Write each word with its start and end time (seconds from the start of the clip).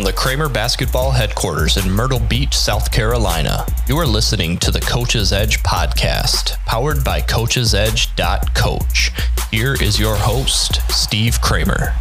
from 0.00 0.06
the 0.06 0.12
Cramer 0.14 0.48
Basketball 0.48 1.10
headquarters 1.10 1.76
in 1.76 1.90
Myrtle 1.90 2.20
Beach, 2.20 2.56
South 2.56 2.90
Carolina. 2.90 3.66
You 3.86 3.98
are 3.98 4.06
listening 4.06 4.56
to 4.60 4.70
the 4.70 4.80
Coach's 4.80 5.30
Edge 5.30 5.62
podcast, 5.62 6.52
powered 6.64 7.04
by 7.04 7.20
coachesedge.coach. 7.20 9.12
Here 9.50 9.74
is 9.74 10.00
your 10.00 10.16
host, 10.16 10.80
Steve 10.90 11.38
Cramer. 11.42 11.94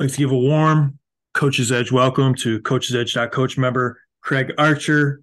Like 0.00 0.10
to 0.10 0.18
give 0.18 0.32
a 0.32 0.36
warm 0.36 0.98
Coach's 1.34 1.70
Edge 1.70 1.92
welcome 1.92 2.34
to 2.36 2.60
Coach's 2.62 2.96
Edge.coach 2.96 3.56
member 3.56 4.00
Craig 4.22 4.52
Archer, 4.58 5.22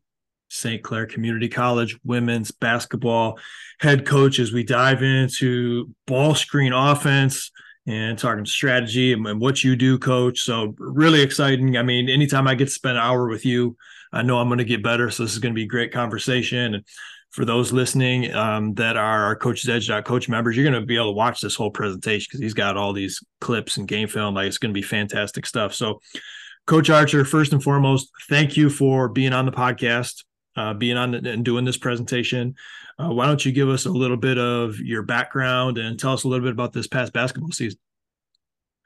St. 0.49 0.83
Clair 0.83 1.05
Community 1.05 1.49
College 1.49 1.97
women's 2.03 2.51
basketball 2.51 3.39
head 3.79 4.05
coach 4.05 4.39
as 4.39 4.51
we 4.51 4.63
dive 4.63 5.03
into 5.03 5.93
ball 6.07 6.35
screen 6.35 6.73
offense 6.73 7.51
and 7.87 8.17
talking 8.17 8.45
strategy 8.45 9.13
and, 9.13 9.39
what 9.39 9.63
you 9.63 9.75
do, 9.75 9.99
coach. 9.99 10.41
So, 10.41 10.73
really 10.77 11.21
exciting. 11.21 11.77
I 11.77 11.83
mean, 11.83 12.09
anytime 12.09 12.47
I 12.47 12.55
get 12.55 12.65
to 12.65 12.71
spend 12.71 12.97
an 12.97 13.03
hour 13.03 13.27
with 13.27 13.45
you, 13.45 13.75
I 14.11 14.21
know 14.21 14.39
I'm 14.39 14.47
going 14.47 14.57
to 14.59 14.65
get 14.65 14.83
better. 14.83 15.11
So, 15.11 15.23
this 15.23 15.33
is 15.33 15.39
going 15.39 15.53
to 15.53 15.59
be 15.59 15.65
a 15.65 15.67
great 15.67 15.91
conversation. 15.91 16.75
And 16.75 16.83
for 17.31 17.45
those 17.45 17.71
listening 17.71 18.33
um, 18.33 18.73
that 18.75 18.97
are 18.97 19.25
our 19.25 19.35
Coach's 19.35 19.69
Edge 19.69 19.89
coach 20.05 20.29
members, 20.29 20.55
you're 20.55 20.69
going 20.69 20.79
to 20.79 20.85
be 20.85 20.95
able 20.95 21.11
to 21.11 21.17
watch 21.17 21.41
this 21.41 21.55
whole 21.55 21.71
presentation 21.71 22.27
because 22.29 22.39
he's 22.39 22.53
got 22.53 22.77
all 22.77 22.93
these 22.93 23.21
clips 23.39 23.77
and 23.77 23.87
game 23.87 24.07
film. 24.07 24.33
Like, 24.33 24.47
it's 24.47 24.57
going 24.57 24.73
to 24.73 24.79
be 24.79 24.85
fantastic 24.85 25.45
stuff. 25.45 25.73
So, 25.73 25.99
Coach 26.65 26.89
Archer, 26.89 27.23
first 27.23 27.53
and 27.53 27.61
foremost, 27.61 28.09
thank 28.27 28.57
you 28.57 28.71
for 28.71 29.09
being 29.09 29.33
on 29.33 29.45
the 29.45 29.51
podcast 29.51 30.23
uh, 30.55 30.73
being 30.73 30.97
on 30.97 31.13
and 31.13 31.45
doing 31.45 31.65
this 31.65 31.77
presentation. 31.77 32.55
Uh, 32.97 33.09
why 33.09 33.25
don't 33.25 33.45
you 33.45 33.51
give 33.51 33.69
us 33.69 33.85
a 33.85 33.91
little 33.91 34.17
bit 34.17 34.37
of 34.37 34.79
your 34.79 35.03
background 35.03 35.77
and 35.77 35.99
tell 35.99 36.13
us 36.13 36.23
a 36.23 36.27
little 36.27 36.45
bit 36.45 36.53
about 36.53 36.73
this 36.73 36.87
past 36.87 37.13
basketball 37.13 37.51
season? 37.51 37.79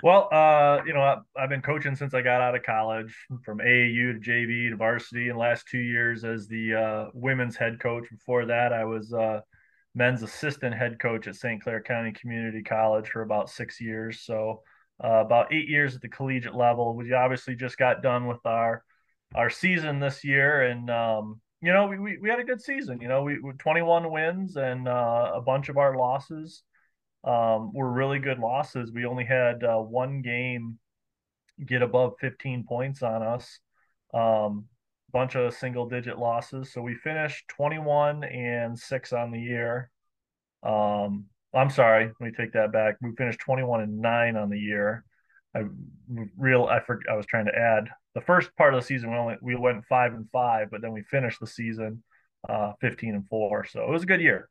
Well, 0.01 0.29
uh, 0.31 0.79
you 0.85 0.93
know, 0.93 1.01
I, 1.01 1.17
have 1.35 1.49
been 1.49 1.61
coaching 1.61 1.93
since 1.93 2.13
I 2.13 2.21
got 2.21 2.39
out 2.41 2.55
of 2.55 2.63
college, 2.63 3.13
from 3.43 3.57
AAU 3.57 4.13
to 4.13 4.19
JV 4.19 4.69
to 4.69 4.77
varsity. 4.77 5.27
In 5.27 5.33
the 5.33 5.39
last 5.39 5.67
two 5.67 5.79
years, 5.79 6.23
as 6.23 6.47
the 6.47 6.73
uh, 6.73 7.09
women's 7.13 7.57
head 7.57 7.81
coach. 7.81 8.09
Before 8.09 8.45
that, 8.45 8.71
I 8.71 8.85
was 8.85 9.11
uh, 9.11 9.41
men's 9.95 10.23
assistant 10.23 10.73
head 10.73 10.99
coach 10.99 11.27
at 11.27 11.35
St. 11.35 11.61
Clair 11.61 11.81
County 11.81 12.13
Community 12.13 12.63
College 12.63 13.09
for 13.09 13.23
about 13.23 13.49
six 13.49 13.81
years. 13.81 14.21
So, 14.21 14.61
uh, 15.03 15.21
about 15.25 15.53
eight 15.53 15.67
years 15.67 15.95
at 15.95 16.01
the 16.01 16.07
collegiate 16.07 16.55
level. 16.55 16.95
We 16.95 17.11
obviously 17.11 17.55
just 17.55 17.77
got 17.77 18.01
done 18.01 18.25
with 18.25 18.45
our 18.45 18.83
our 19.35 19.49
season 19.49 19.99
this 19.99 20.23
year, 20.23 20.61
and 20.61 20.89
um, 20.89 21.41
you 21.61 21.73
know, 21.73 21.87
we, 21.87 21.99
we, 21.99 22.17
we 22.17 22.29
had 22.29 22.39
a 22.39 22.43
good 22.43 22.61
season. 22.61 23.01
You 23.01 23.07
know, 23.07 23.23
we, 23.23 23.39
we 23.39 23.51
21 23.53 24.11
wins 24.11 24.55
and 24.55 24.87
uh, 24.87 25.31
a 25.35 25.41
bunch 25.41 25.69
of 25.69 25.77
our 25.77 25.97
losses 25.97 26.63
um, 27.23 27.73
were 27.73 27.91
really 27.91 28.19
good 28.19 28.39
losses. 28.39 28.91
We 28.91 29.05
only 29.05 29.25
had 29.25 29.63
uh, 29.63 29.77
one 29.77 30.21
game 30.21 30.79
get 31.65 31.81
above 31.81 32.13
15 32.21 32.65
points 32.67 33.03
on 33.03 33.21
us. 33.21 33.59
Um, 34.13 34.65
bunch 35.11 35.35
of 35.35 35.53
single 35.53 35.89
digit 35.89 36.17
losses. 36.17 36.71
So 36.71 36.81
we 36.81 36.95
finished 36.95 37.47
21 37.49 38.23
and 38.23 38.77
six 38.77 39.11
on 39.11 39.31
the 39.31 39.39
year. 39.39 39.89
Um, 40.63 41.25
I'm 41.53 41.69
sorry, 41.69 42.05
let 42.05 42.21
me 42.21 42.31
take 42.35 42.53
that 42.53 42.71
back. 42.71 42.95
We 43.01 43.15
finished 43.15 43.39
21 43.39 43.81
and 43.81 43.99
nine 43.99 44.35
on 44.35 44.49
the 44.49 44.59
year. 44.59 45.03
I 45.55 45.63
real 46.37 46.65
I 46.65 46.79
for, 46.79 46.99
I 47.09 47.15
was 47.15 47.25
trying 47.25 47.45
to 47.45 47.57
add 47.57 47.89
the 48.15 48.21
first 48.21 48.55
part 48.55 48.73
of 48.73 48.81
the 48.81 48.85
season 48.85 49.11
we 49.11 49.17
only 49.17 49.35
we 49.41 49.55
went 49.55 49.85
five 49.85 50.13
and 50.13 50.27
five, 50.31 50.69
but 50.71 50.81
then 50.81 50.91
we 50.91 51.03
finished 51.03 51.39
the 51.39 51.47
season 51.47 52.03
uh, 52.47 52.73
15 52.81 53.15
and 53.15 53.27
four. 53.27 53.65
So 53.65 53.83
it 53.83 53.89
was 53.89 54.03
a 54.03 54.05
good 54.05 54.21
year. 54.21 54.49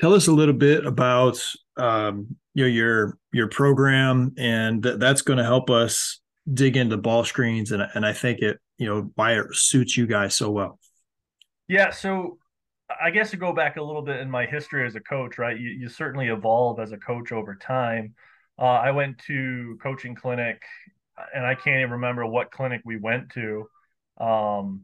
Tell 0.00 0.14
us 0.14 0.26
a 0.26 0.32
little 0.32 0.54
bit 0.54 0.84
about 0.84 1.42
um, 1.76 2.36
you 2.54 2.64
know 2.64 2.68
your 2.68 3.18
your 3.32 3.48
program, 3.48 4.34
and 4.36 4.82
th- 4.82 4.98
that's 4.98 5.22
going 5.22 5.38
to 5.38 5.44
help 5.44 5.70
us 5.70 6.20
dig 6.52 6.76
into 6.76 6.96
ball 6.98 7.24
screens, 7.24 7.72
and 7.72 7.82
and 7.94 8.04
I 8.04 8.12
think 8.12 8.40
it 8.40 8.58
you 8.76 8.86
know 8.86 9.10
why 9.14 9.38
it 9.38 9.46
suits 9.52 9.96
you 9.96 10.06
guys 10.06 10.34
so 10.34 10.50
well. 10.50 10.78
Yeah, 11.66 11.90
so 11.90 12.38
I 13.02 13.10
guess 13.10 13.30
to 13.30 13.36
go 13.36 13.52
back 13.52 13.76
a 13.78 13.82
little 13.82 14.02
bit 14.02 14.20
in 14.20 14.30
my 14.30 14.44
history 14.44 14.86
as 14.86 14.96
a 14.96 15.00
coach, 15.00 15.38
right? 15.38 15.58
You, 15.58 15.70
you 15.70 15.88
certainly 15.88 16.28
evolve 16.28 16.78
as 16.78 16.92
a 16.92 16.98
coach 16.98 17.32
over 17.32 17.54
time. 17.54 18.14
Uh, 18.58 18.64
I 18.64 18.90
went 18.90 19.18
to 19.26 19.78
coaching 19.82 20.14
clinic, 20.14 20.62
and 21.34 21.44
I 21.44 21.54
can't 21.54 21.80
even 21.80 21.92
remember 21.92 22.26
what 22.26 22.50
clinic 22.50 22.82
we 22.84 22.96
went 22.96 23.30
to 23.30 23.68
um, 24.18 24.82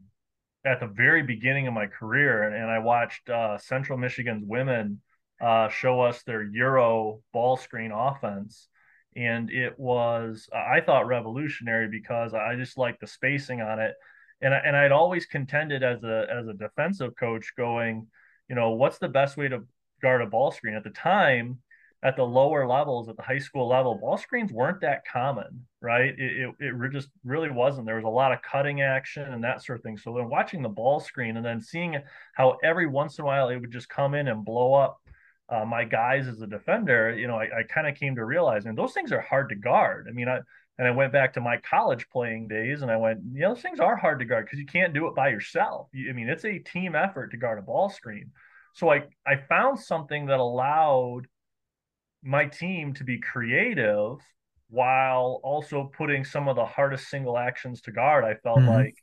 at 0.65 0.79
the 0.79 0.87
very 0.87 1.23
beginning 1.23 1.67
of 1.67 1.73
my 1.73 1.87
career, 1.87 2.43
and, 2.43 2.55
and 2.55 2.69
I 2.69 2.79
watched 2.79 3.29
uh, 3.29 3.57
Central 3.57 3.97
Michigan's 3.97 4.43
women 4.45 5.01
uh, 5.41 5.69
show 5.69 6.01
us 6.01 6.23
their 6.23 6.43
Euro 6.43 7.21
ball 7.33 7.57
screen 7.57 7.91
offense, 7.91 8.67
and 9.15 9.51
it 9.51 9.77
was 9.77 10.47
I 10.53 10.81
thought 10.81 11.07
revolutionary 11.07 11.89
because 11.89 12.33
I 12.33 12.55
just 12.55 12.77
liked 12.77 13.01
the 13.01 13.07
spacing 13.07 13.61
on 13.61 13.79
it, 13.79 13.93
and 14.41 14.53
I, 14.53 14.57
and 14.59 14.75
I'd 14.75 14.91
always 14.91 15.25
contended 15.25 15.83
as 15.83 16.03
a 16.03 16.25
as 16.31 16.47
a 16.47 16.53
defensive 16.53 17.15
coach, 17.19 17.53
going, 17.57 18.07
you 18.47 18.55
know, 18.55 18.71
what's 18.71 18.99
the 18.99 19.09
best 19.09 19.35
way 19.35 19.49
to 19.49 19.65
guard 20.01 20.21
a 20.21 20.27
ball 20.27 20.51
screen? 20.51 20.75
At 20.75 20.83
the 20.83 20.91
time 20.91 21.59
at 22.03 22.15
the 22.15 22.23
lower 22.23 22.67
levels 22.67 23.09
at 23.09 23.15
the 23.15 23.23
high 23.23 23.39
school 23.39 23.67
level 23.67 23.95
ball 23.95 24.17
screens 24.17 24.51
weren't 24.51 24.81
that 24.81 25.03
common 25.11 25.65
right? 25.83 26.17
It, 26.17 26.53
it, 26.59 26.73
it, 26.73 26.91
just 26.93 27.09
really 27.25 27.51
wasn't. 27.51 27.85
There 27.85 27.97
was 27.97 28.05
a 28.05 28.07
lot 28.07 28.31
of 28.31 28.41
cutting 28.41 28.81
action 28.81 29.33
and 29.33 29.43
that 29.43 29.61
sort 29.61 29.79
of 29.79 29.83
thing. 29.83 29.97
So 29.97 30.13
then 30.15 30.29
watching 30.29 30.61
the 30.61 30.69
ball 30.69 31.01
screen 31.01 31.35
and 31.35 31.45
then 31.45 31.59
seeing 31.61 32.01
how 32.35 32.57
every 32.63 32.87
once 32.87 33.17
in 33.19 33.23
a 33.23 33.25
while 33.25 33.49
it 33.49 33.57
would 33.57 33.71
just 33.71 33.89
come 33.89 34.13
in 34.13 34.29
and 34.29 34.45
blow 34.45 34.73
up 34.73 35.01
uh, 35.49 35.65
my 35.65 35.83
guys 35.83 36.27
as 36.27 36.41
a 36.41 36.47
defender 36.47 37.13
you 37.15 37.27
know 37.27 37.35
i, 37.35 37.43
I 37.43 37.63
kind 37.63 37.85
of 37.85 37.95
came 37.95 38.15
to 38.15 38.23
realize 38.23 38.65
and 38.65 38.77
those 38.77 38.93
things 38.93 39.11
are 39.11 39.21
hard 39.21 39.49
to 39.49 39.55
guard. 39.55 40.07
I 40.09 40.13
mean 40.13 40.29
i 40.29 40.39
and 40.77 40.87
i 40.87 40.91
went 40.91 41.11
back 41.11 41.33
to 41.33 41.41
my 41.41 41.57
college 41.57 42.07
playing 42.09 42.47
days 42.47 42.81
and 42.81 42.89
i 42.89 42.97
went 42.97 43.19
you 43.33 43.41
know 43.41 43.53
those 43.53 43.61
things 43.61 43.79
are 43.79 43.95
hard 43.95 44.19
to 44.19 44.25
guard 44.25 44.45
because 44.45 44.59
you 44.59 44.65
can't 44.65 44.93
do 44.93 45.07
it 45.07 45.15
by 45.15 45.29
yourself. 45.29 45.89
You, 45.91 46.09
i 46.09 46.13
mean 46.13 46.29
it's 46.29 46.45
a 46.45 46.59
team 46.59 46.95
effort 46.95 47.31
to 47.31 47.37
guard 47.37 47.59
a 47.59 47.61
ball 47.61 47.89
screen. 47.89 48.31
So 48.73 48.89
i 48.89 49.03
i 49.27 49.35
found 49.35 49.79
something 49.79 50.27
that 50.27 50.39
allowed 50.39 51.27
my 52.23 52.45
team 52.45 52.93
to 52.95 53.03
be 53.03 53.19
creative 53.19 54.17
while 54.69 55.39
also 55.43 55.91
putting 55.95 56.25
some 56.25 56.47
of 56.47 56.55
the 56.55 56.65
hardest 56.65 57.09
single 57.09 57.37
actions 57.37 57.81
to 57.81 57.91
guard. 57.91 58.23
I 58.23 58.35
felt 58.35 58.59
mm-hmm. 58.59 58.69
like 58.69 58.95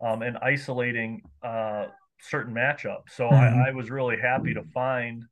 um, 0.00 0.22
and 0.22 0.36
isolating 0.38 1.22
uh, 1.42 1.86
certain 2.20 2.54
matchups. 2.54 3.10
So 3.16 3.24
mm-hmm. 3.24 3.60
I, 3.62 3.68
I, 3.68 3.72
was 3.72 3.90
really 3.90 4.16
happy 4.20 4.54
to 4.54 4.62
find 4.74 5.24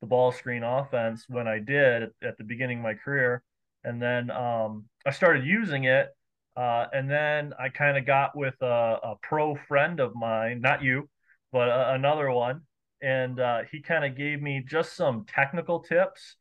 the 0.00 0.06
ball 0.06 0.32
screen 0.32 0.62
offense 0.62 1.24
when 1.28 1.48
I 1.48 1.60
did 1.60 2.02
at, 2.02 2.10
at 2.22 2.38
the 2.38 2.44
beginning 2.44 2.78
of 2.78 2.84
my 2.84 2.94
career, 2.94 3.42
and 3.84 4.02
then 4.02 4.30
um, 4.30 4.84
I 5.06 5.12
started 5.12 5.44
using 5.44 5.84
it. 5.84 6.08
Uh, 6.56 6.86
and 6.92 7.08
then 7.08 7.52
I 7.58 7.68
kind 7.68 7.96
of 7.96 8.04
got 8.04 8.36
with 8.36 8.56
a, 8.62 8.98
a, 9.02 9.14
pro 9.22 9.54
friend 9.54 10.00
of 10.00 10.16
mine, 10.16 10.60
not 10.60 10.82
you, 10.82 11.08
but 11.52 11.68
a, 11.68 11.94
another 11.94 12.32
one, 12.32 12.62
and 13.00 13.38
uh, 13.38 13.60
he 13.70 13.80
kind 13.80 14.04
of 14.04 14.16
gave 14.16 14.42
me 14.42 14.64
just 14.68 14.96
some 14.96 15.24
technical 15.28 15.78
tips 15.78 16.36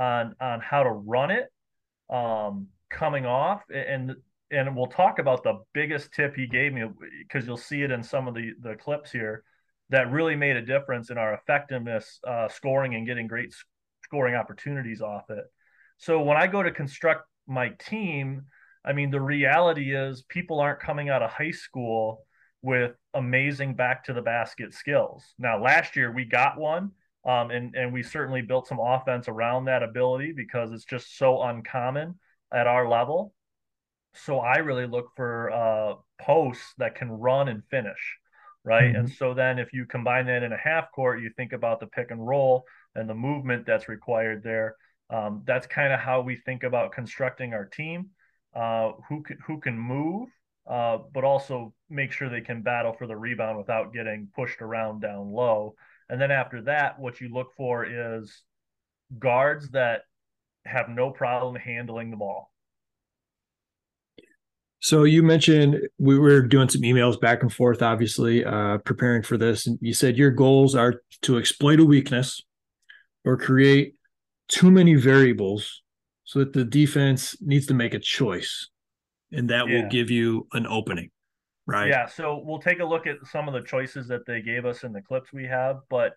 on 0.00 0.34
on 0.40 0.60
how 0.60 0.82
to 0.82 0.90
run 0.90 1.30
it 1.30 1.52
um, 2.08 2.66
coming 2.88 3.26
off 3.26 3.62
and 3.72 4.16
and 4.50 4.74
we'll 4.74 4.88
talk 4.88 5.20
about 5.20 5.44
the 5.44 5.60
biggest 5.74 6.12
tip 6.12 6.34
he 6.34 6.46
gave 6.46 6.72
me 6.72 6.82
because 7.20 7.46
you'll 7.46 7.56
see 7.56 7.82
it 7.82 7.90
in 7.90 8.02
some 8.02 8.26
of 8.26 8.34
the 8.34 8.52
the 8.62 8.74
clips 8.74 9.12
here 9.12 9.44
that 9.90 10.10
really 10.10 10.34
made 10.34 10.56
a 10.56 10.62
difference 10.62 11.10
in 11.10 11.18
our 11.18 11.34
effectiveness 11.34 12.18
uh, 12.26 12.48
scoring 12.48 12.94
and 12.94 13.06
getting 13.06 13.26
great 13.26 13.54
scoring 14.04 14.34
opportunities 14.34 15.00
off 15.00 15.28
it. 15.30 15.44
So 15.98 16.22
when 16.22 16.36
i 16.36 16.46
go 16.46 16.62
to 16.62 16.72
construct 16.72 17.26
my 17.46 17.68
team 17.78 18.42
i 18.84 18.92
mean 18.92 19.10
the 19.10 19.20
reality 19.20 19.94
is 19.94 20.22
people 20.28 20.60
aren't 20.60 20.80
coming 20.80 21.10
out 21.10 21.22
of 21.22 21.30
high 21.30 21.50
school 21.50 22.24
with 22.62 22.92
amazing 23.14 23.74
back 23.74 24.04
to 24.04 24.12
the 24.12 24.22
basket 24.22 24.74
skills. 24.74 25.24
Now 25.38 25.62
last 25.62 25.96
year 25.96 26.12
we 26.12 26.24
got 26.24 26.58
one 26.58 26.92
um, 27.24 27.50
and, 27.50 27.74
and 27.74 27.92
we 27.92 28.02
certainly 28.02 28.42
built 28.42 28.66
some 28.66 28.80
offense 28.80 29.28
around 29.28 29.66
that 29.66 29.82
ability 29.82 30.32
because 30.32 30.72
it's 30.72 30.84
just 30.84 31.16
so 31.18 31.42
uncommon 31.42 32.18
at 32.52 32.66
our 32.66 32.88
level. 32.88 33.34
So 34.14 34.40
I 34.40 34.56
really 34.58 34.86
look 34.86 35.10
for 35.14 35.50
uh, 35.50 35.94
posts 36.20 36.74
that 36.78 36.94
can 36.94 37.10
run 37.10 37.48
and 37.48 37.62
finish, 37.70 38.16
right? 38.64 38.84
Mm-hmm. 38.84 38.96
And 38.96 39.10
so 39.10 39.34
then 39.34 39.58
if 39.58 39.72
you 39.72 39.86
combine 39.86 40.26
that 40.26 40.42
in 40.42 40.52
a 40.52 40.58
half 40.58 40.90
court, 40.92 41.20
you 41.20 41.30
think 41.36 41.52
about 41.52 41.80
the 41.80 41.86
pick 41.86 42.10
and 42.10 42.26
roll 42.26 42.64
and 42.94 43.08
the 43.08 43.14
movement 43.14 43.66
that's 43.66 43.88
required 43.88 44.42
there. 44.42 44.76
Um, 45.10 45.42
that's 45.44 45.66
kind 45.66 45.92
of 45.92 46.00
how 46.00 46.22
we 46.22 46.36
think 46.36 46.62
about 46.62 46.92
constructing 46.92 47.54
our 47.54 47.66
team. 47.66 48.10
Uh, 48.52 48.90
who 49.08 49.22
can, 49.22 49.38
who 49.46 49.60
can 49.60 49.78
move, 49.78 50.28
uh, 50.68 50.98
but 51.14 51.22
also 51.22 51.72
make 51.88 52.10
sure 52.10 52.28
they 52.28 52.40
can 52.40 52.62
battle 52.62 52.92
for 52.92 53.06
the 53.06 53.16
rebound 53.16 53.56
without 53.56 53.92
getting 53.92 54.26
pushed 54.34 54.60
around 54.60 55.00
down 55.00 55.30
low. 55.30 55.76
And 56.10 56.20
then 56.20 56.32
after 56.32 56.60
that, 56.62 56.98
what 56.98 57.20
you 57.20 57.32
look 57.32 57.52
for 57.56 57.86
is 57.86 58.42
guards 59.16 59.70
that 59.70 60.02
have 60.66 60.88
no 60.88 61.10
problem 61.10 61.54
handling 61.54 62.10
the 62.10 62.16
ball. 62.16 62.50
So 64.80 65.04
you 65.04 65.22
mentioned 65.22 65.76
we 65.98 66.18
were 66.18 66.42
doing 66.42 66.68
some 66.68 66.82
emails 66.82 67.20
back 67.20 67.42
and 67.42 67.52
forth, 67.52 67.80
obviously, 67.80 68.44
uh, 68.44 68.78
preparing 68.78 69.22
for 69.22 69.36
this. 69.36 69.66
And 69.68 69.78
you 69.80 69.94
said 69.94 70.16
your 70.16 70.32
goals 70.32 70.74
are 70.74 71.02
to 71.22 71.38
exploit 71.38 71.78
a 71.78 71.84
weakness 71.84 72.42
or 73.24 73.36
create 73.36 73.94
too 74.48 74.70
many 74.70 74.94
variables 74.94 75.82
so 76.24 76.40
that 76.40 76.54
the 76.54 76.64
defense 76.64 77.36
needs 77.40 77.66
to 77.66 77.74
make 77.74 77.94
a 77.94 78.00
choice. 78.00 78.68
And 79.30 79.50
that 79.50 79.68
yeah. 79.68 79.82
will 79.82 79.90
give 79.90 80.10
you 80.10 80.48
an 80.54 80.66
opening. 80.66 81.10
Right. 81.72 81.88
Yeah. 81.88 82.06
So 82.06 82.42
we'll 82.44 82.60
take 82.60 82.80
a 82.80 82.84
look 82.84 83.06
at 83.06 83.16
some 83.30 83.48
of 83.48 83.54
the 83.54 83.62
choices 83.62 84.08
that 84.08 84.26
they 84.26 84.42
gave 84.42 84.66
us 84.66 84.84
in 84.84 84.92
the 84.92 85.02
clips 85.02 85.32
we 85.32 85.46
have. 85.46 85.80
But 85.88 86.12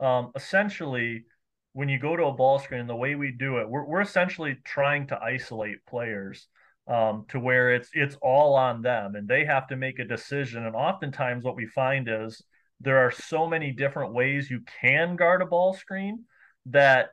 um, 0.00 0.32
essentially, 0.34 1.24
when 1.72 1.88
you 1.88 1.98
go 1.98 2.16
to 2.16 2.24
a 2.24 2.32
ball 2.32 2.58
screen, 2.58 2.86
the 2.86 2.96
way 2.96 3.14
we 3.14 3.30
do 3.30 3.58
it, 3.58 3.68
we're, 3.68 3.84
we're 3.84 4.00
essentially 4.00 4.56
trying 4.64 5.06
to 5.08 5.20
isolate 5.20 5.84
players 5.86 6.48
um, 6.88 7.24
to 7.28 7.40
where 7.40 7.74
it's 7.74 7.90
it's 7.92 8.16
all 8.22 8.54
on 8.54 8.80
them 8.80 9.16
and 9.16 9.26
they 9.26 9.44
have 9.44 9.66
to 9.68 9.76
make 9.76 9.98
a 9.98 10.04
decision. 10.04 10.66
And 10.66 10.76
oftentimes, 10.76 11.44
what 11.44 11.56
we 11.56 11.66
find 11.66 12.08
is 12.10 12.42
there 12.80 12.98
are 12.98 13.10
so 13.10 13.46
many 13.46 13.72
different 13.72 14.12
ways 14.12 14.50
you 14.50 14.60
can 14.80 15.16
guard 15.16 15.42
a 15.42 15.46
ball 15.46 15.74
screen 15.74 16.24
that 16.66 17.10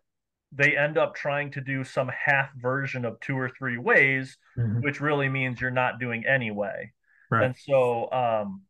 they 0.51 0.77
end 0.77 0.97
up 0.97 1.15
trying 1.15 1.51
to 1.51 1.61
do 1.61 1.83
some 1.83 2.09
half 2.09 2.49
version 2.55 3.05
of 3.05 3.19
two 3.19 3.37
or 3.37 3.49
three 3.49 3.77
ways, 3.77 4.37
mm-hmm. 4.57 4.81
which 4.81 5.01
really 5.01 5.29
means 5.29 5.59
you're 5.59 5.71
not 5.71 5.99
doing 5.99 6.25
anyway. 6.25 6.91
Right. 7.33 7.45
And 7.45 7.55
so 7.57 8.11
um, 8.11 8.61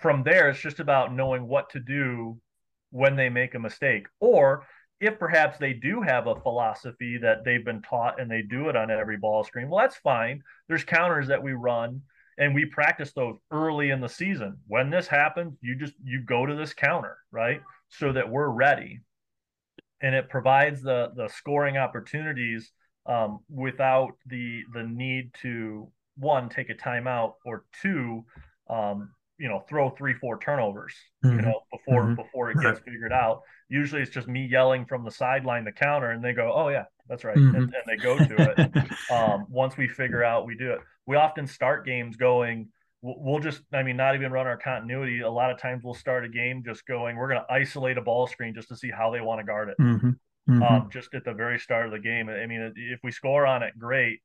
from 0.00 0.22
there, 0.22 0.50
it's 0.50 0.60
just 0.60 0.80
about 0.80 1.14
knowing 1.14 1.46
what 1.46 1.70
to 1.70 1.80
do 1.80 2.38
when 2.90 3.16
they 3.16 3.28
make 3.28 3.54
a 3.54 3.58
mistake, 3.58 4.06
or 4.20 4.66
if 5.00 5.18
perhaps 5.18 5.58
they 5.58 5.72
do 5.72 6.00
have 6.00 6.26
a 6.26 6.40
philosophy 6.40 7.18
that 7.18 7.44
they've 7.44 7.64
been 7.64 7.82
taught 7.82 8.20
and 8.20 8.30
they 8.30 8.42
do 8.42 8.68
it 8.68 8.76
on 8.76 8.90
every 8.90 9.16
ball 9.16 9.42
screen, 9.42 9.68
well, 9.68 9.80
that's 9.80 9.96
fine. 9.96 10.42
There's 10.68 10.84
counters 10.84 11.26
that 11.28 11.42
we 11.42 11.52
run 11.54 12.02
and 12.38 12.54
we 12.54 12.66
practice 12.66 13.12
those 13.12 13.36
early 13.50 13.90
in 13.90 14.00
the 14.00 14.08
season. 14.08 14.58
When 14.68 14.90
this 14.90 15.06
happens, 15.06 15.56
you 15.60 15.74
just 15.74 15.94
you 16.04 16.22
go 16.22 16.46
to 16.46 16.54
this 16.54 16.72
counter, 16.72 17.18
right? 17.30 17.60
So 17.88 18.12
that 18.12 18.30
we're 18.30 18.48
ready. 18.48 19.00
And 20.00 20.14
it 20.14 20.28
provides 20.28 20.82
the 20.82 21.10
the 21.16 21.28
scoring 21.28 21.76
opportunities 21.76 22.70
um, 23.06 23.40
without 23.48 24.12
the 24.26 24.62
the 24.72 24.84
need 24.84 25.34
to 25.42 25.90
one 26.16 26.48
take 26.48 26.70
a 26.70 26.74
timeout 26.74 27.34
or 27.44 27.64
two 27.80 28.24
um, 28.68 29.10
you 29.38 29.48
know 29.48 29.60
throw 29.68 29.90
three 29.90 30.14
four 30.14 30.38
turnovers 30.38 30.94
mm-hmm. 31.24 31.36
you 31.36 31.42
know 31.42 31.60
before 31.72 32.04
mm-hmm. 32.04 32.14
before 32.14 32.50
it 32.50 32.58
gets 32.60 32.80
figured 32.80 33.12
out 33.12 33.42
usually 33.68 34.00
it's 34.00 34.10
just 34.10 34.28
me 34.28 34.46
yelling 34.46 34.84
from 34.84 35.04
the 35.04 35.10
sideline 35.10 35.64
the 35.64 35.72
counter 35.72 36.10
and 36.10 36.24
they 36.24 36.32
go 36.32 36.52
oh 36.54 36.68
yeah 36.68 36.84
that's 37.08 37.24
right 37.24 37.36
mm-hmm. 37.36 37.54
and, 37.56 37.64
and, 37.64 37.82
they 37.86 37.96
go 37.96 38.16
to 38.16 38.36
it 38.38 39.10
um, 39.10 39.46
once 39.50 39.76
we 39.76 39.88
figure 39.88 40.22
out 40.22 40.46
we 40.46 40.54
do 40.54 40.70
it 40.70 40.78
we 41.06 41.16
often 41.16 41.46
start 41.46 41.84
games 41.84 42.16
going 42.16 42.68
we'll 43.02 43.40
just 43.40 43.62
i 43.72 43.82
mean 43.82 43.96
not 43.96 44.14
even 44.14 44.30
run 44.30 44.46
our 44.46 44.56
continuity 44.56 45.20
a 45.22 45.30
lot 45.30 45.50
of 45.50 45.58
times 45.58 45.82
we'll 45.82 45.92
start 45.92 46.24
a 46.24 46.28
game 46.28 46.62
just 46.64 46.86
going 46.86 47.16
we're 47.16 47.28
going 47.28 47.40
to 47.40 47.52
isolate 47.52 47.98
a 47.98 48.02
ball 48.02 48.28
screen 48.28 48.54
just 48.54 48.68
to 48.68 48.76
see 48.76 48.90
how 48.90 49.10
they 49.10 49.20
want 49.20 49.40
to 49.40 49.44
guard 49.44 49.68
it 49.68 49.76
mm-hmm. 49.80 50.10
Mm-hmm. 50.48 50.62
um, 50.62 50.88
just 50.92 51.12
at 51.14 51.24
the 51.24 51.32
very 51.32 51.58
start 51.58 51.86
of 51.86 51.92
the 51.92 51.98
game 51.98 52.28
i 52.28 52.46
mean 52.46 52.72
if 52.76 53.00
we 53.02 53.10
score 53.10 53.44
on 53.44 53.64
it 53.64 53.76
great 53.76 54.20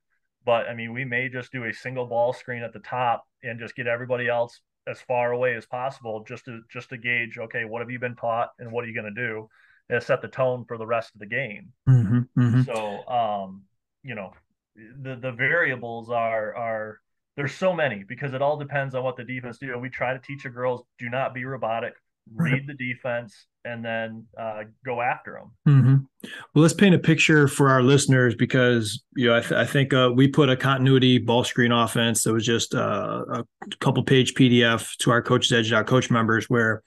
but 0.48 0.68
i 0.68 0.74
mean 0.74 0.94
we 0.94 1.06
may 1.06 1.30
just 1.30 1.52
do 1.52 1.66
a 1.66 1.74
single 1.74 2.08
ball 2.08 2.34
screen 2.34 2.64
at 2.64 2.74
the 2.74 2.80
top 2.80 3.28
and 3.44 3.60
just 3.60 3.76
get 3.76 3.86
everybody 3.86 4.28
else 4.28 4.62
as 4.88 5.02
far 5.02 5.34
away 5.34 5.54
as 5.56 5.66
possible 5.66 6.24
just 6.28 6.46
to 6.46 6.62
just 6.72 6.90
to 6.90 6.98
gauge 6.98 7.38
okay 7.38 7.66
what 7.66 7.82
have 7.82 7.92
you 7.92 8.00
been 8.00 8.16
taught 8.16 8.50
and 8.58 8.72
what 8.72 8.84
are 8.84 8.88
you 8.88 8.94
going 8.94 9.14
to 9.14 9.22
do? 9.28 9.48
And 9.90 10.04
set 10.04 10.22
the 10.22 10.28
tone 10.28 10.66
for 10.68 10.78
the 10.78 10.86
rest 10.86 11.14
of 11.16 11.20
the 11.20 11.26
game. 11.26 11.72
Mm-hmm, 11.88 12.20
mm-hmm. 12.38 12.62
so 12.64 13.08
um 13.08 13.64
you 14.04 14.16
know 14.16 14.32
the 14.76 15.16
the 15.16 15.32
variables 15.32 16.10
are 16.10 16.56
are 16.56 17.00
there's 17.36 17.54
so 17.54 17.74
many 17.74 18.04
because 18.04 18.34
it 18.34 18.42
all 18.42 18.58
depends 18.58 18.96
on 18.96 19.04
what 19.04 19.16
the 19.16 19.24
defense 19.24 19.60
do. 19.60 19.72
And 19.72 19.82
we 19.82 19.90
try 19.90 20.14
to 20.14 20.20
teach 20.20 20.44
the 20.44 20.50
girls 20.50 20.84
do 20.98 21.10
not 21.10 21.34
be 21.34 21.46
robotic 21.46 21.94
read 22.36 22.68
the 22.68 22.74
defense 22.74 23.48
and 23.66 23.84
then 23.84 24.26
uh, 24.40 24.64
go 24.86 25.02
after 25.02 25.40
them. 25.40 25.52
Mm-hmm. 25.68 26.30
Well, 26.54 26.62
let's 26.62 26.74
paint 26.74 26.96
a 26.96 27.00
picture 27.00 27.48
for 27.48 27.70
our 27.70 27.84
listeners 27.84 28.36
because 28.36 29.04
you 29.16 29.28
know 29.28 29.36
I, 29.36 29.42
th- 29.42 29.54
I 29.54 29.66
think 29.66 29.94
uh, 29.94 30.12
we 30.16 30.28
put 30.28 30.50
a 30.50 30.56
continuity 30.56 31.18
ball 31.18 31.44
screen 31.44 31.72
offense 31.72 32.24
that 32.24 32.34
was 32.34 32.46
just 32.46 32.74
uh, 32.74 33.26
a 33.30 33.46
couple 33.80 34.04
page 34.04 34.34
PDF 34.34 34.96
to 34.98 35.12
our 35.12 35.22
coaches 35.22 35.52
edge 35.52 35.86
coach 35.86 36.10
members 36.10 36.50
where 36.50 36.82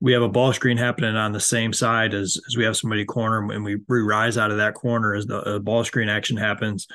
we 0.00 0.12
have 0.12 0.22
a 0.22 0.28
ball 0.28 0.52
screen 0.52 0.76
happening 0.76 1.16
on 1.16 1.32
the 1.32 1.40
same 1.40 1.72
side 1.72 2.12
as 2.12 2.38
as 2.48 2.56
we 2.56 2.64
have 2.64 2.76
somebody 2.76 3.04
corner 3.04 3.52
and 3.52 3.64
we, 3.64 3.76
we 3.88 4.00
rise 4.00 4.36
out 4.36 4.50
of 4.50 4.58
that 4.58 4.74
corner 4.74 5.14
as 5.14 5.26
the 5.26 5.38
uh, 5.38 5.58
ball 5.58 5.84
screen 5.84 6.08
action 6.08 6.36
happens. 6.36 6.86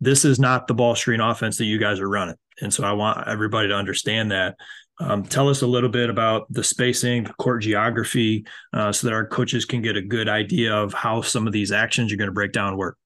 This 0.00 0.24
is 0.24 0.38
not 0.38 0.68
the 0.68 0.74
ball 0.74 0.94
screen 0.94 1.20
offense 1.20 1.58
that 1.58 1.64
you 1.64 1.78
guys 1.78 1.98
are 2.00 2.08
running, 2.08 2.36
and 2.60 2.72
so 2.72 2.84
I 2.84 2.92
want 2.92 3.26
everybody 3.26 3.68
to 3.68 3.74
understand 3.74 4.30
that. 4.30 4.56
Um, 5.00 5.22
tell 5.22 5.48
us 5.48 5.62
a 5.62 5.66
little 5.66 5.88
bit 5.88 6.10
about 6.10 6.52
the 6.52 6.64
spacing, 6.64 7.24
the 7.24 7.32
court 7.34 7.62
geography, 7.62 8.46
uh, 8.72 8.90
so 8.90 9.06
that 9.06 9.14
our 9.14 9.26
coaches 9.26 9.64
can 9.64 9.80
get 9.80 9.96
a 9.96 10.02
good 10.02 10.28
idea 10.28 10.74
of 10.74 10.92
how 10.92 11.22
some 11.22 11.46
of 11.46 11.52
these 11.52 11.70
actions 11.70 12.10
you're 12.10 12.18
going 12.18 12.28
to 12.28 12.34
break 12.34 12.52
down 12.52 12.76
work. 12.76 12.96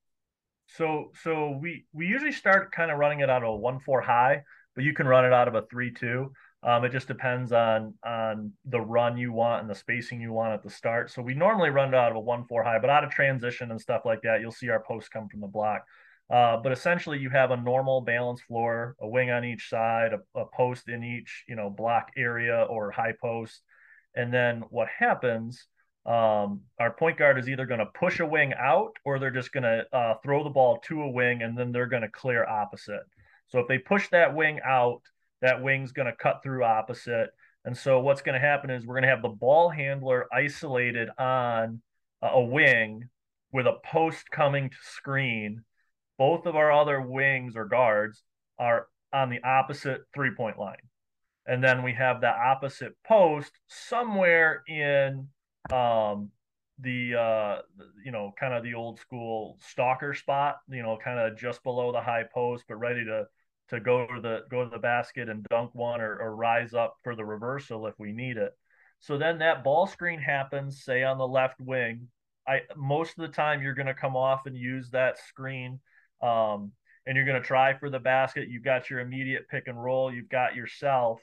So, 0.68 1.10
so 1.22 1.58
we 1.60 1.84
we 1.92 2.06
usually 2.06 2.32
start 2.32 2.72
kind 2.72 2.90
of 2.90 2.98
running 2.98 3.20
it 3.20 3.28
out 3.28 3.42
of 3.42 3.50
a 3.50 3.56
one 3.56 3.78
four 3.80 4.00
high, 4.00 4.42
but 4.74 4.84
you 4.84 4.94
can 4.94 5.06
run 5.06 5.26
it 5.26 5.32
out 5.32 5.48
of 5.48 5.54
a 5.54 5.62
three 5.70 5.92
two. 5.92 6.32
Um, 6.62 6.84
it 6.84 6.92
just 6.92 7.08
depends 7.08 7.52
on 7.52 7.94
on 8.06 8.52
the 8.64 8.80
run 8.80 9.18
you 9.18 9.32
want 9.32 9.60
and 9.60 9.70
the 9.70 9.74
spacing 9.74 10.20
you 10.20 10.32
want 10.32 10.54
at 10.54 10.62
the 10.62 10.70
start. 10.70 11.10
So 11.10 11.20
we 11.20 11.34
normally 11.34 11.70
run 11.70 11.88
it 11.88 11.94
out 11.94 12.10
of 12.10 12.16
a 12.16 12.20
one 12.20 12.46
four 12.46 12.62
high, 12.64 12.78
but 12.78 12.88
out 12.88 13.04
of 13.04 13.10
transition 13.10 13.70
and 13.70 13.80
stuff 13.80 14.02
like 14.06 14.22
that, 14.22 14.40
you'll 14.40 14.52
see 14.52 14.70
our 14.70 14.82
posts 14.82 15.10
come 15.10 15.28
from 15.28 15.40
the 15.40 15.46
block. 15.46 15.84
Uh, 16.30 16.56
but 16.62 16.72
essentially, 16.72 17.18
you 17.18 17.30
have 17.30 17.50
a 17.50 17.56
normal 17.56 18.00
balanced 18.00 18.44
floor, 18.44 18.96
a 19.00 19.08
wing 19.08 19.30
on 19.30 19.44
each 19.44 19.68
side, 19.68 20.12
a, 20.12 20.40
a, 20.40 20.46
post 20.46 20.88
in 20.88 21.04
each, 21.04 21.44
you 21.46 21.54
know, 21.54 21.68
block 21.68 22.10
area 22.16 22.66
or 22.70 22.90
high 22.90 23.12
post. 23.20 23.62
And 24.14 24.32
then 24.32 24.62
what 24.70 24.88
happens? 24.88 25.66
Um, 26.04 26.62
our 26.80 26.92
point 26.98 27.18
guard 27.18 27.38
is 27.38 27.48
either 27.48 27.66
going 27.66 27.80
to 27.80 27.86
push 27.86 28.20
a 28.20 28.26
wing 28.26 28.54
out 28.58 28.92
or 29.04 29.18
they're 29.18 29.30
just 29.30 29.52
going 29.52 29.62
to 29.64 29.84
uh, 29.92 30.14
throw 30.22 30.42
the 30.42 30.50
ball 30.50 30.78
to 30.88 31.02
a 31.02 31.10
wing 31.10 31.42
and 31.42 31.56
then 31.56 31.70
they're 31.70 31.86
going 31.86 32.02
to 32.02 32.08
clear 32.08 32.46
opposite. 32.46 33.02
So 33.48 33.60
if 33.60 33.68
they 33.68 33.78
push 33.78 34.08
that 34.08 34.34
wing 34.34 34.58
out, 34.64 35.02
that 35.42 35.62
wing's 35.62 35.92
going 35.92 36.06
to 36.06 36.16
cut 36.16 36.42
through 36.42 36.64
opposite. 36.64 37.30
And 37.64 37.76
so 37.76 38.00
what's 38.00 38.22
going 38.22 38.40
to 38.40 38.46
happen 38.46 38.70
is 38.70 38.84
we're 38.84 38.94
going 38.94 39.04
to 39.04 39.10
have 39.10 39.22
the 39.22 39.28
ball 39.28 39.68
handler 39.68 40.26
isolated 40.32 41.08
on 41.18 41.82
a 42.22 42.40
wing 42.40 43.08
with 43.52 43.66
a 43.66 43.78
post 43.84 44.30
coming 44.30 44.70
to 44.70 44.76
screen 44.82 45.62
both 46.22 46.46
of 46.46 46.54
our 46.54 46.70
other 46.70 47.00
wings 47.00 47.56
or 47.56 47.64
guards 47.64 48.22
are 48.56 48.86
on 49.12 49.28
the 49.28 49.42
opposite 49.42 50.02
three 50.14 50.30
point 50.36 50.56
line. 50.56 50.76
And 51.48 51.64
then 51.64 51.82
we 51.82 51.92
have 51.94 52.20
the 52.20 52.28
opposite 52.28 52.92
post 53.04 53.50
somewhere 53.66 54.62
in 54.68 55.26
um, 55.72 56.30
the, 56.78 57.16
uh, 57.16 57.56
you 58.04 58.12
know, 58.12 58.32
kind 58.38 58.54
of 58.54 58.62
the 58.62 58.74
old 58.74 59.00
school 59.00 59.58
stalker 59.62 60.14
spot, 60.14 60.58
you 60.68 60.84
know, 60.84 60.96
kind 61.02 61.18
of 61.18 61.36
just 61.36 61.60
below 61.64 61.90
the 61.90 62.00
high 62.00 62.22
post, 62.32 62.66
but 62.68 62.76
ready 62.76 63.04
to 63.04 63.24
to 63.70 63.80
go 63.80 64.06
to 64.06 64.20
the 64.20 64.42
go 64.48 64.62
to 64.62 64.70
the 64.70 64.78
basket 64.78 65.28
and 65.28 65.44
dunk 65.50 65.74
one 65.74 66.00
or, 66.00 66.20
or 66.20 66.36
rise 66.36 66.72
up 66.72 66.98
for 67.02 67.16
the 67.16 67.24
reversal 67.24 67.88
if 67.88 67.94
we 67.98 68.12
need 68.12 68.36
it. 68.36 68.52
So 69.00 69.18
then 69.18 69.38
that 69.38 69.64
ball 69.64 69.88
screen 69.88 70.20
happens, 70.20 70.84
say 70.84 71.02
on 71.02 71.18
the 71.18 71.26
left 71.26 71.60
wing. 71.60 72.06
I 72.46 72.60
most 72.76 73.18
of 73.18 73.22
the 73.22 73.34
time 73.34 73.60
you're 73.60 73.74
going 73.74 73.86
to 73.86 74.02
come 74.04 74.14
off 74.14 74.46
and 74.46 74.56
use 74.56 74.88
that 74.90 75.18
screen 75.18 75.80
um, 76.22 76.72
and 77.06 77.16
you're 77.16 77.26
going 77.26 77.40
to 77.40 77.46
try 77.46 77.74
for 77.74 77.90
the 77.90 77.98
basket, 77.98 78.48
you've 78.48 78.64
got 78.64 78.88
your 78.88 79.00
immediate 79.00 79.48
pick 79.50 79.66
and 79.66 79.82
roll, 79.82 80.12
you've 80.12 80.28
got 80.28 80.54
yourself. 80.54 81.20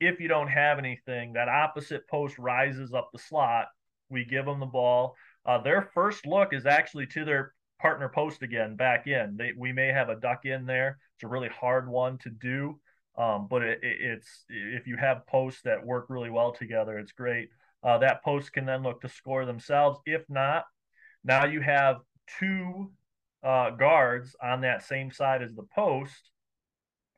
If 0.00 0.20
you 0.20 0.28
don't 0.28 0.48
have 0.48 0.78
anything, 0.78 1.32
that 1.32 1.48
opposite 1.48 2.06
post 2.08 2.38
rises 2.38 2.92
up 2.92 3.08
the 3.12 3.18
slot. 3.18 3.66
We 4.10 4.24
give 4.24 4.44
them 4.44 4.60
the 4.60 4.66
ball. 4.66 5.16
Uh, 5.46 5.58
their 5.62 5.90
first 5.94 6.26
look 6.26 6.52
is 6.52 6.66
actually 6.66 7.06
to 7.06 7.24
their 7.24 7.54
partner 7.80 8.08
post 8.08 8.42
again, 8.42 8.76
back 8.76 9.06
in. 9.06 9.36
They, 9.36 9.52
we 9.56 9.72
may 9.72 9.88
have 9.88 10.08
a 10.08 10.16
duck 10.16 10.44
in 10.44 10.66
there. 10.66 10.98
It's 11.16 11.24
a 11.24 11.28
really 11.28 11.48
hard 11.48 11.88
one 11.88 12.18
to 12.18 12.30
do, 12.30 12.80
um, 13.16 13.46
but 13.48 13.62
it, 13.62 13.78
it, 13.82 13.96
it's 14.00 14.44
if 14.48 14.86
you 14.86 14.96
have 14.96 15.26
posts 15.26 15.62
that 15.62 15.84
work 15.84 16.06
really 16.08 16.30
well 16.30 16.52
together, 16.52 16.98
it's 16.98 17.12
great. 17.12 17.48
Uh, 17.82 17.98
that 17.98 18.24
post 18.24 18.52
can 18.52 18.64
then 18.64 18.82
look 18.82 19.00
to 19.02 19.08
score 19.08 19.44
themselves. 19.44 19.98
If 20.06 20.22
not, 20.28 20.64
now 21.24 21.44
you 21.44 21.60
have 21.60 21.98
two 22.38 22.90
uh, 23.44 23.70
guards 23.70 24.34
on 24.42 24.62
that 24.62 24.82
same 24.82 25.12
side 25.12 25.42
as 25.42 25.54
the 25.54 25.66
post 25.74 26.30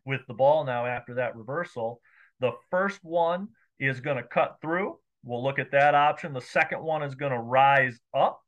with 0.05 0.21
the 0.27 0.35
ball 0.35 0.65
now 0.65 0.87
after 0.87 1.15
that 1.15 1.37
reversal. 1.37 2.01
The 2.41 2.53
first 2.71 3.01
one 3.03 3.49
is 3.79 4.01
going 4.01 4.17
to 4.17 4.23
cut 4.23 4.57
through. 4.61 4.99
We'll 5.25 5.43
look 5.43 5.59
at 5.59 5.73
that 5.73 5.95
option. 5.95 6.33
The 6.33 6.41
second 6.41 6.83
one 6.83 7.03
is 7.03 7.15
going 7.15 7.33
to 7.33 7.39
rise 7.39 7.99
up. 8.15 8.41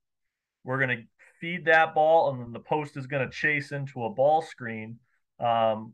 We're 0.64 0.78
going 0.78 0.98
to 0.98 1.04
feed 1.40 1.64
that 1.66 1.94
ball, 1.94 2.30
and 2.30 2.40
then 2.40 2.52
the 2.52 2.60
post 2.60 2.96
is 2.96 3.06
going 3.06 3.24
to 3.24 3.32
chase 3.34 3.72
into 3.72 4.04
a 4.04 4.10
ball 4.10 4.42
screen. 4.42 4.98
Um, 5.40 5.92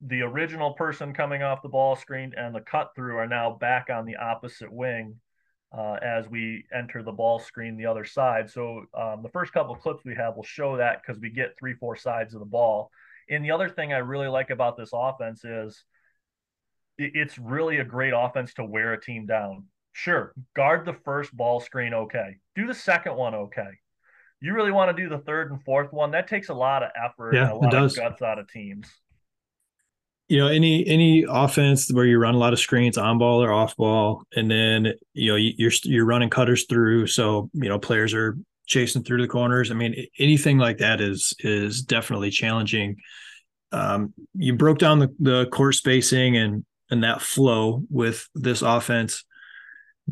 the 0.00 0.22
original 0.22 0.72
person 0.74 1.12
coming 1.12 1.42
off 1.42 1.62
the 1.62 1.68
ball 1.68 1.96
screen 1.96 2.32
and 2.36 2.54
the 2.54 2.60
cut 2.60 2.92
through 2.94 3.16
are 3.16 3.26
now 3.26 3.50
back 3.50 3.88
on 3.90 4.06
the 4.06 4.16
opposite 4.16 4.72
wing 4.72 5.16
uh, 5.76 5.96
as 6.02 6.28
we 6.28 6.64
enter 6.74 7.02
the 7.02 7.12
ball 7.12 7.38
screen 7.38 7.76
the 7.76 7.86
other 7.86 8.04
side. 8.04 8.50
So 8.50 8.84
um, 8.94 9.22
the 9.22 9.28
first 9.28 9.52
couple 9.52 9.74
of 9.74 9.80
clips 9.80 10.04
we 10.04 10.14
have 10.14 10.36
will 10.36 10.44
show 10.44 10.76
that 10.78 11.02
because 11.02 11.20
we 11.20 11.30
get 11.30 11.58
three, 11.58 11.74
four 11.74 11.96
sides 11.96 12.34
of 12.34 12.40
the 12.40 12.46
ball. 12.46 12.90
And 13.30 13.44
the 13.44 13.50
other 13.50 13.68
thing 13.68 13.92
I 13.92 13.98
really 13.98 14.28
like 14.28 14.50
about 14.50 14.76
this 14.76 14.90
offense 14.94 15.44
is 15.44 15.84
it's 16.96 17.38
really 17.38 17.78
a 17.78 17.84
great 17.84 18.14
offense 18.16 18.54
to 18.54 18.64
wear 18.64 18.94
a 18.94 19.00
team 19.00 19.26
down. 19.26 19.64
Sure, 19.92 20.32
guard 20.54 20.86
the 20.86 20.96
first 21.04 21.36
ball 21.36 21.60
screen 21.60 21.92
okay. 21.92 22.36
Do 22.54 22.66
the 22.66 22.74
second 22.74 23.16
one 23.16 23.34
okay. 23.34 23.70
You 24.40 24.54
really 24.54 24.70
want 24.70 24.96
to 24.96 25.02
do 25.02 25.08
the 25.08 25.18
third 25.18 25.50
and 25.50 25.62
fourth 25.64 25.92
one. 25.92 26.12
That 26.12 26.28
takes 26.28 26.48
a 26.48 26.54
lot 26.54 26.82
of 26.82 26.90
effort 27.04 27.34
yeah, 27.34 27.42
and 27.42 27.52
a 27.52 27.56
lot 27.56 27.74
of 27.74 27.96
guts 27.96 28.22
out 28.22 28.38
of 28.38 28.48
teams. 28.48 28.88
You 30.28 30.38
know, 30.38 30.48
any 30.48 30.86
any 30.86 31.24
offense 31.28 31.90
where 31.90 32.04
you 32.04 32.18
run 32.18 32.34
a 32.34 32.38
lot 32.38 32.52
of 32.52 32.58
screens 32.58 32.98
on 32.98 33.18
ball 33.18 33.42
or 33.42 33.52
off 33.52 33.76
ball, 33.76 34.24
and 34.36 34.50
then 34.50 34.92
you 35.14 35.30
know 35.30 35.36
you're 35.36 35.72
you're 35.84 36.04
running 36.04 36.28
cutters 36.28 36.66
through, 36.68 37.06
so 37.06 37.50
you 37.54 37.68
know 37.68 37.78
players 37.78 38.12
are 38.12 38.36
chasing 38.66 39.02
through 39.02 39.22
the 39.22 39.28
corners. 39.28 39.70
I 39.70 39.74
mean, 39.74 40.06
anything 40.18 40.58
like 40.58 40.78
that 40.78 41.00
is 41.00 41.34
is 41.40 41.82
definitely 41.82 42.30
challenging. 42.30 42.96
Um, 43.72 44.14
you 44.34 44.54
broke 44.54 44.78
down 44.78 44.98
the, 44.98 45.14
the 45.18 45.46
court 45.46 45.74
spacing 45.74 46.36
and 46.36 46.64
and 46.90 47.04
that 47.04 47.22
flow 47.22 47.82
with 47.90 48.28
this 48.34 48.62
offense. 48.62 49.24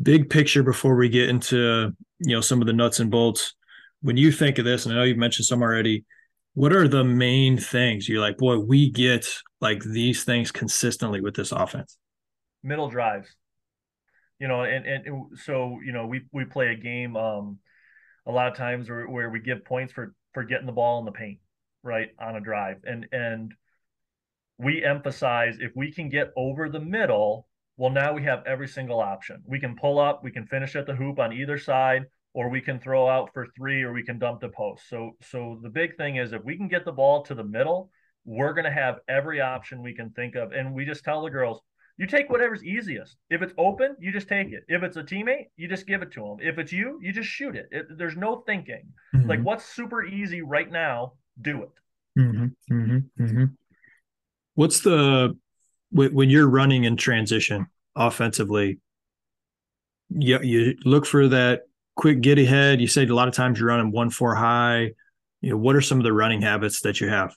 Big 0.01 0.29
picture 0.29 0.63
before 0.63 0.95
we 0.95 1.09
get 1.09 1.29
into 1.29 1.93
you 2.19 2.35
know 2.35 2.41
some 2.41 2.61
of 2.61 2.67
the 2.67 2.73
nuts 2.73 2.99
and 2.99 3.11
bolts. 3.11 3.53
When 4.01 4.17
you 4.17 4.31
think 4.31 4.57
of 4.57 4.65
this, 4.65 4.85
and 4.85 4.93
I 4.93 4.97
know 4.97 5.03
you've 5.03 5.17
mentioned 5.17 5.45
some 5.45 5.61
already, 5.61 6.05
what 6.57 6.73
are 6.73 6.87
the 6.87 7.03
main 7.03 7.55
things 7.55 8.09
you're 8.09 8.19
like, 8.19 8.35
boy, 8.35 8.57
we 8.57 8.89
get 8.89 9.27
like 9.61 9.83
these 9.83 10.23
things 10.23 10.51
consistently 10.51 11.21
with 11.21 11.35
this 11.35 11.51
offense? 11.51 11.99
Middle 12.63 12.89
drives. 12.89 13.29
You 14.39 14.47
know, 14.47 14.63
and 14.63 14.83
and 14.87 15.37
so 15.37 15.79
you 15.85 15.91
know 15.91 16.07
we 16.07 16.21
we 16.31 16.45
play 16.45 16.69
a 16.69 16.75
game 16.75 17.15
um 17.15 17.59
a 18.25 18.31
lot 18.31 18.47
of 18.47 18.57
times 18.57 18.89
where, 18.89 19.07
where 19.07 19.29
we 19.29 19.39
give 19.39 19.65
points 19.65 19.93
for 19.93 20.15
for 20.33 20.43
getting 20.43 20.65
the 20.65 20.71
ball 20.71 20.97
in 20.97 21.05
the 21.05 21.11
paint, 21.11 21.37
right, 21.83 22.09
on 22.19 22.35
a 22.35 22.41
drive. 22.41 22.77
And 22.85 23.05
and 23.11 23.53
we 24.57 24.83
emphasize 24.83 25.57
if 25.59 25.73
we 25.75 25.91
can 25.91 26.09
get 26.09 26.33
over 26.35 26.69
the 26.69 26.79
middle, 26.79 27.47
well, 27.77 27.91
now 27.91 28.13
we 28.13 28.23
have 28.23 28.41
every 28.47 28.67
single 28.67 28.99
option. 28.99 29.43
We 29.45 29.59
can 29.59 29.75
pull 29.75 29.99
up, 29.99 30.23
we 30.23 30.31
can 30.31 30.47
finish 30.47 30.75
at 30.75 30.87
the 30.87 30.95
hoop 30.95 31.19
on 31.19 31.33
either 31.33 31.59
side, 31.59 32.05
or 32.37 32.49
we 32.49 32.61
can 32.61 32.79
throw 32.79 33.09
out 33.09 33.33
for 33.33 33.47
three, 33.55 33.81
or 33.81 33.91
we 33.91 34.03
can 34.03 34.19
dump 34.19 34.41
the 34.41 34.49
post. 34.49 34.87
So, 34.89 35.11
so 35.31 35.59
the 35.63 35.69
big 35.69 35.97
thing 35.97 36.17
is 36.17 36.33
if 36.33 36.43
we 36.43 36.55
can 36.55 36.67
get 36.67 36.85
the 36.85 36.91
ball 36.91 37.23
to 37.23 37.33
the 37.33 37.43
middle, 37.43 37.89
we're 38.25 38.53
going 38.53 38.65
to 38.65 38.71
have 38.71 38.99
every 39.09 39.41
option 39.41 39.81
we 39.81 39.95
can 39.95 40.11
think 40.11 40.35
of. 40.35 40.51
And 40.51 40.73
we 40.73 40.85
just 40.85 41.03
tell 41.03 41.23
the 41.23 41.31
girls, 41.31 41.61
you 41.97 42.05
take 42.05 42.29
whatever's 42.29 42.63
easiest. 42.63 43.17
If 43.31 43.41
it's 43.41 43.53
open, 43.57 43.95
you 43.99 44.11
just 44.11 44.27
take 44.27 44.51
it. 44.51 44.63
If 44.67 44.83
it's 44.83 44.97
a 44.97 45.03
teammate, 45.03 45.47
you 45.55 45.67
just 45.67 45.87
give 45.87 46.03
it 46.03 46.11
to 46.11 46.21
them. 46.21 46.37
If 46.39 46.59
it's 46.59 46.71
you, 46.71 46.99
you 47.01 47.11
just 47.11 47.29
shoot 47.29 47.55
it. 47.55 47.69
it 47.71 47.97
there's 47.97 48.15
no 48.15 48.43
thinking. 48.45 48.93
Mm-hmm. 49.15 49.27
Like 49.27 49.41
what's 49.41 49.65
super 49.65 50.05
easy 50.05 50.43
right 50.43 50.71
now, 50.71 51.13
do 51.41 51.63
it. 51.63 51.71
Mm-hmm. 52.19 52.45
Mm-hmm. 52.73 53.23
mm-hmm 53.23 53.45
what's 54.57 54.79
the 54.81 55.37
when 55.91 56.29
you're 56.31 56.49
running 56.49 56.83
in 56.83 56.97
transition 56.97 57.67
offensively 57.95 58.79
you, 60.09 60.39
you 60.41 60.75
look 60.83 61.05
for 61.05 61.27
that 61.27 61.61
quick 61.97 62.21
get 62.21 62.39
ahead. 62.39 62.79
You 62.79 62.87
said 62.87 63.09
a 63.09 63.15
lot 63.15 63.27
of 63.27 63.33
times 63.33 63.59
you're 63.59 63.67
running 63.67 63.91
one 63.91 64.09
four 64.09 64.35
high. 64.35 64.91
You 65.41 65.51
know 65.51 65.57
what 65.57 65.75
are 65.75 65.81
some 65.81 65.97
of 65.97 66.05
the 66.05 66.13
running 66.13 66.41
habits 66.41 66.81
that 66.81 67.01
you 67.01 67.09
have? 67.09 67.35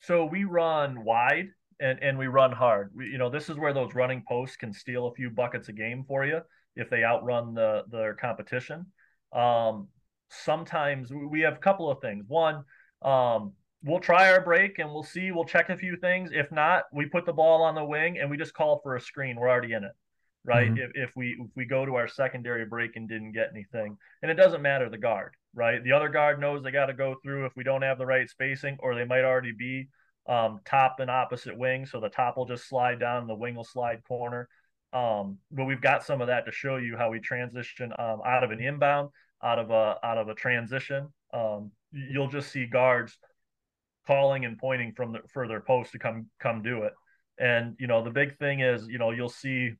So 0.00 0.26
we 0.26 0.44
run 0.44 1.02
wide 1.04 1.48
and 1.80 1.98
and 2.02 2.18
we 2.18 2.26
run 2.26 2.52
hard. 2.52 2.92
We, 2.94 3.06
you 3.06 3.18
know 3.18 3.30
this 3.30 3.48
is 3.48 3.56
where 3.56 3.72
those 3.72 3.94
running 3.94 4.22
posts 4.28 4.56
can 4.56 4.72
steal 4.72 5.06
a 5.06 5.14
few 5.14 5.30
buckets 5.30 5.68
a 5.68 5.72
game 5.72 6.04
for 6.06 6.26
you 6.26 6.40
if 6.76 6.90
they 6.90 7.02
outrun 7.02 7.54
the 7.54 7.84
their 7.90 8.14
competition. 8.14 8.86
Um, 9.32 9.88
sometimes 10.28 11.10
we 11.12 11.40
have 11.40 11.54
a 11.54 11.58
couple 11.58 11.90
of 11.90 12.00
things. 12.00 12.24
One 12.28 12.64
um, 13.02 13.52
we'll 13.84 14.00
try 14.00 14.32
our 14.32 14.40
break 14.40 14.78
and 14.78 14.90
we'll 14.90 15.02
see. 15.02 15.30
We'll 15.30 15.44
check 15.44 15.68
a 15.68 15.76
few 15.76 15.96
things. 15.96 16.30
If 16.32 16.50
not, 16.50 16.84
we 16.92 17.06
put 17.06 17.26
the 17.26 17.32
ball 17.32 17.62
on 17.62 17.74
the 17.74 17.84
wing 17.84 18.18
and 18.18 18.30
we 18.30 18.36
just 18.36 18.54
call 18.54 18.80
for 18.82 18.96
a 18.96 19.00
screen. 19.00 19.36
We're 19.36 19.50
already 19.50 19.74
in 19.74 19.84
it, 19.84 19.92
right? 20.44 20.70
Mm-hmm. 20.70 20.78
If, 20.96 21.08
if 21.10 21.16
we 21.16 21.36
if 21.40 21.50
we 21.56 21.64
go 21.64 21.86
to 21.86 21.94
our 21.96 22.08
secondary 22.08 22.66
break 22.66 22.96
and 22.96 23.08
didn't 23.08 23.32
get 23.32 23.50
anything, 23.52 23.96
and 24.22 24.30
it 24.30 24.34
doesn't 24.34 24.62
matter 24.62 24.88
the 24.88 24.98
guard, 24.98 25.32
right? 25.54 25.82
The 25.82 25.92
other 25.92 26.08
guard 26.08 26.40
knows 26.40 26.62
they 26.62 26.70
got 26.70 26.86
to 26.86 26.94
go 26.94 27.16
through 27.22 27.46
if 27.46 27.52
we 27.56 27.64
don't 27.64 27.82
have 27.82 27.98
the 27.98 28.06
right 28.06 28.28
spacing, 28.28 28.76
or 28.80 28.94
they 28.94 29.04
might 29.04 29.24
already 29.24 29.52
be 29.52 29.88
um, 30.28 30.60
top 30.64 30.96
and 31.00 31.10
opposite 31.10 31.56
wing, 31.56 31.86
so 31.86 32.00
the 32.00 32.08
top 32.08 32.36
will 32.36 32.46
just 32.46 32.68
slide 32.68 33.00
down, 33.00 33.26
the 33.26 33.34
wing 33.34 33.54
will 33.54 33.64
slide 33.64 34.02
corner. 34.06 34.48
Um, 34.92 35.38
but 35.50 35.64
we've 35.64 35.80
got 35.80 36.04
some 36.04 36.20
of 36.20 36.28
that 36.28 36.46
to 36.46 36.52
show 36.52 36.76
you 36.76 36.96
how 36.96 37.10
we 37.10 37.18
transition 37.18 37.92
um, 37.98 38.20
out 38.24 38.44
of 38.44 38.52
an 38.52 38.60
inbound, 38.60 39.10
out 39.42 39.58
of 39.58 39.70
a 39.70 39.96
out 40.04 40.18
of 40.18 40.28
a 40.28 40.34
transition. 40.34 41.08
Um, 41.32 41.72
you'll 41.90 42.28
just 42.28 42.52
see 42.52 42.66
guards 42.66 43.18
calling 44.06 44.44
and 44.44 44.58
pointing 44.58 44.92
from 44.92 45.12
the 45.12 45.20
for 45.32 45.48
their 45.48 45.60
post 45.60 45.92
to 45.92 45.98
come 45.98 46.26
come 46.38 46.62
do 46.62 46.82
it. 46.82 46.92
And 47.38 47.74
you 47.80 47.88
know, 47.88 48.04
the 48.04 48.10
big 48.10 48.38
thing 48.38 48.60
is, 48.60 48.86
you 48.86 48.98
know, 48.98 49.10
you'll 49.10 49.28
see 49.28 49.72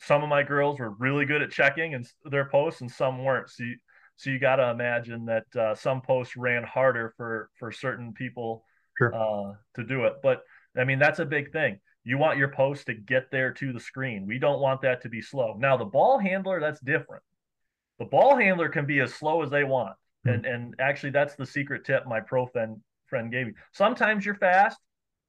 some 0.00 0.22
of 0.22 0.28
my 0.28 0.42
girls 0.42 0.78
were 0.78 0.90
really 0.90 1.24
good 1.24 1.42
at 1.42 1.50
checking 1.50 1.94
and 1.94 2.06
their 2.24 2.48
posts, 2.48 2.80
and 2.80 2.90
some 2.90 3.24
weren't. 3.24 3.50
So 3.50 3.64
you, 3.64 3.76
so 4.16 4.30
you 4.30 4.38
got 4.38 4.56
to 4.56 4.70
imagine 4.70 5.26
that 5.26 5.56
uh, 5.56 5.74
some 5.74 6.00
posts 6.00 6.36
ran 6.36 6.64
harder 6.64 7.14
for 7.16 7.50
for 7.58 7.72
certain 7.72 8.12
people 8.12 8.64
sure. 8.98 9.14
uh, 9.14 9.54
to 9.74 9.84
do 9.84 10.04
it. 10.04 10.14
But 10.22 10.42
I 10.76 10.84
mean, 10.84 10.98
that's 10.98 11.18
a 11.18 11.24
big 11.24 11.52
thing. 11.52 11.78
You 12.04 12.18
want 12.18 12.38
your 12.38 12.48
post 12.48 12.86
to 12.86 12.94
get 12.94 13.30
there 13.30 13.52
to 13.54 13.72
the 13.72 13.80
screen. 13.80 14.26
We 14.26 14.38
don't 14.38 14.60
want 14.60 14.82
that 14.82 15.02
to 15.02 15.08
be 15.08 15.20
slow. 15.20 15.56
Now, 15.58 15.76
the 15.76 15.84
ball 15.84 16.18
handler, 16.18 16.60
that's 16.60 16.80
different. 16.80 17.22
The 17.98 18.04
ball 18.04 18.36
handler 18.36 18.68
can 18.68 18.86
be 18.86 19.00
as 19.00 19.12
slow 19.12 19.42
as 19.42 19.50
they 19.50 19.64
want. 19.64 19.96
Mm-hmm. 20.26 20.28
And 20.28 20.46
and 20.46 20.74
actually, 20.78 21.10
that's 21.10 21.34
the 21.36 21.46
secret 21.46 21.84
tip 21.84 22.06
my 22.06 22.20
pro 22.20 22.46
friend 22.46 22.80
friend 23.06 23.30
gave 23.30 23.48
you. 23.48 23.54
Sometimes 23.72 24.24
you're 24.24 24.34
fast, 24.34 24.78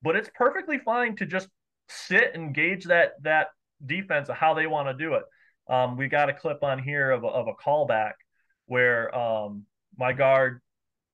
but 0.02 0.16
it's 0.16 0.30
perfectly 0.36 0.78
fine 0.80 1.16
to 1.18 1.26
just 1.26 1.48
sit 1.90 2.32
and 2.34 2.54
gauge 2.54 2.86
that 2.86 3.14
that 3.24 3.48
defense 3.86 4.30
of 4.30 4.36
how 4.36 4.54
they 4.54 4.68
want 4.68 4.88
to 4.88 4.94
do 4.94 5.16
it. 5.16 5.24
Um, 5.70 5.98
we 5.98 6.08
got 6.08 6.30
a 6.30 6.34
clip 6.34 6.64
on 6.64 6.82
here 6.82 7.12
of 7.12 7.24
a, 7.24 7.28
of 7.28 7.48
a 7.48 7.54
callback 7.54 8.14
where 8.66 9.14
um, 9.16 9.64
my 9.98 10.14
guard 10.14 10.62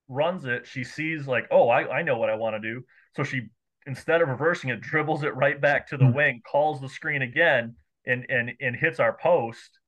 runs 0.07 0.45
it. 0.45 0.67
She 0.67 0.83
sees 0.83 1.27
like, 1.27 1.47
oh, 1.51 1.69
I, 1.69 1.99
I 1.99 2.01
know 2.03 2.17
what 2.17 2.29
I 2.29 2.35
want 2.35 2.55
to 2.55 2.59
do. 2.59 2.83
So 3.15 3.23
she 3.23 3.47
instead 3.85 4.21
of 4.21 4.29
reversing 4.29 4.69
it, 4.69 4.81
dribbles 4.81 5.23
it 5.23 5.35
right 5.35 5.59
back 5.59 5.87
to 5.89 5.97
the 5.97 6.05
mm-hmm. 6.05 6.15
wing, 6.15 6.41
calls 6.49 6.79
the 6.79 6.89
screen 6.89 7.21
again, 7.21 7.75
and 8.05 8.25
and 8.29 8.51
and 8.59 8.75
hits 8.75 8.99
our 8.99 9.13
post. 9.13 9.79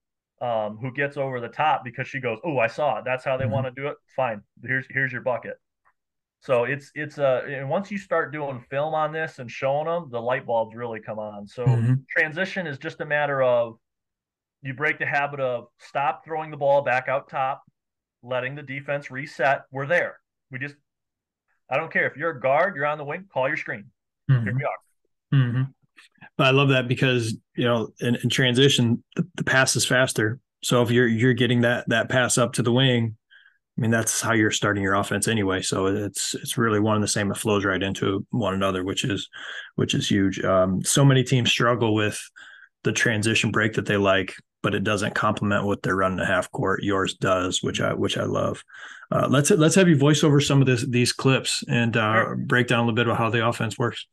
Um, 0.42 0.78
who 0.82 0.92
gets 0.92 1.16
over 1.16 1.40
the 1.40 1.48
top 1.48 1.86
because 1.86 2.10
she 2.10 2.20
goes, 2.20 2.40
oh, 2.44 2.60
I 2.60 2.68
saw 2.68 3.00
it. 3.00 3.06
That's 3.06 3.24
how 3.24 3.38
they 3.38 3.46
mm-hmm. 3.46 3.54
want 3.54 3.68
to 3.68 3.72
do 3.72 3.88
it. 3.88 3.96
Fine. 4.18 4.42
Here's 4.62 4.86
here's 4.90 5.14
your 5.14 5.22
bucket. 5.22 5.56
So 6.46 6.66
it's 6.66 6.92
it's 6.94 7.18
a 7.18 7.44
and 7.48 7.68
once 7.68 7.90
you 7.90 7.98
start 7.98 8.32
doing 8.32 8.64
film 8.70 8.94
on 8.94 9.12
this 9.12 9.40
and 9.40 9.50
showing 9.50 9.86
them, 9.86 10.10
the 10.12 10.22
light 10.22 10.46
bulbs 10.46 10.76
really 10.76 11.00
come 11.00 11.18
on. 11.18 11.48
So 11.48 11.66
mm-hmm. 11.66 11.94
transition 12.08 12.68
is 12.68 12.78
just 12.78 13.02
a 13.02 13.06
matter 13.06 13.42
of 13.42 13.80
you 14.62 14.76
break 14.76 15.00
the 15.00 15.08
habit 15.08 15.40
of 15.40 15.70
stop 15.80 16.24
throwing 16.24 16.52
the 16.52 16.58
ball 16.58 16.84
back 16.84 17.08
out 17.08 17.30
top, 17.30 17.64
letting 18.22 18.54
the 18.54 18.62
defense 18.62 19.10
reset. 19.10 19.64
We're 19.72 19.88
there. 19.88 20.20
We 20.52 20.60
just 20.60 20.76
I 21.68 21.78
don't 21.78 21.92
care 21.92 22.08
if 22.08 22.16
you're 22.16 22.30
a 22.30 22.40
guard, 22.40 22.76
you're 22.76 22.86
on 22.86 23.00
the 23.00 23.06
wing, 23.06 23.26
call 23.34 23.48
your 23.48 23.58
screen. 23.58 23.86
Mm-hmm. 24.30 24.44
Here 24.44 24.56
we 24.56 24.64
are. 24.64 25.40
Mm-hmm. 25.40 25.64
But 26.38 26.46
I 26.46 26.52
love 26.52 26.70
that 26.70 26.88
because 26.88 27.36
you 27.56 27.66
know 27.66 27.92
in, 28.02 28.18
in 28.18 28.30
transition 28.30 29.04
the, 29.16 29.28
the 29.34 29.44
pass 29.44 29.76
is 29.76 29.88
faster. 29.88 30.40
So 30.64 30.84
if 30.84 30.92
you're 30.92 31.08
you're 31.08 31.34
getting 31.34 31.62
that 31.62 31.90
that 31.90 32.10
pass 32.10 32.38
up 32.38 32.54
to 32.54 32.62
the 32.62 32.72
wing, 32.72 33.18
I 33.78 33.82
mean, 33.82 33.92
that's 33.92 34.22
how 34.22 34.34
you're 34.34 34.52
starting 34.52 34.84
your 34.84 34.94
offense 34.94 35.28
anyway. 35.28 35.62
So 35.62 35.88
it's 35.88 36.34
it's 36.34 36.58
really 36.58 36.80
one 36.80 36.96
and 36.96 37.04
the 37.04 37.10
same. 37.10 37.30
It 37.30 37.38
flows 37.38 37.66
right 37.66 37.82
into 37.82 38.26
one 38.30 38.54
another, 38.54 38.84
which 38.84 39.04
is 39.04 39.30
which 39.76 39.94
is 39.94 40.08
huge. 40.10 40.40
Um, 40.44 40.82
so 40.84 41.04
many 41.04 41.24
teams 41.24 41.52
struggle 41.52 41.94
with 41.94 42.20
the 42.84 42.94
transition 42.94 43.52
break 43.52 43.74
that 43.74 43.86
they 43.86 43.98
like, 43.98 44.34
but 44.64 44.76
it 44.76 44.86
doesn't 44.86 45.14
complement 45.14 45.66
what 45.66 45.82
they're 45.82 45.96
running 45.96 46.22
a 46.22 46.26
half 46.26 46.50
court. 46.52 46.84
Yours 46.84 47.16
does, 47.16 47.62
which 47.62 47.82
I 47.82 47.94
which 47.94 48.18
I 48.18 48.24
love. 48.24 48.64
Uh, 49.12 49.28
let's 49.30 49.52
let's 49.52 49.76
have 49.76 49.90
you 49.90 49.98
voice 49.98 50.24
over 50.24 50.40
some 50.40 50.62
of 50.62 50.68
this 50.68 50.86
these 50.88 51.12
clips 51.12 51.62
and 51.68 51.98
uh, 51.98 52.14
sure. 52.14 52.36
break 52.38 52.68
down 52.68 52.80
a 52.80 52.82
little 52.84 52.96
bit 52.96 53.08
about 53.08 53.18
how 53.18 53.30
the 53.30 53.46
offense 53.46 53.78
works. 53.78 54.08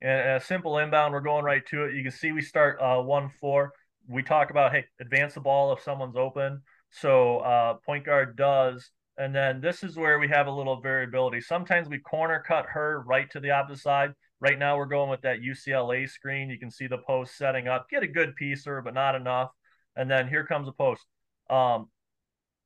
And 0.00 0.40
a 0.40 0.40
simple 0.40 0.78
inbound, 0.78 1.14
we're 1.14 1.20
going 1.20 1.44
right 1.44 1.66
to 1.66 1.84
it. 1.84 1.94
You 1.94 2.02
can 2.02 2.12
see 2.12 2.30
we 2.30 2.42
start 2.42 2.78
uh, 2.80 3.02
one 3.02 3.28
four. 3.40 3.72
We 4.06 4.22
talk 4.22 4.50
about 4.50 4.70
hey, 4.70 4.84
advance 5.00 5.34
the 5.34 5.40
ball 5.40 5.72
if 5.72 5.82
someone's 5.82 6.16
open 6.16 6.62
so 6.92 7.38
uh, 7.38 7.74
point 7.84 8.04
guard 8.04 8.36
does. 8.36 8.90
And 9.18 9.34
then 9.34 9.60
this 9.60 9.82
is 9.82 9.96
where 9.96 10.18
we 10.18 10.28
have 10.28 10.46
a 10.46 10.52
little 10.52 10.80
variability. 10.80 11.40
Sometimes 11.40 11.88
we 11.88 11.98
corner 11.98 12.42
cut 12.46 12.66
her 12.70 13.02
right 13.06 13.30
to 13.30 13.40
the 13.40 13.50
opposite 13.50 13.82
side. 13.82 14.12
Right 14.40 14.58
now 14.58 14.76
we're 14.76 14.86
going 14.86 15.10
with 15.10 15.20
that 15.22 15.40
UCLA 15.40 16.08
screen. 16.08 16.50
You 16.50 16.58
can 16.58 16.70
see 16.70 16.86
the 16.86 16.98
post 16.98 17.36
setting 17.36 17.68
up, 17.68 17.88
get 17.90 18.02
a 18.02 18.08
good 18.08 18.34
piece 18.36 18.64
her, 18.64 18.80
but 18.82 18.94
not 18.94 19.14
enough. 19.14 19.50
And 19.96 20.10
then 20.10 20.28
here 20.28 20.46
comes 20.46 20.68
a 20.68 20.72
post. 20.72 21.04
Um, 21.50 21.88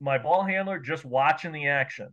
my 0.00 0.18
ball 0.18 0.44
handler 0.44 0.78
just 0.78 1.04
watching 1.04 1.52
the 1.52 1.68
action. 1.68 2.08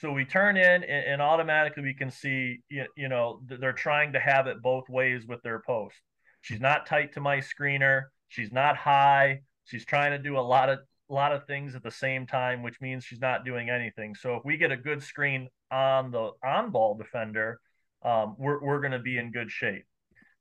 So 0.00 0.10
we 0.10 0.24
turn 0.24 0.56
in 0.56 0.82
and, 0.82 1.06
and 1.06 1.22
automatically 1.22 1.82
we 1.82 1.94
can 1.94 2.10
see, 2.10 2.60
you, 2.68 2.86
you 2.96 3.08
know, 3.08 3.40
they're 3.46 3.72
trying 3.72 4.14
to 4.14 4.20
have 4.20 4.46
it 4.46 4.62
both 4.62 4.88
ways 4.88 5.26
with 5.26 5.42
their 5.42 5.62
post. 5.64 5.94
She's 6.40 6.60
not 6.60 6.86
tight 6.86 7.12
to 7.14 7.20
my 7.20 7.38
screener. 7.38 8.04
She's 8.28 8.52
not 8.52 8.76
high. 8.76 9.40
She's 9.64 9.84
trying 9.84 10.10
to 10.10 10.18
do 10.18 10.36
a 10.36 10.40
lot 10.40 10.68
of 10.68 10.80
a 11.10 11.12
lot 11.12 11.32
of 11.32 11.46
things 11.46 11.74
at 11.74 11.82
the 11.82 11.90
same 11.90 12.26
time, 12.26 12.62
which 12.62 12.80
means 12.80 13.04
she's 13.04 13.20
not 13.20 13.44
doing 13.44 13.68
anything. 13.68 14.14
So 14.14 14.36
if 14.36 14.44
we 14.44 14.56
get 14.56 14.72
a 14.72 14.76
good 14.76 15.02
screen 15.02 15.48
on 15.70 16.10
the 16.10 16.30
on 16.42 16.70
ball 16.70 16.96
defender, 16.96 17.60
um, 18.04 18.36
we're, 18.38 18.62
we're 18.62 18.80
going 18.80 18.92
to 18.92 18.98
be 18.98 19.18
in 19.18 19.32
good 19.32 19.50
shape. 19.50 19.84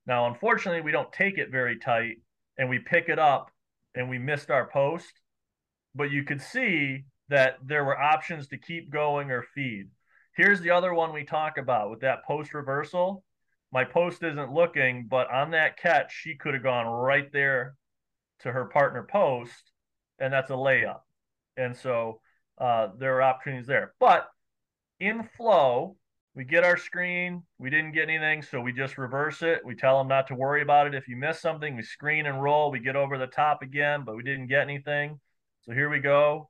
Now, 0.05 0.27
unfortunately, 0.27 0.81
we 0.81 0.91
don't 0.91 1.11
take 1.11 1.37
it 1.37 1.51
very 1.51 1.79
tight 1.79 2.17
and 2.57 2.69
we 2.69 2.79
pick 2.79 3.09
it 3.09 3.19
up 3.19 3.51
and 3.95 4.09
we 4.09 4.19
missed 4.19 4.49
our 4.49 4.67
post. 4.67 5.11
But 5.95 6.11
you 6.11 6.23
could 6.23 6.41
see 6.41 7.05
that 7.29 7.57
there 7.63 7.85
were 7.85 7.99
options 7.99 8.47
to 8.49 8.57
keep 8.57 8.91
going 8.91 9.31
or 9.31 9.45
feed. 9.55 9.89
Here's 10.35 10.61
the 10.61 10.71
other 10.71 10.93
one 10.93 11.13
we 11.13 11.23
talk 11.23 11.57
about 11.57 11.89
with 11.89 12.01
that 12.01 12.25
post 12.25 12.53
reversal. 12.53 13.23
My 13.71 13.83
post 13.83 14.23
isn't 14.23 14.53
looking, 14.53 15.07
but 15.09 15.31
on 15.31 15.51
that 15.51 15.77
catch, 15.77 16.13
she 16.13 16.35
could 16.35 16.53
have 16.53 16.63
gone 16.63 16.85
right 16.85 17.31
there 17.31 17.75
to 18.39 18.51
her 18.51 18.65
partner 18.65 19.07
post, 19.09 19.71
and 20.23 20.31
that's 20.31 20.51
a 20.51 20.53
layup. 20.53 21.01
And 21.57 21.75
so 21.75 22.21
uh, 22.57 22.87
there 22.97 23.17
are 23.17 23.23
opportunities 23.23 23.67
there. 23.67 23.93
But 23.99 24.29
in 25.01 25.27
flow, 25.35 25.97
we 26.33 26.45
get 26.45 26.63
our 26.63 26.77
screen. 26.77 27.43
We 27.59 27.69
didn't 27.69 27.91
get 27.91 28.07
anything, 28.07 28.41
so 28.41 28.61
we 28.61 28.71
just 28.71 28.97
reverse 28.97 29.41
it. 29.41 29.65
We 29.65 29.75
tell 29.75 29.97
them 29.97 30.07
not 30.07 30.27
to 30.27 30.35
worry 30.35 30.61
about 30.61 30.87
it. 30.87 30.95
If 30.95 31.09
you 31.09 31.17
miss 31.17 31.41
something, 31.41 31.75
we 31.75 31.83
screen 31.83 32.25
and 32.25 32.41
roll. 32.41 32.71
We 32.71 32.79
get 32.79 32.95
over 32.95 33.17
the 33.17 33.27
top 33.27 33.61
again, 33.61 34.03
but 34.05 34.15
we 34.15 34.23
didn't 34.23 34.47
get 34.47 34.61
anything. 34.61 35.19
So 35.63 35.73
here 35.73 35.89
we 35.89 35.99
go. 35.99 36.49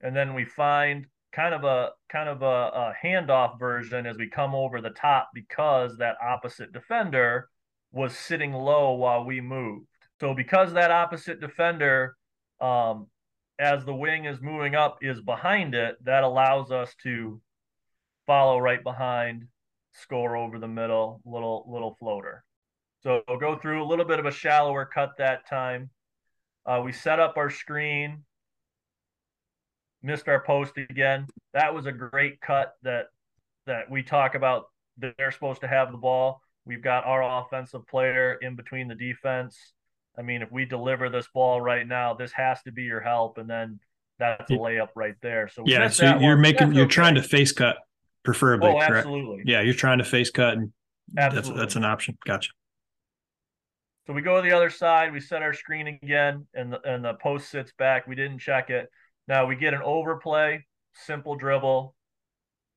And 0.00 0.16
then 0.16 0.32
we 0.32 0.46
find 0.46 1.06
kind 1.32 1.54
of 1.54 1.64
a 1.64 1.90
kind 2.10 2.28
of 2.28 2.40
a, 2.40 2.46
a 2.46 2.94
handoff 3.04 3.58
version 3.58 4.06
as 4.06 4.16
we 4.16 4.28
come 4.28 4.54
over 4.54 4.80
the 4.80 4.90
top 4.90 5.28
because 5.34 5.98
that 5.98 6.16
opposite 6.26 6.72
defender 6.72 7.50
was 7.92 8.16
sitting 8.16 8.54
low 8.54 8.94
while 8.94 9.24
we 9.24 9.42
moved. 9.42 9.86
So 10.20 10.34
because 10.34 10.72
that 10.72 10.90
opposite 10.90 11.40
defender, 11.40 12.16
um, 12.60 13.06
as 13.58 13.84
the 13.84 13.94
wing 13.94 14.24
is 14.24 14.40
moving 14.40 14.74
up, 14.74 14.98
is 15.02 15.20
behind 15.20 15.74
it, 15.74 16.02
that 16.04 16.24
allows 16.24 16.70
us 16.70 16.94
to 17.02 17.40
follow 18.26 18.58
right 18.58 18.82
behind, 18.82 19.46
score 19.92 20.36
over 20.36 20.58
the 20.58 20.68
middle, 20.68 21.20
little 21.24 21.66
little 21.68 21.96
floater. 21.98 22.44
So 23.02 23.22
we'll 23.28 23.38
go 23.38 23.56
through 23.56 23.82
a 23.82 23.86
little 23.86 24.04
bit 24.04 24.18
of 24.18 24.26
a 24.26 24.30
shallower 24.30 24.84
cut 24.84 25.12
that 25.18 25.48
time. 25.48 25.90
Uh, 26.66 26.82
we 26.84 26.92
set 26.92 27.18
up 27.18 27.36
our 27.36 27.50
screen, 27.50 28.24
missed 30.02 30.28
our 30.28 30.42
post 30.42 30.76
again. 30.76 31.26
That 31.54 31.74
was 31.74 31.86
a 31.86 31.92
great 31.92 32.40
cut 32.40 32.74
that 32.82 33.06
that 33.66 33.90
we 33.90 34.02
talk 34.02 34.34
about. 34.34 34.66
They're 34.96 35.32
supposed 35.32 35.62
to 35.62 35.68
have 35.68 35.92
the 35.92 35.98
ball. 35.98 36.42
We've 36.64 36.82
got 36.82 37.06
our 37.06 37.42
offensive 37.42 37.86
player 37.86 38.34
in 38.34 38.54
between 38.54 38.88
the 38.88 38.94
defense. 38.94 39.56
I 40.20 40.22
mean, 40.22 40.42
if 40.42 40.52
we 40.52 40.66
deliver 40.66 41.08
this 41.08 41.26
ball 41.32 41.62
right 41.62 41.88
now, 41.88 42.12
this 42.12 42.30
has 42.32 42.62
to 42.64 42.72
be 42.72 42.82
your 42.82 43.00
help, 43.00 43.38
and 43.38 43.48
then 43.48 43.80
that's 44.18 44.50
a 44.50 44.54
layup 44.54 44.88
right 44.94 45.14
there. 45.22 45.48
So 45.48 45.62
yeah, 45.64 45.88
so 45.88 46.18
you're 46.18 46.34
one. 46.34 46.42
making 46.42 46.66
that's 46.68 46.76
you're 46.76 46.84
okay. 46.84 46.92
trying 46.92 47.14
to 47.14 47.22
face 47.22 47.52
cut 47.52 47.76
preferably. 48.22 48.68
Oh, 48.68 48.82
absolutely. 48.82 49.44
Yeah, 49.46 49.62
you're 49.62 49.72
trying 49.72 49.96
to 49.96 50.04
face 50.04 50.30
cut, 50.30 50.58
and 50.58 50.72
absolutely. 51.16 51.52
that's 51.52 51.58
that's 51.58 51.76
an 51.76 51.86
option. 51.86 52.18
Gotcha. 52.26 52.50
So 54.06 54.12
we 54.12 54.20
go 54.20 54.36
to 54.36 54.46
the 54.46 54.54
other 54.54 54.68
side. 54.68 55.10
We 55.10 55.20
set 55.20 55.40
our 55.40 55.54
screen 55.54 55.86
again, 55.86 56.46
and 56.52 56.70
the 56.70 56.82
and 56.86 57.02
the 57.02 57.14
post 57.14 57.48
sits 57.48 57.72
back. 57.78 58.06
We 58.06 58.14
didn't 58.14 58.40
check 58.40 58.68
it. 58.68 58.90
Now 59.26 59.46
we 59.46 59.56
get 59.56 59.72
an 59.72 59.80
overplay, 59.82 60.66
simple 60.92 61.34
dribble, 61.34 61.94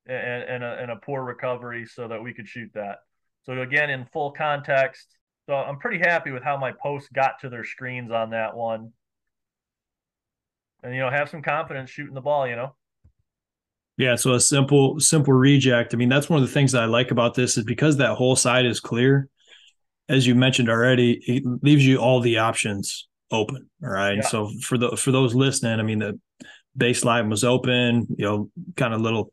and, 0.06 0.44
and, 0.44 0.64
a, 0.64 0.78
and 0.82 0.92
a 0.92 0.96
poor 0.96 1.22
recovery 1.22 1.88
so 1.88 2.08
that 2.08 2.24
we 2.24 2.34
could 2.34 2.48
shoot 2.48 2.72
that. 2.74 3.00
So 3.46 3.60
again, 3.62 3.90
in 3.90 4.06
full 4.14 4.32
context. 4.32 5.08
So 5.48 5.54
I'm 5.54 5.78
pretty 5.78 6.00
happy 6.00 6.32
with 6.32 6.44
how 6.44 6.58
my 6.58 6.72
posts 6.72 7.10
got 7.14 7.40
to 7.42 7.50
their 7.50 7.66
screens 7.66 8.12
on 8.12 8.30
that 8.30 8.56
one. 8.56 8.92
And 10.84 10.94
you 10.94 11.02
know, 11.02 11.10
have 11.10 11.30
some 11.30 11.42
confidence 11.42 11.90
shooting 11.90 12.14
the 12.14 12.22
ball, 12.22 12.48
you 12.48 12.56
know. 12.56 12.76
Yeah, 13.98 14.16
so 14.16 14.34
a 14.34 14.40
simple 14.40 15.00
simple 15.00 15.34
reject. 15.34 15.94
I 15.94 15.98
mean, 15.98 16.10
that's 16.10 16.30
one 16.30 16.42
of 16.42 16.48
the 16.48 16.54
things 16.54 16.72
that 16.72 16.82
I 16.82 16.86
like 16.86 17.12
about 17.12 17.36
this 17.36 17.58
is 17.58 17.64
because 17.64 17.98
that 17.98 18.16
whole 18.16 18.36
side 18.36 18.66
is 18.66 18.80
clear. 18.80 19.30
As 20.10 20.26
you 20.28 20.36
mentioned 20.36 20.70
already, 20.70 21.22
it 21.26 21.44
leaves 21.62 21.86
you 21.86 21.98
all 21.98 22.20
the 22.20 22.40
options 22.40 23.08
open. 23.32 23.70
All 23.84 23.90
right. 23.90 24.18
Yeah. 24.18 24.28
So 24.28 24.50
for 24.62 24.78
the 24.78 24.98
for 24.98 25.12
those 25.12 25.36
listening, 25.36 25.80
I 25.80 25.84
mean 25.84 26.00
the 26.00 26.20
baseline 26.78 27.30
was 27.30 27.44
open, 27.44 28.08
you 28.18 28.26
know, 28.26 28.50
kind 28.76 28.94
of 28.94 29.02
little 29.02 29.32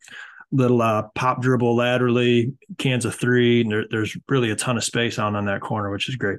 little 0.52 0.82
uh, 0.82 1.04
pop 1.14 1.40
dribble 1.42 1.76
laterally, 1.76 2.54
cans 2.78 3.04
of 3.04 3.14
three, 3.14 3.60
and 3.62 3.70
there, 3.70 3.84
there's 3.90 4.16
really 4.28 4.50
a 4.50 4.56
ton 4.56 4.76
of 4.76 4.84
space 4.84 5.18
on 5.18 5.36
on 5.36 5.46
that 5.46 5.60
corner, 5.60 5.90
which 5.90 6.08
is 6.08 6.16
great. 6.16 6.38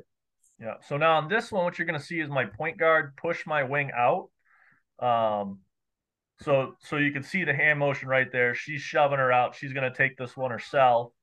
Yeah. 0.59 0.75
So 0.87 0.97
now 0.97 1.17
on 1.17 1.27
this 1.27 1.51
one, 1.51 1.63
what 1.63 1.79
you're 1.79 1.87
going 1.87 1.99
to 1.99 2.05
see 2.05 2.19
is 2.19 2.29
my 2.29 2.45
point 2.45 2.77
guard 2.77 3.15
push 3.17 3.45
my 3.45 3.63
wing 3.63 3.91
out. 3.95 4.29
Um, 4.99 5.59
so 6.41 6.75
so 6.79 6.97
you 6.97 7.11
can 7.11 7.23
see 7.23 7.43
the 7.43 7.53
hand 7.53 7.79
motion 7.79 8.07
right 8.07 8.31
there. 8.31 8.53
She's 8.53 8.81
shoving 8.81 9.17
her 9.17 9.31
out. 9.31 9.55
She's 9.55 9.73
going 9.73 9.89
to 9.89 9.95
take 9.95 10.17
this 10.17 10.35
one 10.37 10.51
herself. 10.51 11.13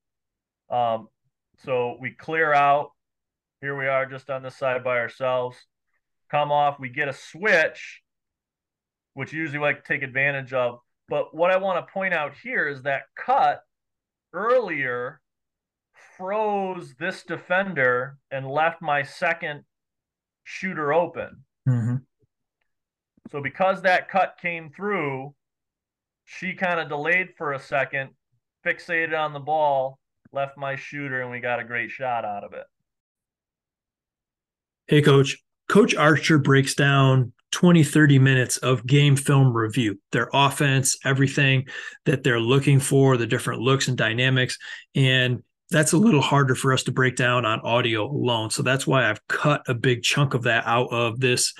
Um, 0.70 1.08
so 1.64 1.96
we 2.00 2.10
clear 2.10 2.52
out. 2.52 2.90
Here 3.60 3.76
we 3.76 3.86
are, 3.88 4.06
just 4.06 4.30
on 4.30 4.42
this 4.42 4.56
side 4.56 4.84
by 4.84 4.98
ourselves. 4.98 5.56
Come 6.30 6.52
off. 6.52 6.78
We 6.78 6.90
get 6.90 7.08
a 7.08 7.12
switch, 7.12 8.02
which 9.14 9.32
usually 9.32 9.58
like 9.58 9.84
take 9.84 10.02
advantage 10.02 10.52
of. 10.52 10.80
But 11.08 11.34
what 11.34 11.50
I 11.50 11.56
want 11.56 11.84
to 11.84 11.92
point 11.92 12.14
out 12.14 12.32
here 12.42 12.68
is 12.68 12.82
that 12.82 13.02
cut 13.16 13.62
earlier 14.32 15.20
froze 16.16 16.94
this 16.98 17.22
defender 17.22 18.18
and 18.30 18.46
left 18.46 18.82
my 18.82 19.02
second 19.02 19.64
shooter 20.44 20.92
open. 20.92 21.44
Mm-hmm. 21.68 21.96
So 23.30 23.42
because 23.42 23.82
that 23.82 24.08
cut 24.08 24.36
came 24.40 24.70
through, 24.70 25.34
she 26.24 26.54
kind 26.54 26.80
of 26.80 26.88
delayed 26.88 27.28
for 27.36 27.52
a 27.52 27.60
second, 27.60 28.10
fixated 28.66 29.18
on 29.18 29.32
the 29.32 29.40
ball, 29.40 29.98
left 30.32 30.58
my 30.58 30.76
shooter, 30.76 31.22
and 31.22 31.30
we 31.30 31.40
got 31.40 31.60
a 31.60 31.64
great 31.64 31.90
shot 31.90 32.24
out 32.24 32.44
of 32.44 32.52
it. 32.52 32.66
Hey, 34.86 35.02
coach. 35.02 35.38
Coach 35.68 35.94
Archer 35.94 36.38
breaks 36.38 36.74
down 36.74 37.32
20, 37.52 37.82
30 37.82 38.18
minutes 38.18 38.56
of 38.58 38.86
game 38.86 39.16
film 39.16 39.54
review, 39.56 39.98
their 40.12 40.28
offense, 40.32 40.96
everything 41.04 41.66
that 42.04 42.22
they're 42.22 42.40
looking 42.40 42.80
for, 42.80 43.16
the 43.16 43.26
different 43.26 43.60
looks 43.60 43.88
and 43.88 43.96
dynamics. 43.96 44.58
And 44.94 45.42
that's 45.70 45.92
a 45.92 45.98
little 45.98 46.20
harder 46.20 46.54
for 46.54 46.72
us 46.72 46.82
to 46.84 46.92
break 46.92 47.16
down 47.16 47.44
on 47.44 47.60
audio 47.60 48.04
alone. 48.06 48.50
So 48.50 48.62
that's 48.62 48.86
why 48.86 49.08
I've 49.08 49.26
cut 49.28 49.62
a 49.68 49.74
big 49.74 50.02
chunk 50.02 50.34
of 50.34 50.44
that 50.44 50.66
out 50.66 50.88
of 50.90 51.20
this 51.20 51.52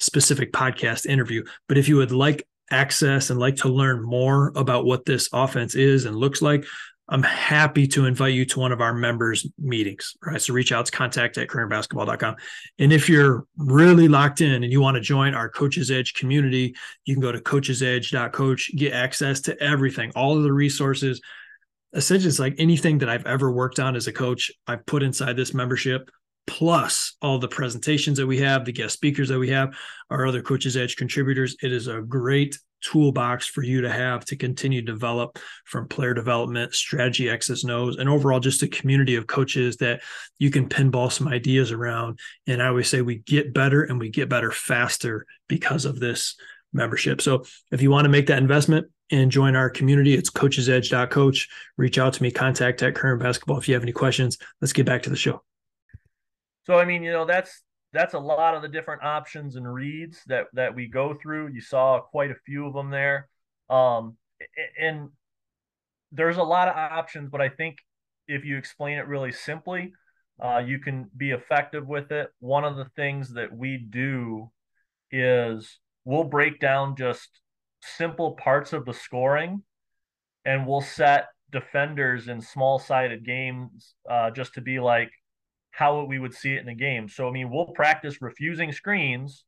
specific 0.00 0.52
podcast 0.52 1.06
interview. 1.06 1.44
But 1.68 1.78
if 1.78 1.88
you 1.88 1.96
would 1.96 2.12
like 2.12 2.46
access 2.70 3.30
and 3.30 3.38
like 3.38 3.56
to 3.56 3.68
learn 3.68 4.02
more 4.02 4.52
about 4.56 4.84
what 4.84 5.04
this 5.04 5.28
offense 5.32 5.74
is 5.74 6.04
and 6.04 6.16
looks 6.16 6.42
like, 6.42 6.64
I'm 7.12 7.22
happy 7.22 7.86
to 7.88 8.06
invite 8.06 8.32
you 8.32 8.46
to 8.46 8.58
one 8.58 8.72
of 8.72 8.80
our 8.80 8.94
members 8.94 9.46
meetings, 9.58 10.16
right? 10.24 10.40
So 10.40 10.54
reach 10.54 10.72
out 10.72 10.86
to 10.86 10.92
contact 10.92 11.36
at 11.36 11.46
cramerbasketball.com. 11.46 12.36
And 12.78 12.90
if 12.90 13.06
you're 13.06 13.44
really 13.58 14.08
locked 14.08 14.40
in 14.40 14.62
and 14.62 14.72
you 14.72 14.80
want 14.80 14.94
to 14.94 15.02
join 15.02 15.34
our 15.34 15.50
Coaches 15.50 15.90
Edge 15.90 16.14
community, 16.14 16.74
you 17.04 17.14
can 17.14 17.20
go 17.20 17.30
to 17.30 17.38
coachesedge.coach, 17.38 18.70
get 18.76 18.94
access 18.94 19.42
to 19.42 19.62
everything, 19.62 20.10
all 20.16 20.38
of 20.38 20.42
the 20.42 20.52
resources. 20.54 21.20
Essentially, 21.92 22.30
it's 22.30 22.38
like 22.38 22.54
anything 22.56 22.96
that 22.98 23.10
I've 23.10 23.26
ever 23.26 23.52
worked 23.52 23.78
on 23.78 23.94
as 23.94 24.06
a 24.06 24.12
coach, 24.12 24.50
I've 24.66 24.86
put 24.86 25.02
inside 25.02 25.36
this 25.36 25.52
membership 25.52 26.10
plus 26.46 27.14
all 27.20 27.38
the 27.38 27.46
presentations 27.46 28.16
that 28.16 28.26
we 28.26 28.38
have, 28.38 28.64
the 28.64 28.72
guest 28.72 28.94
speakers 28.94 29.28
that 29.28 29.38
we 29.38 29.50
have, 29.50 29.76
our 30.08 30.26
other 30.26 30.40
Coaches 30.40 30.78
Edge 30.78 30.96
contributors. 30.96 31.56
It 31.62 31.72
is 31.72 31.88
a 31.88 32.00
great 32.00 32.58
toolbox 32.82 33.46
for 33.46 33.62
you 33.62 33.80
to 33.82 33.90
have 33.90 34.24
to 34.26 34.36
continue 34.36 34.80
to 34.80 34.92
develop 34.92 35.38
from 35.64 35.88
player 35.88 36.14
development, 36.14 36.74
strategy, 36.74 37.30
X's, 37.30 37.64
O's, 37.64 37.96
and 37.96 38.08
overall 38.08 38.40
just 38.40 38.62
a 38.62 38.68
community 38.68 39.16
of 39.16 39.26
coaches 39.26 39.76
that 39.78 40.02
you 40.38 40.50
can 40.50 40.68
pinball 40.68 41.10
some 41.10 41.28
ideas 41.28 41.72
around. 41.72 42.18
And 42.46 42.62
I 42.62 42.68
always 42.68 42.88
say 42.88 43.02
we 43.02 43.16
get 43.16 43.54
better 43.54 43.82
and 43.82 43.98
we 43.98 44.10
get 44.10 44.28
better 44.28 44.50
faster 44.50 45.26
because 45.48 45.84
of 45.84 46.00
this 46.00 46.36
membership. 46.72 47.20
So 47.20 47.44
if 47.70 47.82
you 47.82 47.90
want 47.90 48.04
to 48.04 48.10
make 48.10 48.26
that 48.26 48.38
investment 48.38 48.86
and 49.10 49.30
join 49.30 49.56
our 49.56 49.70
community, 49.70 50.14
it's 50.14 50.30
coachesedge.coach. 50.30 51.48
Reach 51.76 51.98
out 51.98 52.14
to 52.14 52.22
me, 52.22 52.30
contact 52.30 52.82
at 52.82 52.94
Cramer 52.94 53.16
basketball 53.16 53.58
if 53.58 53.68
you 53.68 53.74
have 53.74 53.82
any 53.82 53.92
questions. 53.92 54.38
Let's 54.60 54.72
get 54.72 54.86
back 54.86 55.02
to 55.02 55.10
the 55.10 55.16
show. 55.16 55.42
So 56.66 56.78
I 56.78 56.84
mean, 56.84 57.02
you 57.02 57.12
know, 57.12 57.24
that's 57.24 57.62
that's 57.92 58.14
a 58.14 58.18
lot 58.18 58.54
of 58.54 58.62
the 58.62 58.68
different 58.68 59.02
options 59.02 59.56
and 59.56 59.72
reads 59.72 60.22
that 60.26 60.46
that 60.54 60.74
we 60.74 60.86
go 60.88 61.14
through. 61.14 61.48
You 61.48 61.60
saw 61.60 62.00
quite 62.00 62.30
a 62.30 62.36
few 62.46 62.66
of 62.66 62.74
them 62.74 62.90
there, 62.90 63.28
um, 63.68 64.16
and 64.80 65.10
there's 66.10 66.38
a 66.38 66.42
lot 66.42 66.68
of 66.68 66.76
options. 66.76 67.28
But 67.30 67.40
I 67.40 67.48
think 67.48 67.78
if 68.26 68.44
you 68.44 68.56
explain 68.56 68.98
it 68.98 69.06
really 69.06 69.32
simply, 69.32 69.92
uh, 70.42 70.62
you 70.64 70.78
can 70.78 71.10
be 71.16 71.30
effective 71.30 71.86
with 71.86 72.10
it. 72.12 72.28
One 72.40 72.64
of 72.64 72.76
the 72.76 72.88
things 72.96 73.34
that 73.34 73.54
we 73.54 73.76
do 73.76 74.50
is 75.10 75.78
we'll 76.04 76.24
break 76.24 76.60
down 76.60 76.96
just 76.96 77.28
simple 77.82 78.32
parts 78.32 78.72
of 78.72 78.86
the 78.86 78.94
scoring, 78.94 79.62
and 80.44 80.66
we'll 80.66 80.80
set 80.80 81.26
defenders 81.50 82.28
in 82.28 82.40
small 82.40 82.78
sided 82.78 83.24
games 83.26 83.94
uh, 84.08 84.30
just 84.30 84.54
to 84.54 84.62
be 84.62 84.80
like 84.80 85.10
how 85.72 86.04
we 86.04 86.18
would 86.18 86.34
see 86.34 86.54
it 86.54 86.60
in 86.60 86.68
a 86.68 86.74
game. 86.74 87.08
So 87.08 87.28
I 87.28 87.32
mean, 87.32 87.50
we'll 87.50 87.66
practice 87.66 88.22
refusing 88.22 88.72
screens 88.72 89.44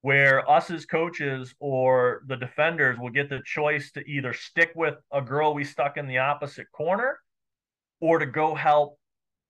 where 0.00 0.48
us 0.48 0.70
as 0.70 0.86
coaches 0.86 1.54
or 1.58 2.22
the 2.26 2.36
defenders 2.36 2.98
will 2.98 3.10
get 3.10 3.28
the 3.28 3.42
choice 3.44 3.90
to 3.92 4.00
either 4.08 4.32
stick 4.32 4.70
with 4.74 4.94
a 5.12 5.20
girl 5.20 5.54
we 5.54 5.64
stuck 5.64 5.96
in 5.96 6.06
the 6.06 6.18
opposite 6.18 6.70
corner 6.72 7.18
or 8.00 8.18
to 8.20 8.26
go 8.26 8.54
help 8.54 8.96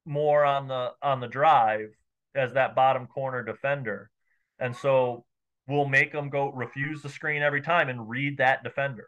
more 0.07 0.45
on 0.45 0.67
the 0.69 0.91
on 1.03 1.21
the 1.21 1.29
drive 1.29 1.91
as 2.35 2.55
that 2.55 2.75
bottom 2.75 3.07
corner 3.07 3.43
defender. 3.43 4.11
And 4.59 4.75
so 4.75 5.25
we'll 5.67 5.87
make 5.89 6.13
them 6.13 6.31
go 6.31 6.51
refuse 6.51 7.03
the 7.03 7.09
screen 7.09 7.43
every 7.43 7.61
time 7.61 7.89
and 7.89 8.09
read 8.09 8.39
that 8.39 8.65
defender, 8.65 9.07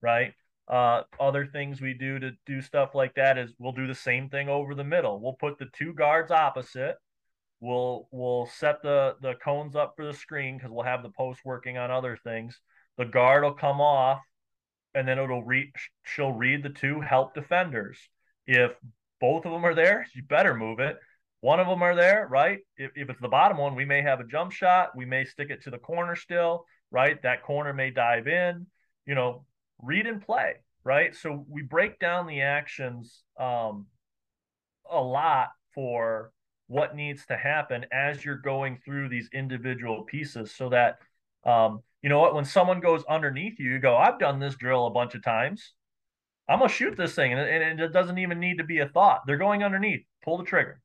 right? 0.00 0.32
Uh, 0.68 1.02
other 1.18 1.46
things 1.46 1.80
we 1.80 1.92
do 1.92 2.18
to 2.18 2.30
do 2.46 2.62
stuff 2.62 2.94
like 2.94 3.14
that 3.14 3.36
is 3.36 3.52
we'll 3.58 3.72
do 3.72 3.86
the 3.86 3.94
same 3.94 4.28
thing 4.28 4.48
over 4.48 4.74
the 4.74 4.84
middle. 4.84 5.20
We'll 5.20 5.34
put 5.34 5.58
the 5.58 5.66
two 5.72 5.92
guards 5.92 6.30
opposite. 6.30 6.96
We'll 7.60 8.08
we'll 8.10 8.46
set 8.46 8.82
the 8.82 9.16
the 9.20 9.34
cones 9.34 9.76
up 9.76 9.94
for 9.96 10.04
the 10.04 10.14
screen 10.14 10.56
because 10.56 10.70
we'll 10.70 10.84
have 10.84 11.02
the 11.02 11.10
post 11.10 11.40
working 11.44 11.78
on 11.78 11.90
other 11.90 12.16
things. 12.16 12.58
The 12.98 13.04
guard 13.04 13.44
will 13.44 13.54
come 13.54 13.80
off, 13.80 14.20
and 14.94 15.06
then 15.06 15.18
it'll 15.18 15.44
read. 15.44 15.72
She'll 16.04 16.32
read 16.32 16.62
the 16.62 16.70
two 16.70 17.00
help 17.00 17.34
defenders. 17.34 17.98
If 18.46 18.72
both 19.20 19.46
of 19.46 19.52
them 19.52 19.64
are 19.64 19.74
there, 19.74 20.06
you 20.14 20.22
better 20.22 20.54
move 20.54 20.80
it. 20.80 20.98
One 21.40 21.60
of 21.60 21.66
them 21.66 21.82
are 21.82 21.94
there, 21.94 22.26
right? 22.30 22.60
If, 22.76 22.92
if 22.94 23.10
it's 23.10 23.20
the 23.20 23.28
bottom 23.28 23.58
one, 23.58 23.74
we 23.74 23.84
may 23.84 24.02
have 24.02 24.20
a 24.20 24.26
jump 24.26 24.52
shot. 24.52 24.96
We 24.96 25.04
may 25.04 25.24
stick 25.24 25.50
it 25.50 25.62
to 25.62 25.70
the 25.70 25.78
corner 25.78 26.16
still, 26.16 26.66
right? 26.90 27.20
That 27.22 27.42
corner 27.42 27.72
may 27.72 27.90
dive 27.90 28.28
in. 28.28 28.66
You 29.06 29.16
know, 29.16 29.44
read 29.82 30.06
and 30.06 30.24
play, 30.24 30.54
right? 30.84 31.14
So 31.14 31.44
we 31.48 31.62
break 31.62 31.98
down 31.98 32.26
the 32.26 32.40
actions 32.40 33.22
um, 33.38 33.86
a 34.90 35.00
lot 35.00 35.50
for 35.74 36.32
what 36.68 36.96
needs 36.96 37.26
to 37.26 37.36
happen 37.36 37.84
as 37.92 38.24
you're 38.24 38.36
going 38.36 38.78
through 38.84 39.08
these 39.08 39.28
individual 39.32 40.04
pieces 40.04 40.54
so 40.54 40.70
that 40.70 40.98
um, 41.44 41.82
you 42.02 42.08
know 42.08 42.20
what? 42.20 42.34
When 42.34 42.44
someone 42.44 42.80
goes 42.80 43.04
underneath 43.08 43.58
you 43.58 43.70
you 43.70 43.78
go 43.78 43.96
i've 43.96 44.18
done 44.18 44.38
this 44.38 44.54
drill 44.54 44.86
a 44.86 44.90
bunch 44.90 45.14
of 45.14 45.22
times. 45.22 45.72
I'm 46.48 46.58
gonna 46.58 46.70
shoot 46.70 46.96
this 46.96 47.14
thing 47.14 47.32
and, 47.32 47.40
and 47.40 47.80
it 47.80 47.92
doesn't 47.92 48.18
even 48.18 48.40
need 48.40 48.58
to 48.58 48.64
be 48.64 48.78
a 48.78 48.88
thought. 48.88 49.22
They're 49.26 49.36
going 49.36 49.62
underneath. 49.62 50.04
Pull 50.24 50.38
the 50.38 50.44
trigger. 50.44 50.80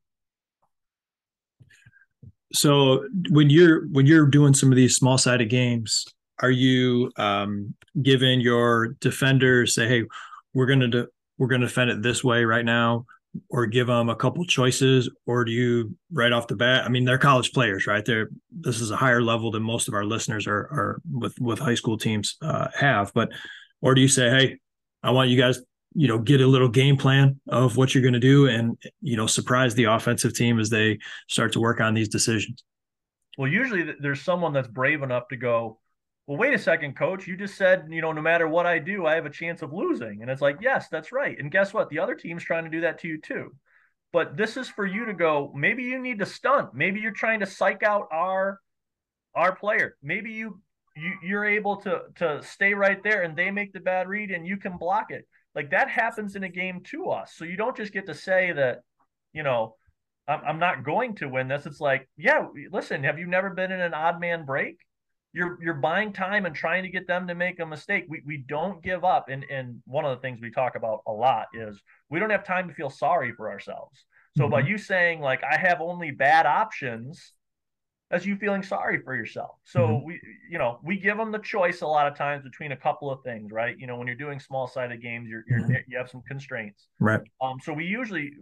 So 2.52 3.04
when 3.30 3.50
you're 3.50 3.86
when 3.88 4.06
you're 4.06 4.26
doing 4.26 4.54
some 4.54 4.70
of 4.70 4.76
these 4.76 4.96
small 4.96 5.18
sided 5.18 5.48
games 5.50 6.06
are 6.40 6.50
you 6.50 7.10
um, 7.16 7.74
giving 8.00 8.40
your 8.40 8.88
defenders 9.00 9.74
say, 9.74 9.88
hey, 9.88 10.04
we're 10.54 10.66
going 10.66 10.80
to 10.80 10.88
de- 10.88 11.06
we're 11.36 11.48
to 11.48 11.58
defend 11.58 11.90
it 11.90 12.02
this 12.02 12.24
way 12.24 12.44
right 12.44 12.64
now, 12.64 13.06
or 13.48 13.66
give 13.66 13.86
them 13.86 14.08
a 14.08 14.16
couple 14.16 14.44
choices, 14.44 15.08
or 15.26 15.44
do 15.44 15.52
you 15.52 15.96
right 16.12 16.32
off 16.32 16.48
the 16.48 16.56
bat? 16.56 16.84
I 16.84 16.88
mean, 16.88 17.04
they're 17.04 17.18
college 17.18 17.52
players, 17.52 17.86
right? 17.86 18.04
They're 18.04 18.28
this 18.50 18.80
is 18.80 18.90
a 18.90 18.96
higher 18.96 19.22
level 19.22 19.50
than 19.50 19.62
most 19.62 19.88
of 19.88 19.94
our 19.94 20.04
listeners 20.04 20.46
are 20.46 20.58
are 20.58 21.00
with 21.10 21.38
with 21.40 21.58
high 21.58 21.74
school 21.74 21.98
teams 21.98 22.36
uh, 22.42 22.68
have, 22.74 23.12
but 23.14 23.30
or 23.80 23.94
do 23.94 24.00
you 24.00 24.08
say, 24.08 24.30
hey, 24.30 24.58
I 25.02 25.12
want 25.12 25.30
you 25.30 25.38
guys 25.38 25.60
you 25.94 26.06
know 26.06 26.18
get 26.18 26.40
a 26.40 26.46
little 26.46 26.68
game 26.68 26.96
plan 26.96 27.40
of 27.48 27.76
what 27.76 27.94
you're 27.94 28.02
going 28.02 28.14
to 28.14 28.20
do 28.20 28.46
and 28.46 28.76
you 29.00 29.16
know 29.16 29.26
surprise 29.26 29.74
the 29.74 29.84
offensive 29.84 30.34
team 30.34 30.60
as 30.60 30.70
they 30.70 30.98
start 31.28 31.52
to 31.52 31.60
work 31.60 31.80
on 31.80 31.94
these 31.94 32.08
decisions 32.08 32.62
well 33.38 33.50
usually 33.50 33.94
there's 33.98 34.20
someone 34.20 34.52
that's 34.52 34.68
brave 34.68 35.02
enough 35.02 35.26
to 35.28 35.36
go 35.36 35.78
well, 36.28 36.36
wait 36.36 36.52
a 36.52 36.58
second, 36.58 36.94
coach. 36.94 37.26
You 37.26 37.38
just 37.38 37.56
said, 37.56 37.86
you 37.88 38.02
know, 38.02 38.12
no 38.12 38.20
matter 38.20 38.46
what 38.46 38.66
I 38.66 38.78
do, 38.78 39.06
I 39.06 39.14
have 39.14 39.24
a 39.24 39.30
chance 39.30 39.62
of 39.62 39.72
losing. 39.72 40.20
And 40.20 40.30
it's 40.30 40.42
like, 40.42 40.58
yes, 40.60 40.88
that's 40.90 41.10
right. 41.10 41.34
And 41.38 41.50
guess 41.50 41.72
what? 41.72 41.88
The 41.88 42.00
other 42.00 42.14
team's 42.14 42.44
trying 42.44 42.64
to 42.64 42.70
do 42.70 42.82
that 42.82 43.00
to 43.00 43.08
you 43.08 43.18
too. 43.18 43.54
But 44.12 44.36
this 44.36 44.58
is 44.58 44.68
for 44.68 44.84
you 44.84 45.06
to 45.06 45.14
go, 45.14 45.50
maybe 45.54 45.84
you 45.84 45.98
need 45.98 46.18
to 46.18 46.26
stunt. 46.26 46.74
Maybe 46.74 47.00
you're 47.00 47.12
trying 47.12 47.40
to 47.40 47.46
psych 47.46 47.82
out 47.82 48.08
our 48.12 48.60
our 49.34 49.56
player. 49.56 49.96
Maybe 50.02 50.32
you 50.32 50.60
you 50.94 51.12
you're 51.22 51.46
able 51.46 51.76
to 51.78 52.02
to 52.16 52.42
stay 52.42 52.74
right 52.74 53.02
there 53.02 53.22
and 53.22 53.34
they 53.34 53.50
make 53.50 53.72
the 53.72 53.80
bad 53.80 54.06
read 54.06 54.30
and 54.30 54.46
you 54.46 54.58
can 54.58 54.76
block 54.76 55.06
it. 55.10 55.26
Like 55.54 55.70
that 55.70 55.88
happens 55.88 56.36
in 56.36 56.44
a 56.44 56.48
game 56.50 56.82
to 56.90 57.08
us. 57.08 57.32
So 57.36 57.46
you 57.46 57.56
don't 57.56 57.76
just 57.76 57.94
get 57.94 58.04
to 58.04 58.14
say 58.14 58.52
that, 58.52 58.80
you 59.32 59.44
know, 59.44 59.76
I'm, 60.26 60.40
I'm 60.46 60.58
not 60.58 60.84
going 60.84 61.14
to 61.16 61.28
win 61.28 61.48
this. 61.48 61.64
It's 61.64 61.80
like, 61.80 62.06
yeah, 62.18 62.48
listen, 62.70 63.04
have 63.04 63.18
you 63.18 63.26
never 63.26 63.48
been 63.48 63.72
in 63.72 63.80
an 63.80 63.94
odd 63.94 64.20
man 64.20 64.44
break? 64.44 64.76
You're 65.32 65.58
you're 65.62 65.74
buying 65.74 66.12
time 66.12 66.46
and 66.46 66.54
trying 66.54 66.82
to 66.82 66.88
get 66.88 67.06
them 67.06 67.26
to 67.28 67.34
make 67.34 67.60
a 67.60 67.66
mistake. 67.66 68.06
We 68.08 68.22
we 68.24 68.38
don't 68.38 68.82
give 68.82 69.04
up. 69.04 69.28
And 69.28 69.44
and 69.50 69.82
one 69.86 70.04
of 70.04 70.16
the 70.16 70.20
things 70.20 70.40
we 70.40 70.50
talk 70.50 70.74
about 70.74 71.02
a 71.06 71.12
lot 71.12 71.46
is 71.52 71.80
we 72.08 72.18
don't 72.18 72.30
have 72.30 72.44
time 72.44 72.68
to 72.68 72.74
feel 72.74 72.90
sorry 72.90 73.32
for 73.32 73.50
ourselves. 73.50 74.04
So 74.36 74.44
mm-hmm. 74.44 74.52
by 74.52 74.60
you 74.60 74.78
saying 74.78 75.20
like 75.20 75.42
I 75.44 75.58
have 75.58 75.80
only 75.80 76.10
bad 76.10 76.46
options, 76.46 77.34
that's 78.10 78.24
you 78.24 78.36
feeling 78.36 78.62
sorry 78.62 79.02
for 79.02 79.14
yourself. 79.14 79.56
So 79.64 79.80
mm-hmm. 79.80 80.06
we 80.06 80.20
you 80.50 80.58
know 80.58 80.80
we 80.82 80.96
give 80.96 81.18
them 81.18 81.30
the 81.30 81.38
choice 81.38 81.82
a 81.82 81.86
lot 81.86 82.06
of 82.10 82.16
times 82.16 82.42
between 82.42 82.72
a 82.72 82.76
couple 82.76 83.10
of 83.10 83.22
things, 83.22 83.52
right? 83.52 83.78
You 83.78 83.86
know 83.86 83.96
when 83.96 84.06
you're 84.06 84.16
doing 84.16 84.40
small 84.40 84.66
sided 84.66 85.02
games, 85.02 85.28
you're, 85.28 85.44
you're 85.46 85.60
mm-hmm. 85.60 85.74
you 85.88 85.98
have 85.98 86.08
some 86.08 86.22
constraints, 86.26 86.88
right? 87.00 87.20
Um, 87.42 87.58
so 87.62 87.74
we 87.74 87.84
usually 87.84 88.32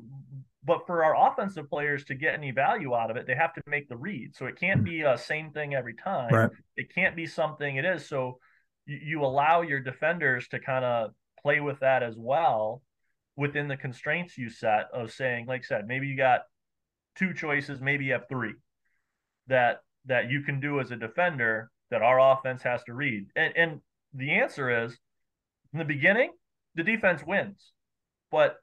but 0.67 0.87
for 0.87 1.05
our 1.05 1.31
offensive 1.31 1.71
players 1.71 2.05
to 2.05 2.15
get 2.15 2.35
any 2.35 2.51
value 2.51 2.95
out 2.95 3.11
of 3.11 3.17
it, 3.17 3.27
they 3.27 3.37
have 3.37 3.55
to 3.55 3.63
make 3.69 3.89
the 3.89 3.97
read. 3.97 4.35
So 4.35 4.47
it 4.47 4.59
can't 4.59 4.81
mm. 4.81 4.85
be 4.85 5.01
a 5.03 5.17
same 5.17 5.53
thing 5.53 5.75
every 5.75 5.95
time. 5.95 6.35
Right. 6.35 6.51
It 6.77 6.93
can't 6.93 7.15
be 7.15 7.27
something 7.27 7.77
it 7.77 7.85
is. 7.85 8.09
So 8.09 8.41
you, 8.85 8.99
you 9.03 9.25
allow 9.25 9.63
your 9.63 9.79
defenders 9.79 10.49
to 10.49 10.59
kind 10.59 10.85
of 10.85 11.13
play 11.41 11.61
with 11.61 11.81
that 11.81 12.03
as 12.03 12.17
well 12.19 12.83
within 13.37 13.69
the 13.69 13.77
constraints 13.77 14.37
you 14.37 14.51
set 14.51 14.89
of 14.93 15.13
saying, 15.13 15.47
like 15.47 15.61
I 15.61 15.67
said, 15.67 15.87
maybe 15.87 16.09
you 16.09 16.17
got 16.17 16.41
two 17.17 17.33
choices, 17.33 17.81
maybe 17.81 18.07
you 18.07 18.13
have 18.13 18.29
three 18.29 18.55
that 19.47 19.83
that 20.07 20.31
you 20.31 20.43
can 20.43 20.59
do 20.59 20.81
as 20.81 20.91
a 20.91 20.97
defender 20.97 21.71
that 21.91 22.03
our 22.03 22.33
offense 22.33 22.63
has 22.63 22.83
to 22.85 22.95
read. 22.95 23.27
And 23.37 23.53
and 23.57 23.81
the 24.15 24.33
answer 24.33 24.85
is 24.85 24.99
in 25.73 25.79
the 25.79 25.85
beginning, 25.85 26.33
the 26.75 26.83
defense 26.83 27.23
wins. 27.25 27.73
But 28.33 28.57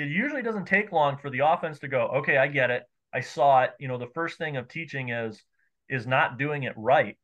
it 0.00 0.08
usually 0.08 0.42
doesn't 0.42 0.66
take 0.66 0.92
long 0.92 1.18
for 1.18 1.30
the 1.30 1.40
offense 1.40 1.78
to 1.80 1.88
go, 1.88 2.08
okay, 2.16 2.38
I 2.38 2.46
get 2.46 2.70
it. 2.70 2.84
I 3.12 3.20
saw 3.20 3.62
it. 3.64 3.72
You 3.78 3.88
know, 3.88 3.98
the 3.98 4.08
first 4.14 4.38
thing 4.38 4.56
of 4.56 4.68
teaching 4.68 5.10
is 5.10 5.42
is 5.88 6.06
not 6.06 6.38
doing 6.38 6.62
it 6.62 6.72
right. 6.76 7.18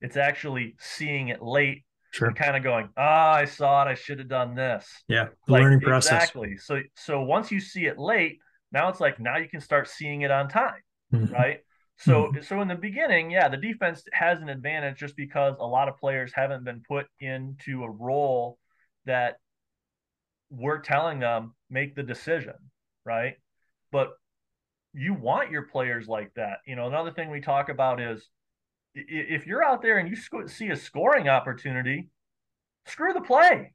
It's 0.00 0.16
actually 0.16 0.76
seeing 0.78 1.28
it 1.28 1.42
late 1.42 1.84
sure. 2.12 2.28
and 2.28 2.36
kind 2.36 2.56
of 2.56 2.62
going, 2.62 2.88
ah, 2.96 3.34
I 3.34 3.44
saw 3.44 3.82
it. 3.82 3.90
I 3.90 3.94
should 3.94 4.18
have 4.18 4.28
done 4.28 4.54
this. 4.54 4.88
Yeah. 5.08 5.28
The 5.46 5.52
like, 5.52 5.62
learning 5.62 5.80
process. 5.80 6.12
Exactly. 6.12 6.56
So 6.56 6.80
so 6.96 7.22
once 7.22 7.50
you 7.50 7.60
see 7.60 7.86
it 7.86 7.98
late, 7.98 8.38
now 8.70 8.88
it's 8.88 9.00
like 9.00 9.20
now 9.20 9.36
you 9.36 9.48
can 9.48 9.60
start 9.60 9.88
seeing 9.88 10.22
it 10.22 10.30
on 10.30 10.48
time. 10.48 10.80
Mm-hmm. 11.12 11.34
Right. 11.34 11.58
So 11.98 12.24
mm-hmm. 12.24 12.42
so 12.42 12.62
in 12.62 12.68
the 12.68 12.76
beginning, 12.76 13.30
yeah, 13.30 13.48
the 13.48 13.58
defense 13.58 14.04
has 14.12 14.40
an 14.40 14.48
advantage 14.48 14.98
just 14.98 15.16
because 15.16 15.56
a 15.60 15.66
lot 15.66 15.88
of 15.88 15.98
players 15.98 16.32
haven't 16.34 16.64
been 16.64 16.82
put 16.88 17.06
into 17.20 17.84
a 17.84 17.90
role 17.90 18.58
that 19.04 19.36
we're 20.52 20.80
telling 20.80 21.18
them 21.18 21.54
make 21.70 21.94
the 21.94 22.02
decision, 22.02 22.54
right? 23.04 23.34
But 23.90 24.10
you 24.94 25.14
want 25.14 25.50
your 25.50 25.62
players 25.62 26.06
like 26.08 26.32
that. 26.34 26.58
You 26.66 26.76
know, 26.76 26.86
another 26.86 27.10
thing 27.10 27.30
we 27.30 27.40
talk 27.40 27.68
about 27.68 28.00
is 28.00 28.28
if 28.94 29.46
you're 29.46 29.64
out 29.64 29.80
there 29.80 29.98
and 29.98 30.08
you 30.08 30.48
see 30.48 30.68
a 30.68 30.76
scoring 30.76 31.28
opportunity, 31.28 32.08
screw 32.86 33.12
the 33.12 33.20
play. 33.20 33.72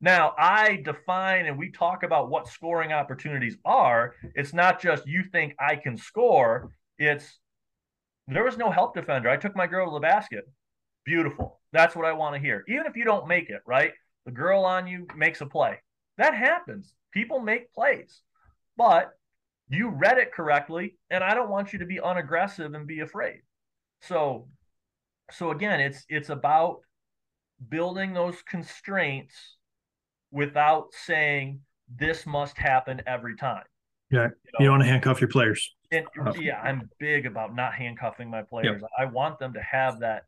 Now, 0.00 0.34
I 0.38 0.80
define 0.84 1.46
and 1.46 1.58
we 1.58 1.70
talk 1.70 2.02
about 2.02 2.30
what 2.30 2.48
scoring 2.48 2.92
opportunities 2.92 3.56
are. 3.64 4.14
It's 4.34 4.52
not 4.52 4.80
just 4.80 5.06
you 5.06 5.22
think 5.22 5.54
I 5.58 5.76
can 5.76 5.96
score, 5.96 6.70
it's 6.98 7.38
there 8.26 8.44
was 8.44 8.56
no 8.56 8.70
help 8.70 8.94
defender. 8.94 9.28
I 9.28 9.36
took 9.36 9.54
my 9.54 9.66
girl 9.66 9.86
to 9.90 9.94
the 9.94 10.00
basket. 10.00 10.44
Beautiful. 11.04 11.60
That's 11.72 11.94
what 11.94 12.06
I 12.06 12.12
want 12.12 12.34
to 12.34 12.40
hear. 12.40 12.64
Even 12.68 12.86
if 12.86 12.96
you 12.96 13.04
don't 13.04 13.28
make 13.28 13.50
it, 13.50 13.60
right? 13.66 13.92
The 14.24 14.32
girl 14.32 14.64
on 14.64 14.86
you 14.86 15.06
makes 15.14 15.42
a 15.42 15.46
play. 15.46 15.78
That 16.18 16.34
happens. 16.34 16.94
People 17.12 17.40
make 17.40 17.72
plays, 17.72 18.22
but 18.76 19.12
you 19.68 19.88
read 19.90 20.18
it 20.18 20.32
correctly, 20.32 20.96
and 21.10 21.24
I 21.24 21.34
don't 21.34 21.50
want 21.50 21.72
you 21.72 21.78
to 21.80 21.86
be 21.86 22.00
unaggressive 22.00 22.74
and 22.74 22.86
be 22.86 23.00
afraid. 23.00 23.40
So, 24.02 24.48
so 25.30 25.50
again, 25.50 25.80
it's 25.80 26.04
it's 26.08 26.28
about 26.28 26.80
building 27.68 28.12
those 28.12 28.42
constraints 28.42 29.34
without 30.30 30.88
saying 30.92 31.60
this 31.96 32.26
must 32.26 32.58
happen 32.58 33.02
every 33.06 33.36
time. 33.36 33.64
Yeah, 34.10 34.22
you, 34.22 34.28
know? 34.28 34.32
you 34.60 34.64
don't 34.66 34.72
want 34.72 34.82
to 34.82 34.88
handcuff 34.88 35.20
your 35.20 35.28
players. 35.28 35.74
And 35.90 36.06
uh, 36.26 36.32
yeah, 36.38 36.60
I'm 36.60 36.88
big 36.98 37.26
about 37.26 37.54
not 37.54 37.74
handcuffing 37.74 38.30
my 38.30 38.42
players. 38.42 38.82
Yep. 38.82 38.90
I 38.98 39.04
want 39.06 39.38
them 39.38 39.54
to 39.54 39.62
have 39.62 40.00
that 40.00 40.24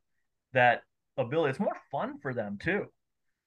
that 0.52 0.82
ability. 1.16 1.50
It's 1.50 1.60
more 1.60 1.76
fun 1.90 2.18
for 2.20 2.32
them 2.32 2.58
too. 2.60 2.86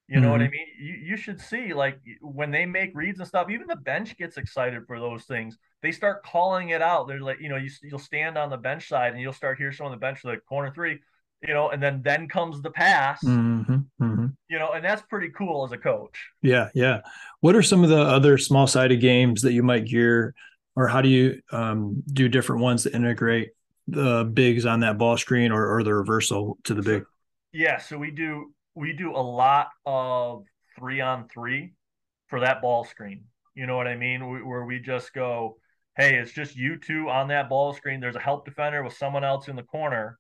You 0.10 0.20
know 0.20 0.30
mm-hmm. 0.30 0.32
what 0.32 0.42
I 0.42 0.44
mm-hmm. 0.46 0.52
mean? 0.52 0.68
You, 0.80 1.10
you 1.12 1.18
should 1.18 1.40
see 1.40 1.72
like 1.72 2.00
when 2.22 2.50
they 2.50 2.66
make 2.66 2.92
reads 2.96 3.20
and 3.20 3.28
stuff, 3.28 3.50
even 3.52 3.68
the 3.68 3.76
bench 3.76 4.18
gets 4.18 4.38
excited 4.38 4.88
for 4.88 5.00
those 5.00 5.26
things. 5.26 5.56
They 5.84 5.92
start 5.92 6.24
calling 6.26 6.70
it 6.70 6.82
out. 6.82 7.08
They're 7.08 7.22
like, 7.22 7.40
you 7.40 7.48
know, 7.48 7.58
you, 7.58 7.70
you'll 7.84 8.00
stand 8.00 8.36
on 8.36 8.50
the 8.50 8.58
bench 8.58 8.88
side 8.88 9.14
and 9.14 9.22
you'll 9.22 9.34
start 9.34 9.60
hear 9.60 9.72
someone 9.72 9.94
on 9.94 10.00
the 10.00 10.02
bench 10.02 10.26
like 10.26 10.44
corner 10.46 10.72
three, 10.74 11.00
you 11.48 11.54
know, 11.54 11.70
and 11.70 11.82
then 11.82 12.02
then 12.02 12.28
comes 12.28 12.60
the 12.64 12.72
pass, 12.72 13.24
mm-hmm. 13.24 13.76
Mm-hmm. 14.02 14.26
you 14.50 14.58
know, 14.58 14.72
and 14.72 14.84
that's 14.84 15.04
pretty 15.04 15.30
cool 15.30 15.64
as 15.64 15.72
a 15.74 15.78
coach. 15.78 16.30
Yeah, 16.42 16.70
yeah. 16.74 17.02
What 17.42 17.56
are 17.56 17.62
some 17.62 17.84
of 17.84 17.92
the 17.92 18.02
other 18.02 18.40
small 18.40 18.66
sided 18.66 19.02
games 19.02 19.44
that 19.44 19.54
you 19.54 19.62
might 19.62 19.86
gear, 19.86 20.34
or 20.76 20.88
how 20.88 21.02
do 21.02 21.10
you 21.10 21.40
um, 21.52 22.02
do 22.12 22.28
different 22.28 22.64
ones 22.64 22.82
to 22.84 22.96
integrate 22.96 23.52
the 23.88 24.24
bigs 24.24 24.66
on 24.66 24.80
that 24.80 24.98
ball 24.98 25.18
screen 25.18 25.52
or, 25.52 25.78
or 25.78 25.84
the 25.84 25.94
reversal 25.94 26.58
to 26.64 26.74
the 26.74 26.82
big? 26.82 27.04
Yeah, 27.54 27.78
so 27.78 27.98
we 27.98 28.10
do 28.10 28.54
we 28.80 28.94
do 28.94 29.12
a 29.12 29.20
lot 29.20 29.68
of 29.86 30.46
three 30.78 31.02
on 31.02 31.28
three 31.28 31.74
for 32.28 32.40
that 32.40 32.62
ball 32.62 32.86
screen. 32.86 33.26
You 33.54 33.68
know 33.68 33.76
what 33.76 33.88
I 33.88 33.96
mean? 33.96 34.30
We, 34.30 34.42
where 34.42 34.64
we 34.64 34.80
just 34.80 35.14
go, 35.14 35.58
hey, 35.98 36.16
it's 36.16 36.32
just 36.32 36.56
you 36.56 36.78
two 36.78 37.10
on 37.10 37.28
that 37.28 37.50
ball 37.50 37.74
screen. 37.74 38.00
There's 38.00 38.16
a 38.16 38.22
help 38.22 38.46
defender 38.46 38.82
with 38.82 38.94
someone 38.94 39.26
else 39.26 39.50
in 39.50 39.58
the 39.58 39.64
corner, 39.64 40.18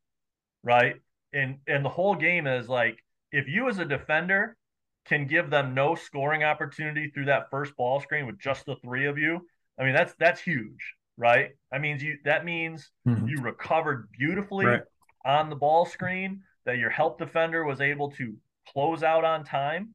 right? 0.61 0.95
And 1.31 1.59
and 1.67 1.85
the 1.85 1.89
whole 1.89 2.15
game 2.15 2.47
is 2.47 2.67
like 2.67 3.01
if 3.31 3.47
you 3.47 3.69
as 3.69 3.79
a 3.79 3.85
defender 3.85 4.57
can 5.05 5.25
give 5.25 5.49
them 5.49 5.73
no 5.73 5.95
scoring 5.95 6.43
opportunity 6.43 7.09
through 7.09 7.25
that 7.25 7.49
first 7.49 7.75
ball 7.77 8.01
screen 8.01 8.25
with 8.25 8.39
just 8.39 8.65
the 8.65 8.75
three 8.83 9.05
of 9.05 9.17
you, 9.17 9.39
I 9.79 9.85
mean 9.85 9.93
that's 9.93 10.13
that's 10.19 10.41
huge, 10.41 10.95
right? 11.15 11.51
I 11.71 11.77
means 11.77 12.03
you 12.03 12.17
that 12.25 12.43
means 12.43 12.91
mm-hmm. 13.07 13.25
you 13.25 13.41
recovered 13.41 14.09
beautifully 14.11 14.65
right. 14.65 14.81
on 15.23 15.49
the 15.49 15.55
ball 15.55 15.85
screen, 15.85 16.41
that 16.65 16.77
your 16.77 16.89
help 16.89 17.17
defender 17.17 17.63
was 17.63 17.79
able 17.79 18.11
to 18.11 18.35
close 18.73 19.03
out 19.03 19.23
on 19.23 19.43
time. 19.43 19.93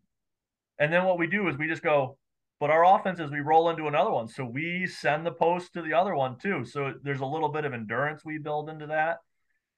And 0.78 0.92
then 0.92 1.04
what 1.04 1.18
we 1.18 1.26
do 1.26 1.48
is 1.48 1.56
we 1.56 1.68
just 1.68 1.82
go, 1.82 2.16
but 2.60 2.70
our 2.70 2.84
offense 2.84 3.20
is 3.20 3.30
we 3.30 3.40
roll 3.40 3.70
into 3.70 3.86
another 3.86 4.10
one. 4.10 4.28
So 4.28 4.44
we 4.44 4.86
send 4.86 5.24
the 5.24 5.32
post 5.32 5.72
to 5.74 5.82
the 5.82 5.94
other 5.94 6.14
one 6.14 6.36
too. 6.38 6.64
So 6.64 6.94
there's 7.02 7.20
a 7.20 7.26
little 7.26 7.48
bit 7.48 7.64
of 7.64 7.72
endurance 7.72 8.24
we 8.24 8.38
build 8.38 8.68
into 8.68 8.86
that. 8.86 9.18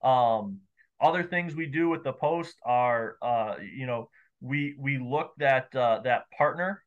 Um, 0.06 0.60
other 1.00 1.22
things 1.22 1.54
we 1.54 1.66
do 1.66 1.88
with 1.88 2.04
the 2.04 2.12
post 2.12 2.56
are, 2.64 3.16
uh, 3.20 3.56
you 3.60 3.86
know, 3.86 4.08
we 4.40 4.76
we 4.78 4.98
look 4.98 5.32
that 5.38 5.74
uh, 5.74 6.00
that 6.04 6.30
partner 6.36 6.82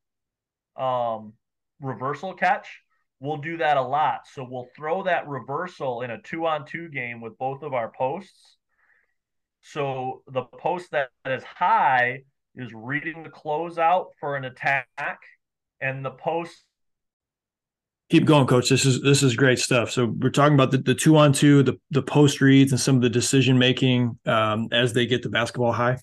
um, 0.78 1.34
reversal 1.82 2.34
catch. 2.34 2.82
We'll 3.20 3.38
do 3.38 3.58
that 3.58 3.78
a 3.78 3.82
lot. 3.82 4.22
So 4.34 4.48
we'll 4.50 4.70
throw 4.76 5.04
that 5.04 5.28
reversal 5.28 6.02
in 6.02 6.12
a 6.12 6.22
two 6.22 6.46
on 6.46 6.66
two 6.66 6.88
game 6.90 7.20
with 7.20 7.38
both 7.38 7.64
of 7.64 7.74
our 7.74 7.92
posts. 7.92 8.58
So 9.62 10.24
the 10.32 10.44
post 10.44 10.92
that 10.92 11.10
is 11.26 11.44
high 11.44 12.24
is 12.56 12.74
reading 12.74 13.24
the 13.24 13.30
closeout 13.30 14.08
for 14.20 14.36
an 14.36 14.46
attack, 14.46 15.20
and 15.82 16.04
the 16.04 16.12
post 16.12 16.64
keep 18.10 18.26
going 18.26 18.48
coach. 18.48 18.70
This 18.70 18.86
is 18.86 19.02
this 19.02 19.24
is 19.24 19.36
great 19.36 19.60
stuff. 19.60 19.92
So 19.92 20.06
we're 20.06 20.30
talking 20.30 20.56
about 20.56 20.72
the, 20.72 20.80
the 20.80 20.96
two 20.96 21.18
on 21.18 21.32
two 21.32 21.64
the 21.64 21.80
the 21.92 22.02
post 22.02 22.42
reads 22.42 22.72
and 22.72 22.82
some 22.82 22.96
of 22.96 23.02
the 23.02 23.10
decision 23.10 23.58
making 23.58 24.18
um, 24.26 24.68
as 24.72 24.94
they 24.94 25.06
get 25.06 25.24
the 25.24 25.30
basketball 25.30 25.72
high. 25.72 25.98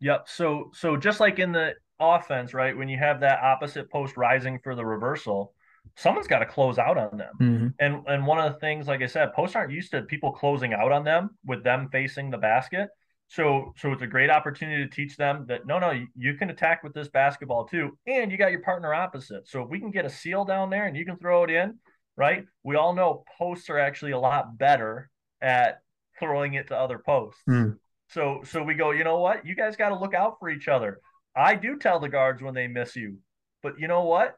Yep. 0.00 0.28
So 0.28 0.70
so 0.74 0.96
just 0.96 1.20
like 1.20 1.38
in 1.38 1.52
the 1.52 1.74
offense 1.98 2.52
right 2.52 2.76
when 2.76 2.88
you 2.88 2.98
have 2.98 3.20
that 3.20 3.42
opposite 3.42 3.90
post 3.90 4.18
rising 4.18 4.58
for 4.62 4.74
the 4.74 4.84
reversal 4.84 5.54
someone's 5.96 6.26
got 6.26 6.40
to 6.40 6.46
close 6.46 6.78
out 6.78 6.98
on 6.98 7.16
them 7.16 7.34
mm-hmm. 7.40 7.68
and 7.78 8.02
and 8.06 8.26
one 8.26 8.38
of 8.38 8.52
the 8.52 8.58
things 8.58 8.86
like 8.86 9.02
i 9.02 9.06
said 9.06 9.32
posts 9.32 9.56
aren't 9.56 9.72
used 9.72 9.90
to 9.90 10.02
people 10.02 10.32
closing 10.32 10.72
out 10.72 10.92
on 10.92 11.04
them 11.04 11.30
with 11.44 11.62
them 11.62 11.88
facing 11.90 12.30
the 12.30 12.38
basket 12.38 12.88
so 13.28 13.72
so 13.76 13.92
it's 13.92 14.02
a 14.02 14.06
great 14.06 14.30
opportunity 14.30 14.84
to 14.84 14.88
teach 14.88 15.16
them 15.16 15.46
that 15.48 15.66
no, 15.66 15.78
no, 15.78 15.92
you 16.16 16.34
can 16.34 16.50
attack 16.50 16.82
with 16.82 16.94
this 16.94 17.08
basketball 17.08 17.66
too, 17.66 17.98
and 18.06 18.30
you 18.30 18.38
got 18.38 18.52
your 18.52 18.62
partner 18.62 18.94
opposite. 18.94 19.48
So 19.48 19.62
if 19.62 19.68
we 19.68 19.80
can 19.80 19.90
get 19.90 20.04
a 20.04 20.10
seal 20.10 20.44
down 20.44 20.70
there 20.70 20.86
and 20.86 20.96
you 20.96 21.04
can 21.04 21.16
throw 21.16 21.42
it 21.44 21.50
in, 21.50 21.78
right? 22.16 22.44
We 22.62 22.76
all 22.76 22.94
know 22.94 23.24
posts 23.36 23.68
are 23.68 23.78
actually 23.78 24.12
a 24.12 24.18
lot 24.18 24.56
better 24.56 25.10
at 25.40 25.80
throwing 26.20 26.54
it 26.54 26.68
to 26.68 26.76
other 26.76 27.00
posts. 27.04 27.42
Mm. 27.48 27.78
So 28.08 28.42
so 28.44 28.62
we 28.62 28.74
go, 28.74 28.92
you 28.92 29.02
know 29.02 29.18
what? 29.18 29.44
You 29.44 29.56
guys 29.56 29.76
got 29.76 29.88
to 29.88 29.98
look 29.98 30.14
out 30.14 30.36
for 30.38 30.48
each 30.48 30.68
other. 30.68 31.00
I 31.34 31.56
do 31.56 31.78
tell 31.78 31.98
the 31.98 32.08
guards 32.08 32.42
when 32.42 32.54
they 32.54 32.68
miss 32.68 32.94
you. 32.94 33.18
But 33.62 33.80
you 33.80 33.88
know 33.88 34.04
what? 34.04 34.36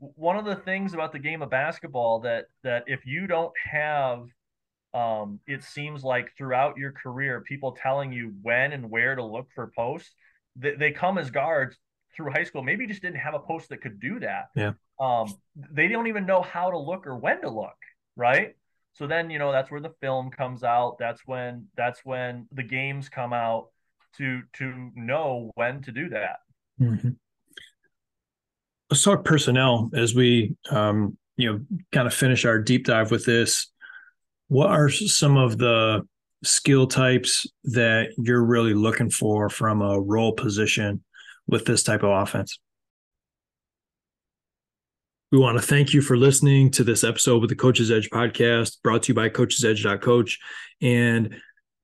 One 0.00 0.36
of 0.36 0.44
the 0.44 0.56
things 0.56 0.94
about 0.94 1.12
the 1.12 1.18
game 1.18 1.42
of 1.42 1.50
basketball 1.50 2.20
that 2.20 2.46
that 2.64 2.84
if 2.86 3.06
you 3.06 3.26
don't 3.26 3.52
have 3.70 4.26
um, 4.92 5.38
it 5.46 5.62
seems 5.62 6.02
like 6.02 6.36
throughout 6.36 6.76
your 6.76 6.92
career, 6.92 7.40
people 7.42 7.72
telling 7.72 8.12
you 8.12 8.34
when 8.42 8.72
and 8.72 8.90
where 8.90 9.14
to 9.14 9.24
look 9.24 9.48
for 9.54 9.70
posts, 9.76 10.14
they, 10.56 10.74
they 10.74 10.90
come 10.90 11.16
as 11.16 11.30
guards 11.30 11.76
through 12.14 12.30
high 12.32 12.44
school. 12.44 12.62
Maybe 12.62 12.84
you 12.84 12.88
just 12.88 13.02
didn't 13.02 13.18
have 13.20 13.34
a 13.34 13.38
post 13.38 13.68
that 13.68 13.80
could 13.82 14.00
do 14.00 14.18
that. 14.20 14.48
Yeah. 14.56 14.72
Um, 14.98 15.32
they 15.54 15.88
don't 15.88 16.08
even 16.08 16.26
know 16.26 16.42
how 16.42 16.70
to 16.70 16.78
look 16.78 17.06
or 17.06 17.16
when 17.16 17.40
to 17.42 17.50
look, 17.50 17.76
right? 18.16 18.56
So 18.92 19.06
then, 19.06 19.30
you 19.30 19.38
know, 19.38 19.52
that's 19.52 19.70
where 19.70 19.80
the 19.80 19.94
film 20.00 20.30
comes 20.30 20.64
out. 20.64 20.96
That's 20.98 21.22
when 21.24 21.68
that's 21.76 22.04
when 22.04 22.48
the 22.52 22.64
games 22.64 23.08
come 23.08 23.32
out 23.32 23.68
to 24.18 24.42
to 24.54 24.90
know 24.96 25.52
when 25.54 25.82
to 25.82 25.92
do 25.92 26.08
that. 26.08 26.40
Mm-hmm. 26.80 27.10
Let's 28.90 29.04
talk 29.04 29.24
personnel 29.24 29.90
as 29.94 30.14
we 30.14 30.56
um, 30.70 31.16
you 31.36 31.52
know 31.52 31.60
kind 31.92 32.06
of 32.06 32.14
finish 32.14 32.44
our 32.44 32.58
deep 32.58 32.86
dive 32.86 33.10
with 33.10 33.24
this 33.24 33.70
what 34.50 34.68
are 34.68 34.90
some 34.90 35.36
of 35.36 35.58
the 35.58 36.04
skill 36.42 36.88
types 36.88 37.46
that 37.64 38.08
you're 38.18 38.44
really 38.44 38.74
looking 38.74 39.08
for 39.08 39.48
from 39.48 39.80
a 39.80 40.00
role 40.00 40.32
position 40.32 41.04
with 41.46 41.64
this 41.66 41.84
type 41.84 42.02
of 42.02 42.10
offense? 42.10 42.58
We 45.30 45.38
want 45.38 45.56
to 45.56 45.64
thank 45.64 45.94
you 45.94 46.02
for 46.02 46.16
listening 46.16 46.72
to 46.72 46.82
this 46.82 47.04
episode 47.04 47.40
with 47.40 47.50
the 47.50 47.56
Coach's 47.56 47.92
Edge 47.92 48.10
podcast 48.10 48.82
brought 48.82 49.04
to 49.04 49.12
you 49.12 49.14
by 49.14 49.28
coachesedge.coach. 49.28 50.40
And 50.82 51.36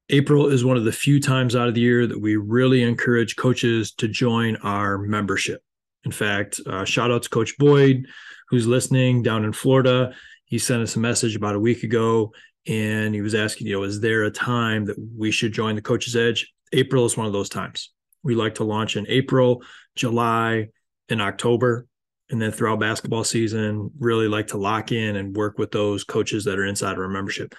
April 0.09 0.49
is 0.49 0.65
one 0.65 0.77
of 0.77 0.85
the 0.85 0.91
few 0.91 1.21
times 1.21 1.55
out 1.55 1.69
of 1.69 1.75
the 1.75 1.81
year 1.81 2.05
that 2.09 2.21
we 2.21 2.35
really 2.35 2.83
encourage 2.83 3.37
coaches 3.37 3.93
to 3.93 4.09
join 4.09 4.57
our 4.57 4.99
membership. 4.99 5.63
In 6.07 6.13
fact, 6.13 6.61
uh, 6.65 6.85
shout 6.85 7.11
out 7.11 7.25
to 7.25 7.29
Coach 7.29 7.59
Boyd, 7.59 8.07
who's 8.49 8.65
listening 8.65 9.25
down 9.25 9.45
in 9.45 9.53
Florida. 9.53 10.15
He 10.45 10.57
sent 10.57 10.81
us 10.81 10.95
a 10.95 11.01
message 11.01 11.35
about 11.35 11.57
a 11.57 11.61
week 11.61 11.83
ago 11.83 12.33
and 12.69 13.13
he 13.13 13.23
was 13.23 13.35
asking, 13.35 13.67
you 13.67 13.73
know, 13.73 13.83
is 13.83 14.01
there 14.01 14.23
a 14.23 14.31
time 14.31 14.85
that 14.85 14.97
we 15.17 15.33
should 15.33 15.53
join 15.53 15.75
the 15.75 15.83
Coach's 15.83 16.15
Edge? 16.15 16.55
April 16.73 17.05
is 17.07 17.17
one 17.17 17.27
of 17.27 17.33
those 17.33 17.49
times. 17.49 17.91
We 18.23 18.37
like 18.37 18.55
to 18.57 18.65
launch 18.65 18.97
in 18.97 19.05
April, 19.09 19.65
July, 19.97 20.69
and 21.09 21.21
October, 21.21 21.89
and 22.31 22.41
then 22.41 22.53
throughout 22.53 22.79
basketball 22.79 23.25
season, 23.25 23.91
really 23.99 24.29
like 24.29 24.49
to 24.49 24.59
lock 24.59 24.93
in 24.93 25.17
and 25.17 25.35
work 25.35 25.59
with 25.59 25.73
those 25.73 26.05
coaches 26.05 26.45
that 26.45 26.59
are 26.59 26.67
inside 26.67 26.93
of 26.93 26.99
our 26.99 27.09
membership. 27.09 27.53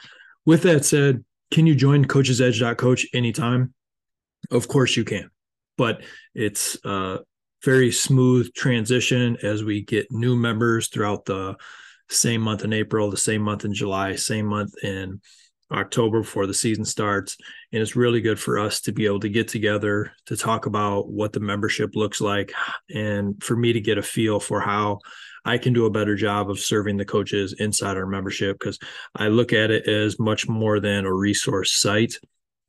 With 0.45 0.63
that 0.63 0.85
said, 0.85 1.25
can 1.51 1.67
you 1.67 1.75
join 1.75 2.05
coachesedge.coach 2.05 3.07
anytime? 3.13 3.73
Of 4.51 4.69
course 4.69 4.95
you 4.95 5.03
can, 5.03 5.31
but 5.77 6.01
it's 6.33 6.77
a 6.85 7.19
very 7.63 7.91
smooth 7.91 8.53
transition 8.53 9.37
as 9.43 9.63
we 9.63 9.81
get 9.81 10.11
new 10.11 10.35
members 10.35 10.87
throughout 10.87 11.25
the 11.25 11.55
same 12.09 12.41
month 12.41 12.63
in 12.63 12.73
April, 12.73 13.09
the 13.09 13.17
same 13.17 13.41
month 13.41 13.65
in 13.65 13.73
July, 13.73 14.15
same 14.15 14.45
month 14.45 14.73
in 14.83 15.19
October 15.71 16.21
before 16.21 16.47
the 16.47 16.53
season 16.53 16.85
starts. 16.85 17.37
And 17.73 17.81
it's 17.81 17.95
really 17.95 18.21
good 18.21 18.39
for 18.39 18.57
us 18.57 18.81
to 18.81 18.93
be 18.93 19.05
able 19.05 19.19
to 19.21 19.29
get 19.29 19.47
together 19.47 20.13
to 20.27 20.37
talk 20.37 20.65
about 20.65 21.09
what 21.09 21.33
the 21.33 21.39
membership 21.39 21.95
looks 21.95 22.21
like 22.21 22.53
and 22.93 23.41
for 23.43 23.55
me 23.55 23.73
to 23.73 23.81
get 23.81 23.97
a 23.97 24.03
feel 24.03 24.39
for 24.39 24.61
how 24.61 24.99
I 25.43 25.57
can 25.57 25.73
do 25.73 25.85
a 25.85 25.91
better 25.91 26.15
job 26.15 26.49
of 26.49 26.59
serving 26.59 26.97
the 26.97 27.05
coaches 27.05 27.55
inside 27.59 27.97
our 27.97 28.07
membership 28.07 28.59
because 28.59 28.79
I 29.15 29.27
look 29.27 29.53
at 29.53 29.71
it 29.71 29.87
as 29.87 30.19
much 30.19 30.47
more 30.47 30.79
than 30.79 31.05
a 31.05 31.13
resource 31.13 31.79
site. 31.79 32.13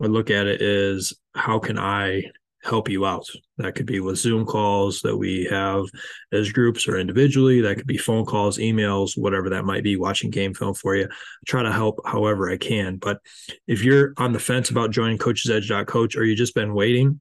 I 0.01 0.07
look 0.07 0.31
at 0.31 0.47
it 0.47 0.61
as 0.61 1.13
how 1.35 1.59
can 1.59 1.79
I 1.79 2.25
help 2.63 2.89
you 2.89 3.07
out. 3.07 3.27
That 3.59 3.75
could 3.75 3.87
be 3.87 4.01
with 4.01 4.19
Zoom 4.19 4.45
calls 4.45 5.01
that 5.03 5.17
we 5.17 5.45
have 5.51 5.85
as 6.33 6.53
groups 6.53 6.89
or 6.89 6.99
individually. 6.99 7.61
That 7.61 7.77
could 7.77 7.87
be 7.87 7.97
phone 7.97 8.25
calls, 8.25 8.59
emails, 8.59 9.17
whatever 9.17 9.51
that 9.51 9.65
might 9.65 9.85
be, 9.85 9.97
watching 9.97 10.31
game 10.31 10.55
film 10.55 10.75
for 10.75 10.97
you. 10.97 11.09
try 11.47 11.63
to 11.63 11.73
help 11.73 12.01
however 12.05 12.51
I 12.51 12.57
can. 12.57 12.97
But 12.97 13.21
if 13.67 13.85
you're 13.85 14.13
on 14.17 14.33
the 14.33 14.41
fence 14.41 14.71
about 14.71 14.91
joining 14.91 15.19
Coach's 15.19 15.51
Edge 15.51 15.71
Coach, 15.87 16.17
or 16.17 16.25
you 16.25 16.35
just 16.35 16.55
been 16.55 16.75
waiting, 16.75 17.21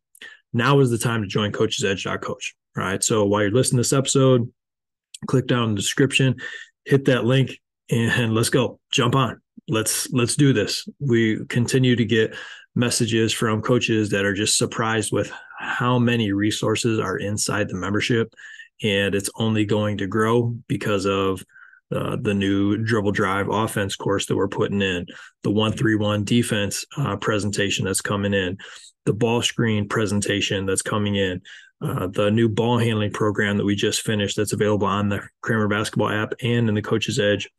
now 0.53 0.79
is 0.79 0.89
the 0.89 0.97
time 0.97 1.21
to 1.21 1.27
join 1.27 1.51
Coach's 1.51 1.85
Edge 1.85 2.05
Coach. 2.21 2.55
Right. 2.75 3.03
So 3.03 3.25
while 3.25 3.41
you're 3.41 3.51
listening 3.51 3.77
to 3.77 3.81
this 3.81 3.93
episode, 3.93 4.51
click 5.25 5.47
down 5.47 5.69
in 5.69 5.75
the 5.75 5.81
description, 5.81 6.35
hit 6.85 7.05
that 7.05 7.25
link, 7.25 7.59
and 7.89 8.33
let's 8.33 8.49
go. 8.49 8.79
Jump 8.91 9.15
on. 9.15 9.41
Let's 9.67 10.11
let's 10.13 10.35
do 10.35 10.53
this. 10.53 10.87
We 10.99 11.45
continue 11.45 11.95
to 11.95 12.05
get 12.05 12.35
messages 12.77 13.33
from 13.33 13.61
coaches 13.61 14.11
that 14.11 14.23
are 14.23 14.33
just 14.33 14.57
surprised 14.57 15.11
with 15.11 15.31
how 15.59 15.97
many 15.97 16.31
resources 16.31 16.99
are 16.99 17.17
inside 17.17 17.67
the 17.67 17.75
membership 17.75 18.33
and 18.83 19.15
it's 19.15 19.29
only 19.35 19.65
going 19.65 19.97
to 19.97 20.05
grow 20.05 20.55
because 20.67 21.05
of 21.05 21.43
uh, 21.91 22.17
the 22.21 22.33
new 22.33 22.77
dribble 22.77 23.11
drive 23.11 23.47
offense 23.49 23.95
course 23.95 24.27
that 24.27 24.35
we're 24.35 24.47
putting 24.47 24.81
in 24.81 25.05
the 25.41 25.49
131 25.49 26.23
defense 26.23 26.85
uh, 26.97 27.15
presentation 27.15 27.85
that's 27.85 28.01
coming 28.01 28.33
in 28.33 28.57
the 29.05 29.13
ball 29.13 29.41
screen 29.41 29.87
presentation 29.87 30.65
that's 30.65 30.81
coming 30.83 31.15
in 31.15 31.41
uh, 31.81 32.07
the 32.07 32.29
new 32.29 32.49
ball 32.49 32.77
handling 32.77 33.11
program 33.11 33.57
that 33.57 33.65
we 33.65 33.75
just 33.75 34.01
finished 34.01 34.37
that's 34.37 34.53
available 34.53 34.87
on 34.87 35.09
the 35.09 35.21
cramer 35.41 35.67
basketball 35.67 36.09
app 36.09 36.33
and 36.43 36.69
in 36.69 36.75
the 36.75 36.81
coach's 36.81 37.17
edge 37.17 37.49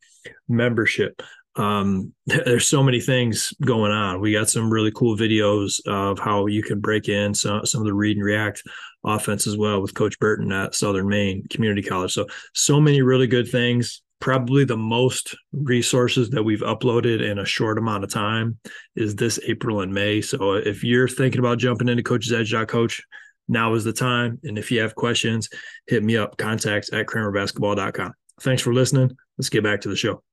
membership 0.49 1.23
um, 1.59 2.13
there's 2.27 2.69
so 2.69 2.83
many 2.83 3.01
things 3.01 3.53
going 3.65 3.93
on. 3.93 4.21
We 4.21 4.33
got 4.33 4.49
some 4.49 4.71
really 4.71 4.93
cool 4.93 5.17
videos 5.17 5.81
of 5.87 6.19
how 6.19 6.47
you 6.47 6.63
can 6.63 6.81
break 6.81 7.09
in 7.09 7.35
some, 7.35 7.67
some 7.67 7.81
of 7.81 7.87
the 7.87 7.95
read 7.95 8.17
and 8.17 8.25
react 8.25 8.63
offense 9.05 9.47
as 9.47 9.57
well 9.57 9.81
with 9.81 9.95
Coach 9.95 10.19
Burton 10.19 10.53
at 10.53 10.75
Southern 10.75 11.09
Maine 11.09 11.47
Community 11.49 11.83
College. 11.83 12.13
So, 12.13 12.27
so 12.55 12.81
many 12.81 13.03
really 13.03 13.27
good 13.27 13.49
things. 13.49 14.03
probably 14.21 14.65
the 14.65 14.77
most 14.77 15.37
resources 15.53 16.29
that 16.31 16.43
we've 16.43 16.63
uploaded 16.63 17.23
in 17.23 17.39
a 17.39 17.45
short 17.45 17.79
amount 17.79 18.03
of 18.03 18.11
time 18.11 18.59
is 18.97 19.15
this 19.15 19.39
April 19.47 19.81
and 19.81 19.95
May. 19.95 20.21
So 20.21 20.55
if 20.55 20.83
you're 20.83 21.07
thinking 21.07 21.39
about 21.39 21.59
jumping 21.59 21.89
into 21.89 22.03
Coach's 22.03 22.33
Edge 22.33 22.53
Coach, 22.67 23.01
now 23.49 23.75
is 23.75 23.85
the 23.85 23.93
time. 23.93 24.39
And 24.45 24.59
if 24.59 24.71
you 24.71 24.81
have 24.81 24.95
questions, 24.95 25.49
hit 25.87 26.03
me 26.03 26.17
up, 26.17 26.37
contacts 26.37 26.93
at 26.93 27.07
cramerbasketball.com. 27.07 28.13
Thanks 28.41 28.63
for 28.63 28.75
listening. 28.75 29.17
Let's 29.39 29.49
get 29.49 29.65
back 29.65 29.81
to 29.83 29.89
the 29.89 29.97
show. 29.97 30.28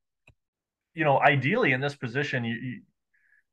You 0.95 1.03
know, 1.03 1.19
ideally 1.19 1.73
in 1.73 1.81
this 1.81 1.95
position, 1.95 2.43
you, 2.43 2.55
you 2.55 2.81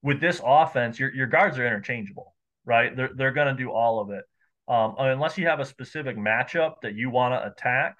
with 0.02 0.20
this 0.20 0.40
offense, 0.44 0.98
your, 0.98 1.14
your 1.14 1.26
guards 1.26 1.58
are 1.58 1.66
interchangeable, 1.66 2.34
right? 2.64 2.96
They're, 2.96 3.10
they're 3.14 3.32
going 3.32 3.54
to 3.54 3.62
do 3.62 3.70
all 3.70 4.00
of 4.00 4.10
it. 4.10 4.24
Um, 4.68 4.94
unless 4.98 5.38
you 5.38 5.46
have 5.46 5.60
a 5.60 5.64
specific 5.64 6.16
matchup 6.16 6.74
that 6.82 6.94
you 6.94 7.10
want 7.10 7.34
to 7.34 7.46
attack, 7.46 7.96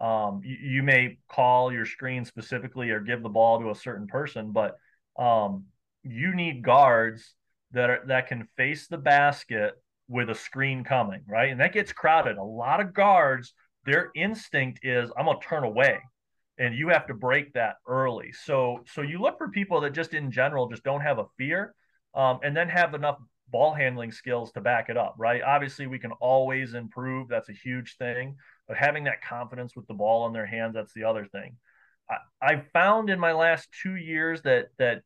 um, 0.00 0.40
you, 0.44 0.56
you, 0.56 0.82
may 0.82 1.18
call 1.28 1.72
your 1.72 1.86
screen 1.86 2.24
specifically 2.24 2.90
or 2.90 3.00
give 3.00 3.22
the 3.22 3.28
ball 3.28 3.60
to 3.60 3.70
a 3.70 3.74
certain 3.74 4.06
person, 4.06 4.52
but 4.52 4.76
um, 5.18 5.64
you 6.02 6.34
need 6.34 6.62
guards 6.62 7.34
that 7.72 7.90
are, 7.90 8.00
that 8.06 8.26
can 8.26 8.48
face 8.56 8.86
the 8.88 8.98
basket 8.98 9.74
with 10.08 10.30
a 10.30 10.34
screen 10.34 10.82
coming, 10.84 11.20
right? 11.28 11.50
And 11.50 11.60
that 11.60 11.72
gets 11.72 11.92
crowded. 11.92 12.38
A 12.38 12.42
lot 12.42 12.80
of 12.80 12.92
guards, 12.92 13.52
their 13.86 14.10
instinct 14.16 14.80
is 14.82 15.10
I'm 15.16 15.26
gonna 15.26 15.38
turn 15.40 15.64
away, 15.64 16.00
and 16.60 16.74
you 16.74 16.90
have 16.90 17.06
to 17.06 17.14
break 17.14 17.54
that 17.54 17.76
early. 17.88 18.32
So 18.44 18.84
so 18.92 19.00
you 19.02 19.18
look 19.18 19.38
for 19.38 19.48
people 19.48 19.80
that 19.80 19.92
just 19.92 20.14
in 20.14 20.30
general 20.30 20.68
just 20.68 20.84
don't 20.84 21.00
have 21.00 21.18
a 21.18 21.26
fear, 21.36 21.74
um, 22.14 22.38
and 22.44 22.56
then 22.56 22.68
have 22.68 22.94
enough 22.94 23.18
ball 23.48 23.74
handling 23.74 24.12
skills 24.12 24.52
to 24.52 24.60
back 24.60 24.90
it 24.90 24.96
up, 24.96 25.16
right? 25.18 25.42
Obviously, 25.42 25.88
we 25.88 25.98
can 25.98 26.12
always 26.20 26.74
improve. 26.74 27.28
That's 27.28 27.48
a 27.48 27.54
huge 27.54 27.96
thing. 27.96 28.36
But 28.68 28.76
having 28.76 29.04
that 29.04 29.22
confidence 29.22 29.74
with 29.74 29.88
the 29.88 29.94
ball 29.94 30.26
in 30.26 30.32
their 30.32 30.46
hands, 30.46 30.74
that's 30.74 30.92
the 30.92 31.04
other 31.04 31.24
thing. 31.24 31.56
I, 32.08 32.52
I 32.52 32.62
found 32.72 33.10
in 33.10 33.18
my 33.18 33.32
last 33.32 33.68
two 33.82 33.96
years 33.96 34.42
that 34.42 34.68
that 34.78 35.02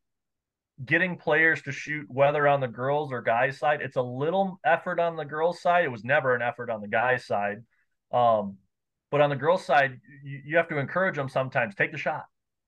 getting 0.83 1.17
players 1.17 1.61
to 1.61 1.71
shoot, 1.71 2.05
whether 2.09 2.47
on 2.47 2.59
the 2.59 2.67
girls 2.67 3.13
or 3.13 3.21
guys 3.21 3.57
side, 3.57 3.79
it's 3.81 3.95
a 3.95 4.01
little 4.01 4.59
effort 4.65 4.99
on 4.99 5.15
the 5.15 5.23
girls 5.23 5.61
side. 5.61 5.85
It 5.85 5.91
was 5.91 6.03
never 6.03 6.35
an 6.35 6.41
effort 6.41 6.69
on 6.69 6.81
the 6.81 6.87
guys 6.89 7.25
side. 7.25 7.63
Um, 8.11 8.57
but 9.15 9.21
on 9.21 9.29
the 9.29 9.35
girls 9.37 9.65
side, 9.65 10.01
you, 10.25 10.41
you, 10.45 10.57
have 10.57 10.67
to 10.67 10.77
encourage 10.77 11.15
them 11.15 11.29
sometimes. 11.29 11.73
Take 11.73 11.93
the 11.93 11.97
shot, 11.97 12.25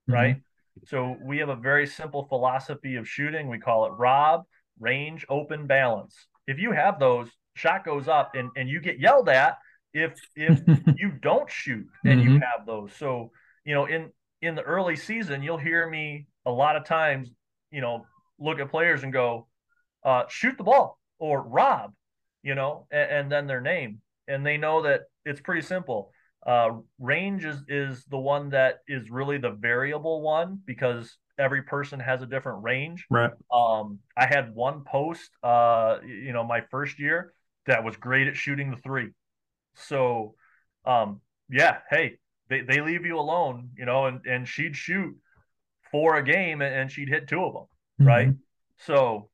mm-hmm. 0.10 0.14
right? 0.14 0.42
So 0.86 1.18
we 1.22 1.40
have 1.40 1.50
a 1.50 1.58
very 1.58 1.86
simple 1.86 2.24
philosophy 2.24 2.96
of 2.96 3.06
shooting. 3.06 3.50
We 3.50 3.60
call 3.60 3.86
it 3.86 3.90
Rob 3.98 4.46
range, 4.80 5.26
open, 5.28 5.68
balance. 5.68 6.16
If 6.48 6.58
you 6.58 6.72
have 6.72 7.02
those, 7.02 7.28
shot 7.56 7.84
goes 7.84 8.08
up 8.08 8.32
and, 8.34 8.50
and 8.56 8.70
you 8.70 8.80
get 8.80 8.98
yelled 8.98 9.28
at 9.28 9.58
if 9.94 10.14
if 10.38 10.62
you 10.96 11.12
don't 11.22 11.52
shoot 11.52 11.86
and 12.06 12.22
mm-hmm. 12.22 12.36
you 12.36 12.40
have 12.40 12.66
those. 12.66 12.94
So, 12.98 13.32
you 13.66 13.74
know, 13.74 13.84
in 13.84 14.10
in 14.42 14.56
the 14.56 14.62
early 14.62 14.96
season, 14.96 15.44
you'll 15.44 15.58
hear 15.58 15.90
me 15.90 16.28
a 16.46 16.52
lot 16.52 16.78
of 16.78 16.86
times, 16.86 17.30
you 17.72 17.82
know, 17.82 18.06
look 18.40 18.62
at 18.62 18.72
players 18.72 19.04
and 19.04 19.12
go, 19.12 19.48
uh, 20.06 20.24
shoot 20.30 20.58
the 20.58 20.64
ball 20.64 20.98
or 21.20 21.42
rob, 21.42 21.92
you 22.42 22.56
know, 22.56 22.88
and, 22.90 23.12
and 23.12 23.32
then 23.34 23.48
their 23.48 23.60
name. 23.60 24.00
And 24.30 24.46
they 24.46 24.56
know 24.56 24.84
that 24.84 25.02
it's 25.26 25.42
pretty 25.42 25.62
simple. 25.62 26.14
Uh, 26.46 26.78
range 27.00 27.44
is 27.44 27.62
is 27.68 28.06
the 28.06 28.18
one 28.18 28.50
that 28.50 28.80
is 28.88 29.10
really 29.10 29.38
the 29.38 29.52
variable 29.52 30.22
one 30.22 30.60
because 30.66 31.18
every 31.38 31.62
person 31.64 32.00
has 32.00 32.22
a 32.22 32.26
different 32.26 32.64
range. 32.64 33.06
Right. 33.10 33.32
Um, 33.52 34.00
I 34.16 34.26
had 34.26 34.56
one 34.56 34.84
post, 34.84 35.30
uh, 35.44 35.98
you 36.06 36.34
know, 36.34 36.44
my 36.44 36.62
first 36.72 37.00
year 37.00 37.34
that 37.66 37.84
was 37.84 37.96
great 37.98 38.28
at 38.28 38.36
shooting 38.36 38.72
the 38.72 38.78
three. 38.78 39.10
So, 39.76 40.36
um, 40.86 41.22
yeah, 41.50 41.80
hey, 41.90 42.18
they, 42.50 42.62
they 42.62 42.82
leave 42.82 43.06
you 43.06 43.20
alone, 43.20 43.70
you 43.78 43.86
know, 43.86 44.06
and, 44.06 44.26
and 44.26 44.48
she'd 44.48 44.76
shoot 44.76 45.16
four 45.92 46.16
a 46.16 46.24
game 46.24 46.62
and, 46.62 46.74
and 46.74 46.92
she'd 46.92 47.10
hit 47.10 47.28
two 47.28 47.44
of 47.44 47.54
them. 47.54 47.64
Mm-hmm. 48.02 48.08
Right. 48.08 48.30
So 48.78 49.30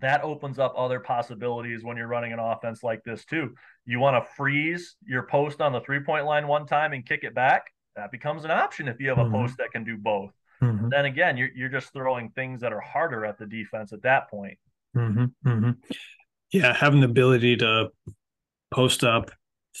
that 0.00 0.22
opens 0.22 0.58
up 0.58 0.74
other 0.76 1.00
possibilities 1.00 1.84
when 1.84 1.96
you're 1.96 2.08
running 2.08 2.32
an 2.32 2.38
offense 2.38 2.82
like 2.82 3.02
this 3.04 3.24
too. 3.24 3.54
You 3.86 3.98
want 4.00 4.22
to 4.22 4.30
freeze 4.36 4.96
your 5.04 5.24
post 5.24 5.60
on 5.60 5.72
the 5.72 5.80
three 5.80 6.00
point 6.00 6.26
line 6.26 6.46
one 6.46 6.66
time 6.66 6.92
and 6.92 7.04
kick 7.06 7.24
it 7.24 7.34
back. 7.34 7.72
That 7.96 8.12
becomes 8.12 8.44
an 8.44 8.50
option 8.50 8.88
if 8.88 9.00
you 9.00 9.08
have 9.08 9.18
a 9.18 9.22
mm-hmm. 9.22 9.34
post 9.34 9.56
that 9.58 9.72
can 9.72 9.84
do 9.84 9.96
both. 9.96 10.32
Mm-hmm. 10.62 10.88
Then 10.88 11.04
again, 11.04 11.36
you're 11.36 11.50
you're 11.54 11.68
just 11.68 11.92
throwing 11.92 12.30
things 12.30 12.60
that 12.60 12.72
are 12.72 12.80
harder 12.80 13.24
at 13.24 13.38
the 13.38 13.46
defense 13.46 13.92
at 13.92 14.02
that 14.02 14.30
point. 14.30 14.58
Mm-hmm. 14.96 15.48
Mm-hmm. 15.48 15.70
Yeah, 16.52 16.74
having 16.74 17.00
the 17.00 17.06
ability 17.06 17.56
to 17.58 17.90
post 18.70 19.04
up, 19.04 19.30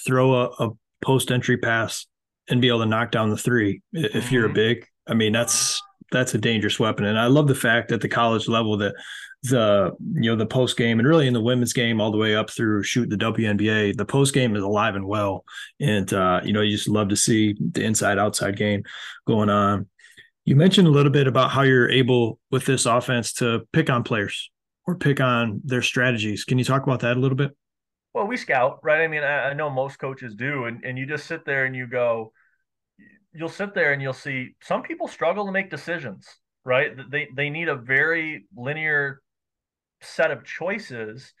throw 0.06 0.34
a, 0.34 0.44
a, 0.58 0.70
post 1.00 1.30
entry 1.30 1.56
pass, 1.56 2.06
and 2.48 2.60
be 2.60 2.68
able 2.68 2.80
to 2.80 2.86
knock 2.86 3.10
down 3.10 3.30
the 3.30 3.36
three. 3.36 3.82
If 3.92 4.32
you're 4.32 4.46
a 4.46 4.48
mm-hmm. 4.48 4.54
big, 4.54 4.86
I 5.06 5.14
mean, 5.14 5.32
that's 5.32 5.80
that's 6.10 6.34
a 6.34 6.38
dangerous 6.38 6.78
weapon. 6.78 7.04
And 7.04 7.18
I 7.18 7.26
love 7.26 7.48
the 7.48 7.54
fact 7.54 7.92
at 7.92 8.00
the 8.00 8.08
college 8.08 8.48
level 8.48 8.76
that 8.78 8.94
the 9.44 9.92
you 10.14 10.30
know 10.30 10.36
the 10.36 10.46
post 10.46 10.76
game 10.76 10.98
and 10.98 11.06
really 11.06 11.26
in 11.26 11.32
the 11.32 11.40
women's 11.40 11.72
game 11.72 12.00
all 12.00 12.10
the 12.10 12.18
way 12.18 12.34
up 12.34 12.50
through 12.50 12.82
shoot 12.82 13.08
the 13.08 13.16
WNBA, 13.16 13.96
the 13.96 14.04
post 14.04 14.34
game 14.34 14.56
is 14.56 14.62
alive 14.62 14.96
and 14.96 15.06
well. 15.06 15.44
And 15.80 16.12
uh, 16.12 16.40
you 16.44 16.52
know, 16.52 16.60
you 16.60 16.76
just 16.76 16.88
love 16.88 17.08
to 17.08 17.16
see 17.16 17.54
the 17.60 17.84
inside 17.84 18.18
outside 18.18 18.56
game 18.56 18.82
going 19.26 19.48
on. 19.48 19.88
You 20.44 20.56
mentioned 20.56 20.88
a 20.88 20.90
little 20.90 21.12
bit 21.12 21.26
about 21.26 21.50
how 21.50 21.62
you're 21.62 21.90
able 21.90 22.38
with 22.50 22.64
this 22.64 22.86
offense 22.86 23.34
to 23.34 23.66
pick 23.72 23.90
on 23.90 24.02
players 24.02 24.50
or 24.86 24.96
pick 24.96 25.20
on 25.20 25.60
their 25.64 25.82
strategies. 25.82 26.44
Can 26.44 26.58
you 26.58 26.64
talk 26.64 26.82
about 26.82 27.00
that 27.00 27.16
a 27.16 27.20
little 27.20 27.36
bit? 27.36 27.54
Well, 28.14 28.26
we 28.26 28.38
scout, 28.38 28.80
right? 28.82 29.02
I 29.02 29.08
mean, 29.08 29.22
I, 29.22 29.50
I 29.50 29.52
know 29.52 29.68
most 29.68 29.98
coaches 29.98 30.34
do, 30.34 30.64
and, 30.64 30.82
and 30.84 30.98
you 30.98 31.06
just 31.06 31.26
sit 31.26 31.44
there 31.44 31.66
and 31.66 31.76
you 31.76 31.86
go, 31.86 32.32
you'll 33.32 33.50
sit 33.50 33.74
there 33.74 33.92
and 33.92 34.00
you'll 34.00 34.14
see 34.14 34.54
some 34.62 34.82
people 34.82 35.06
struggle 35.06 35.44
to 35.44 35.52
make 35.52 35.70
decisions, 35.70 36.26
right? 36.64 36.92
They 37.10 37.28
they 37.36 37.50
need 37.50 37.68
a 37.68 37.76
very 37.76 38.46
linear 38.56 39.20
set 40.00 40.30
of 40.30 40.44
choices. 40.44 41.32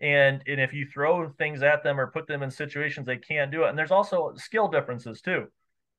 And 0.00 0.42
and 0.46 0.60
if 0.60 0.72
you 0.72 0.86
throw 0.86 1.28
things 1.30 1.62
at 1.62 1.82
them 1.82 2.00
or 2.00 2.08
put 2.08 2.26
them 2.26 2.42
in 2.42 2.50
situations 2.50 3.06
they 3.06 3.16
can't 3.16 3.52
do 3.52 3.64
it, 3.64 3.68
and 3.68 3.78
there's 3.78 3.90
also 3.90 4.32
skill 4.36 4.68
differences 4.68 5.20
too. 5.20 5.46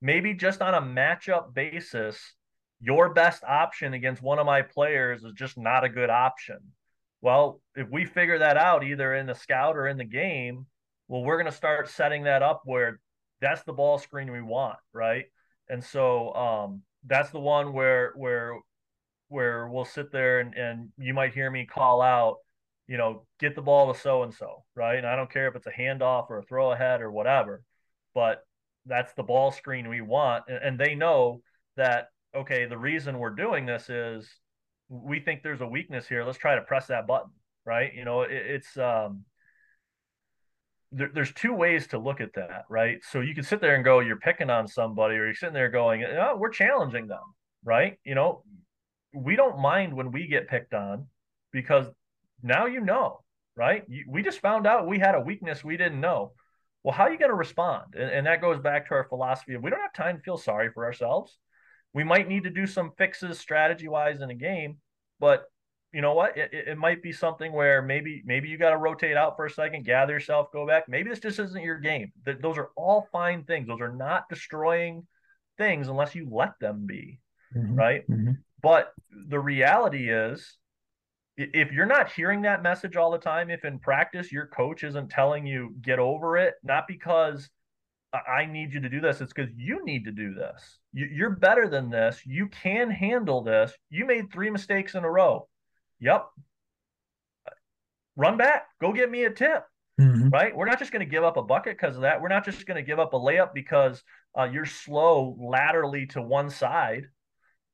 Maybe 0.02 0.34
just 0.34 0.62
on 0.62 0.74
a 0.74 0.82
matchup 0.82 1.54
basis, 1.54 2.20
your 2.82 3.14
best 3.14 3.44
option 3.44 3.94
against 3.94 4.22
one 4.22 4.40
of 4.40 4.46
my 4.46 4.62
players 4.62 5.24
is 5.24 5.34
just 5.34 5.58
not 5.58 5.84
a 5.84 5.90
good 5.90 6.10
option. 6.10 6.60
Well, 7.22 7.62
if 7.76 7.90
we 7.90 8.06
figure 8.06 8.40
that 8.40 8.58
out 8.58 8.84
either 8.84 9.16
in 9.16 9.26
the 9.26 9.34
scout 9.34 9.78
or 9.78 9.88
in 9.88 9.98
the 9.98 10.04
game, 10.04 10.68
well, 11.08 11.24
we're 11.24 11.38
going 11.38 11.52
to 11.52 11.58
start 11.58 11.90
setting 11.90 12.24
that 12.24 12.44
up 12.44 12.62
where 12.66 13.00
that's 13.42 13.64
the 13.64 13.74
ball 13.74 13.98
screen 13.98 14.32
we 14.32 14.42
want, 14.42 14.78
right? 14.94 15.26
And 15.70 15.84
so 15.84 16.34
um, 16.34 16.82
that's 17.06 17.32
the 17.32 17.40
one 17.40 17.74
where 17.74 18.14
where 18.16 18.60
where 19.28 19.68
we'll 19.68 19.86
sit 19.86 20.12
there 20.12 20.40
and, 20.40 20.54
and 20.56 20.90
you 20.98 21.14
might 21.14 21.34
hear 21.34 21.50
me 21.50 21.66
call 21.66 22.02
out, 22.02 22.38
you 22.88 22.98
know, 22.98 23.26
get 23.40 23.56
the 23.56 23.62
ball 23.62 23.92
to 23.92 24.00
so 24.00 24.24
and 24.24 24.34
so, 24.34 24.64
right? 24.76 24.98
And 24.98 25.08
I 25.08 25.16
don't 25.16 25.32
care 25.32 25.48
if 25.48 25.56
it's 25.56 25.68
a 25.68 25.72
handoff 25.72 26.30
or 26.30 26.40
a 26.40 26.44
throw 26.44 26.72
ahead 26.72 27.02
or 27.02 27.12
whatever, 27.12 27.64
but 28.14 28.46
that's 28.86 29.14
the 29.14 29.24
ball 29.24 29.52
screen 29.52 29.90
we 29.90 30.02
want. 30.02 30.46
And, 30.48 30.58
and 30.64 30.80
they 30.80 30.96
know 30.96 31.42
that 31.78 32.10
okay, 32.36 32.66
the 32.66 32.78
reason 32.78 33.18
we're 33.18 33.30
doing 33.30 33.66
this 33.66 33.90
is 33.90 34.30
we 34.90 35.20
think 35.20 35.42
there's 35.42 35.62
a 35.62 35.68
weakness 35.68 36.08
here. 36.08 36.24
Let's 36.24 36.38
try 36.38 36.56
to 36.56 36.62
press 36.62 36.88
that 36.88 37.08
button, 37.08 37.32
right? 37.66 37.94
You 37.94 38.06
know, 38.06 38.22
it, 38.22 38.32
it's 38.32 38.78
um, 38.78 39.24
there, 40.92 41.10
there's 41.14 41.34
two 41.34 41.54
ways 41.54 41.88
to 41.88 41.98
look 41.98 42.22
at 42.22 42.34
that, 42.36 42.66
right? 42.70 43.00
So 43.10 43.22
you 43.22 43.34
can 43.34 43.44
sit 43.44 43.62
there 43.62 43.76
and 43.76 43.84
go, 43.84 44.00
you're 44.00 44.18
picking 44.18 44.50
on 44.50 44.68
somebody, 44.68 45.16
or 45.16 45.26
you're 45.26 45.34
sitting 45.34 45.54
there 45.54 45.70
going, 45.70 46.04
oh, 46.04 46.36
we're 46.38 46.50
challenging 46.50 47.08
them, 47.08 47.24
right? 47.64 47.98
You 48.04 48.16
know, 48.16 48.44
we 49.16 49.36
don't 49.36 49.60
mind 49.60 49.94
when 49.94 50.12
we 50.12 50.28
get 50.28 50.48
picked 50.50 50.74
on 50.74 51.08
because 51.52 51.88
now 52.44 52.66
you 52.66 52.82
know, 52.82 53.22
right? 53.56 53.84
You, 53.88 54.06
we 54.08 54.22
just 54.22 54.42
found 54.42 54.68
out 54.68 54.88
we 54.88 55.00
had 55.00 55.16
a 55.16 55.22
weakness 55.22 55.64
we 55.64 55.78
didn't 55.78 56.02
know. 56.02 56.34
Well, 56.84 56.94
how 56.94 57.06
are 57.06 57.12
you 57.12 57.18
going 57.18 57.32
to 57.32 57.36
respond? 57.36 57.96
And, 57.96 58.12
and 58.12 58.28
that 58.28 58.42
goes 58.42 58.60
back 58.60 58.88
to 58.88 58.94
our 58.96 59.06
philosophy 59.06 59.54
of 59.56 59.64
we 59.64 59.72
don't 59.72 59.82
have 59.82 59.94
time 59.94 60.18
to 60.18 60.24
feel 60.24 60.38
sorry 60.38 60.70
for 60.72 60.86
ourselves 60.86 61.38
we 61.96 62.04
might 62.04 62.28
need 62.28 62.44
to 62.44 62.50
do 62.50 62.68
some 62.68 62.92
fixes 62.98 63.40
strategy 63.40 63.88
wise 63.88 64.20
in 64.20 64.30
a 64.30 64.36
game, 64.36 64.78
but 65.18 65.46
you 65.94 66.02
know 66.02 66.14
what? 66.14 66.38
It, 66.38 66.54
it 66.54 66.78
might 66.78 67.02
be 67.02 67.14
something 67.14 67.54
where 67.54 67.82
maybe 67.82 68.22
maybe 68.26 68.50
you 68.50 68.58
got 68.58 68.72
to 68.72 68.78
rotate 68.78 69.16
out 69.16 69.38
for 69.38 69.46
a 69.46 69.50
second, 69.50 69.86
gather 69.86 70.12
yourself, 70.12 70.52
go 70.52 70.68
back. 70.68 70.90
Maybe 70.90 71.10
this 71.10 71.22
just 71.22 71.40
isn't 71.40 71.64
your 71.64 71.80
game. 71.80 72.12
That 72.26 72.42
those 72.42 72.58
are 72.58 72.72
all 72.76 73.08
fine 73.14 73.46
things. 73.46 73.68
Those 73.68 73.80
are 73.80 73.94
not 73.94 74.28
destroying 74.30 75.08
things 75.58 75.88
unless 75.88 76.14
you 76.14 76.28
let 76.30 76.60
them 76.60 76.86
be, 76.86 77.22
mm-hmm. 77.56 77.76
right? 77.76 78.04
Mm-hmm. 78.10 78.32
But 78.66 78.94
the 79.30 79.40
reality 79.40 80.10
is, 80.10 80.58
if 81.38 81.72
you're 81.72 81.86
not 81.86 82.12
hearing 82.12 82.42
that 82.42 82.64
message 82.64 82.96
all 82.96 83.12
the 83.12 83.20
time, 83.20 83.52
if 83.52 83.64
in 83.64 83.78
practice 83.78 84.32
your 84.32 84.48
coach 84.48 84.84
isn't 84.84 85.12
telling 85.12 85.46
you 85.46 85.76
get 85.84 86.00
over 86.00 86.36
it, 86.36 86.56
not 86.64 86.88
because 86.88 87.48
I 88.12 88.48
need 88.48 88.74
you 88.74 88.80
to 88.80 88.90
do 88.90 89.00
this. 89.00 89.22
It's 89.22 89.32
because 89.32 89.52
you 89.56 89.86
need 89.86 90.06
to 90.06 90.12
do 90.12 90.34
this. 90.34 90.80
You, 90.94 91.28
are 91.28 91.30
better 91.30 91.70
than 91.70 91.92
this. 91.92 92.24
You 92.26 92.48
can 92.48 92.90
handle 92.90 93.44
this. 93.44 93.72
You 93.92 94.04
made 94.08 94.32
three 94.34 94.50
mistakes 94.50 94.96
in 94.96 95.04
a 95.04 95.12
row. 95.12 95.48
Yep. 96.00 96.26
Run 98.16 98.36
back. 98.36 98.66
Go 98.82 98.94
get 98.94 99.12
me 99.12 99.26
a 99.26 99.30
tip. 99.30 99.64
Mm-hmm. 100.02 100.30
Right. 100.30 100.58
We're 100.58 100.66
not 100.66 100.80
just 100.80 100.92
going 100.92 101.06
to 101.06 101.12
give 101.12 101.24
up 101.24 101.38
a 101.38 101.44
bucket 101.44 101.78
because 101.78 101.98
of 101.98 102.02
that. 102.02 102.20
We're 102.20 102.30
not 102.30 102.46
just 102.46 102.66
going 102.66 102.84
to 102.84 102.88
give 102.88 102.98
up 102.98 103.14
a 103.14 103.20
layup 103.20 103.54
because 103.54 104.02
uh, 104.36 104.46
you're 104.46 104.66
slow 104.66 105.38
laterally 105.40 106.08
to 106.08 106.22
one 106.24 106.50
side, 106.50 107.04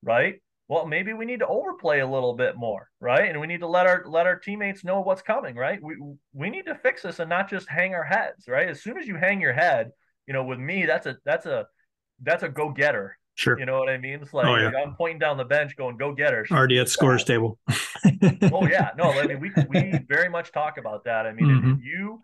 right? 0.04 0.42
Well, 0.72 0.86
maybe 0.86 1.12
we 1.12 1.26
need 1.26 1.40
to 1.40 1.48
overplay 1.48 2.00
a 2.00 2.08
little 2.08 2.34
bit 2.34 2.56
more, 2.56 2.88
right? 3.02 3.30
And 3.30 3.42
we 3.42 3.46
need 3.46 3.60
to 3.60 3.68
let 3.68 3.88
our 3.88 4.06
let 4.08 4.26
our 4.26 4.38
teammates 4.38 4.86
know 4.86 5.02
what's 5.02 5.22
coming, 5.22 5.58
right? 5.58 5.84
We 5.84 5.98
we 6.32 6.50
need 6.50 6.66
to 6.68 6.76
fix 6.76 7.02
this 7.02 7.20
and 7.20 7.30
not 7.30 7.50
just 7.50 7.68
hang 7.68 7.94
our 7.94 8.06
heads, 8.06 8.48
right? 8.48 8.70
As 8.70 8.82
soon 8.82 8.98
as 8.98 9.06
you 9.06 9.18
hang 9.18 9.42
your 9.42 9.52
head, 9.52 9.92
you 10.28 10.34
know, 10.34 10.46
with 10.46 10.60
me, 10.60 10.86
that's 10.86 11.08
a 11.08 11.18
that's 11.26 11.46
a 11.46 11.68
that's 12.24 12.44
a 12.44 12.48
go 12.48 12.70
getter. 12.70 13.18
Sure. 13.36 13.60
You 13.60 13.66
know 13.66 13.80
what 13.80 13.90
I 13.90 13.98
mean? 13.98 14.22
It's 14.22 14.34
like, 14.34 14.48
Oh, 14.48 14.56
yeah. 14.56 14.72
I'm 14.82 14.96
pointing 14.96 15.20
down 15.20 15.36
the 15.36 15.44
bench, 15.44 15.76
going 15.76 15.98
go 15.98 16.14
getter. 16.14 16.48
Already 16.50 16.80
at 16.80 16.88
scores 16.88 17.26
table. 17.26 17.60
oh 18.54 18.66
yeah, 18.66 18.92
no, 18.98 19.12
I 19.12 19.28
mean 19.28 19.42
we 19.42 19.52
we 19.68 20.00
very 20.08 20.30
much 20.30 20.54
talk 20.54 20.78
about 20.78 21.04
that. 21.04 21.26
I 21.26 21.34
mean, 21.34 21.48
Mhm. 21.48 21.80
if 21.80 21.84
you 21.84 22.22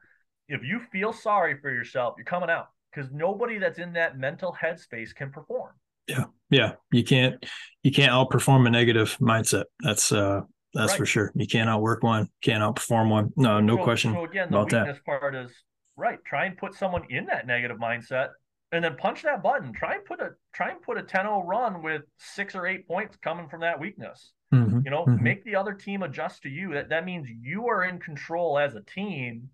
if 0.48 0.64
you 0.64 0.80
feel 0.89 1.12
sorry 1.12 1.60
for 1.60 1.70
yourself, 1.70 2.14
you're 2.18 2.24
coming 2.24 2.50
out 2.50 2.70
because 2.93 3.12
nobody 3.12 3.58
that's 3.58 3.78
in 3.78 3.91
that 3.93 4.18
mental 4.18 4.56
headspace 4.58 5.14
can 5.14 5.32
perform. 5.32 5.74
Yeah, 6.08 6.26
Yeah. 6.49 6.74
you 6.91 7.03
can't 7.03 7.43
you 7.84 7.91
can't 7.91 8.12
outperform 8.12 8.68
a 8.68 8.70
negative 8.70 9.18
mindset. 9.20 9.66
That's 9.82 10.12
uh 10.12 10.41
that's 10.74 10.91
Right. 10.93 10.97
for 10.99 11.05
sure. 11.05 11.32
You 11.36 11.47
can't 11.47 11.70
outwork 11.70 12.03
one, 12.03 12.28
can't 12.41 12.62
outperform 12.62 13.10
one. 13.10 13.32
No, 13.36 13.60
no 13.60 13.78
So- 13.78 13.84
question. 13.84 14.14
So 14.14 14.26
again, 14.26 14.49
the 14.51 14.58
about 14.58 14.70
that. 14.72 14.86
weakness 14.88 15.01
part 15.05 15.36
is 15.36 15.51
right. 15.95 16.20
Try 16.26 16.45
and 16.45 16.58
put 16.58 16.74
someone 16.76 17.03
in 17.10 17.26
that 17.28 17.47
negative 17.47 17.78
mindset, 17.78 18.30
and 18.72 18.84
then 18.84 18.95
punch 18.97 19.24
that 19.24 19.41
button. 19.41 19.72
Try 19.74 19.95
and 19.95 20.05
put 20.05 20.20
a 20.22 20.32
try 20.53 20.70
and 20.72 20.82
put 20.82 20.97
a 20.97 21.03
10-0 21.03 21.41
run 21.45 21.82
with 21.82 22.03
six 22.18 22.53
or 22.55 22.68
eight 22.68 22.88
points 22.88 23.16
coming 23.18 23.47
from 23.47 23.62
that 23.62 23.80
weakness. 23.80 24.34
Mhm, 24.53 24.84
You 24.86 24.91
know, 24.91 25.05
mhm. 25.05 25.22
make 25.22 25.43
the 25.43 25.55
other 25.55 25.74
team 25.74 26.03
adjust 26.03 26.43
to 26.43 26.49
you. 26.49 26.74
That 26.74 26.89
that 26.89 27.05
means 27.05 27.28
you 27.30 27.68
are 27.68 27.84
in 27.84 27.99
control 27.99 28.58
as 28.60 28.76
a 28.76 28.82
team 28.82 29.49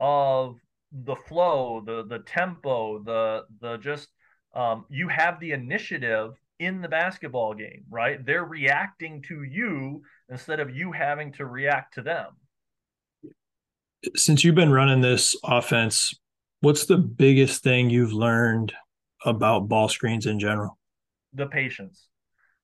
of 0.00 0.58
the 0.92 1.16
flow, 1.16 1.80
the 1.84 2.04
the 2.06 2.20
tempo, 2.20 3.02
the 3.02 3.44
the 3.60 3.76
just 3.78 4.08
um, 4.54 4.84
you 4.88 5.08
have 5.08 5.40
the 5.40 5.52
initiative 5.52 6.34
in 6.58 6.80
the 6.80 6.88
basketball 6.88 7.54
game, 7.54 7.84
right? 7.90 8.24
They're 8.24 8.44
reacting 8.44 9.22
to 9.28 9.42
you 9.42 10.02
instead 10.28 10.60
of 10.60 10.74
you 10.74 10.92
having 10.92 11.32
to 11.34 11.46
react 11.46 11.94
to 11.94 12.02
them. 12.02 12.26
Since 14.16 14.44
you've 14.44 14.54
been 14.54 14.72
running 14.72 15.00
this 15.00 15.36
offense, 15.44 16.14
what's 16.60 16.86
the 16.86 16.98
biggest 16.98 17.62
thing 17.62 17.90
you've 17.90 18.12
learned 18.12 18.72
about 19.24 19.68
ball 19.68 19.88
screens 19.88 20.26
in 20.26 20.38
general? 20.38 20.78
the 21.32 21.46
patience. 21.46 22.08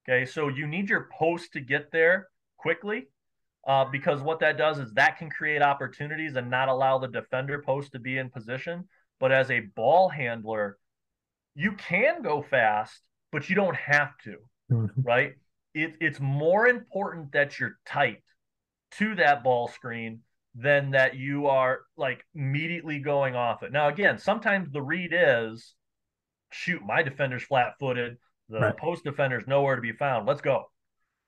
Okay, 0.09 0.24
so 0.24 0.49
you 0.49 0.66
need 0.66 0.89
your 0.89 1.09
post 1.18 1.53
to 1.53 1.61
get 1.61 1.91
there 1.93 2.28
quickly 2.57 3.09
uh, 3.66 3.84
because 3.84 4.22
what 4.22 4.41
that 4.41 4.57
does 4.57 4.78
is 4.78 4.93
that 4.95 5.18
can 5.18 5.30
create 5.30 5.62
opportunities 5.62 6.36
and 6.36 6.51
not 6.51 6.68
allow 6.68 6.99
the 6.99 7.09
defender 7.09 7.62
post 7.64 7.93
to 7.93 7.99
be 7.99 8.18
in 8.18 8.30
position. 8.30 8.89
But 9.20 9.32
as 9.32 9.51
a 9.51 9.61
ball 9.61 10.09
handler, 10.09 10.78
you 11.59 11.73
can 11.73 12.23
go 12.23 12.41
fast, 12.41 13.03
but 13.33 13.51
you 13.51 13.57
don't 13.57 13.75
have 13.77 14.17
to, 14.19 14.37
Mhm. 14.71 14.93
right? 14.99 15.35
It, 15.75 15.97
it's 16.01 16.21
more 16.21 16.69
important 16.69 17.33
that 17.33 17.59
you're 17.59 17.79
tight 17.85 18.23
to 18.93 19.17
that 19.17 19.43
ball 19.43 19.67
screen 19.67 20.23
than 20.55 20.93
that 20.93 21.17
you 21.17 21.49
are 21.49 21.81
like 21.97 22.25
immediately 22.33 23.01
going 23.01 23.35
off 23.35 23.65
it. 23.65 23.73
Now, 23.73 23.89
again, 23.89 24.19
sometimes 24.19 24.71
the 24.71 24.81
read 24.81 25.11
is 25.13 25.75
shoot, 26.51 26.81
my 26.85 27.03
defender's 27.03 27.43
flat 27.43 27.75
footed. 27.81 28.19
The 28.49 28.61
Right. 28.61 28.77
post 28.77 29.03
defender's 29.05 29.47
nowhere 29.49 29.75
to 29.77 29.83
be 29.83 29.93
found. 29.93 30.27
Let's 30.27 30.41
go. 30.41 30.71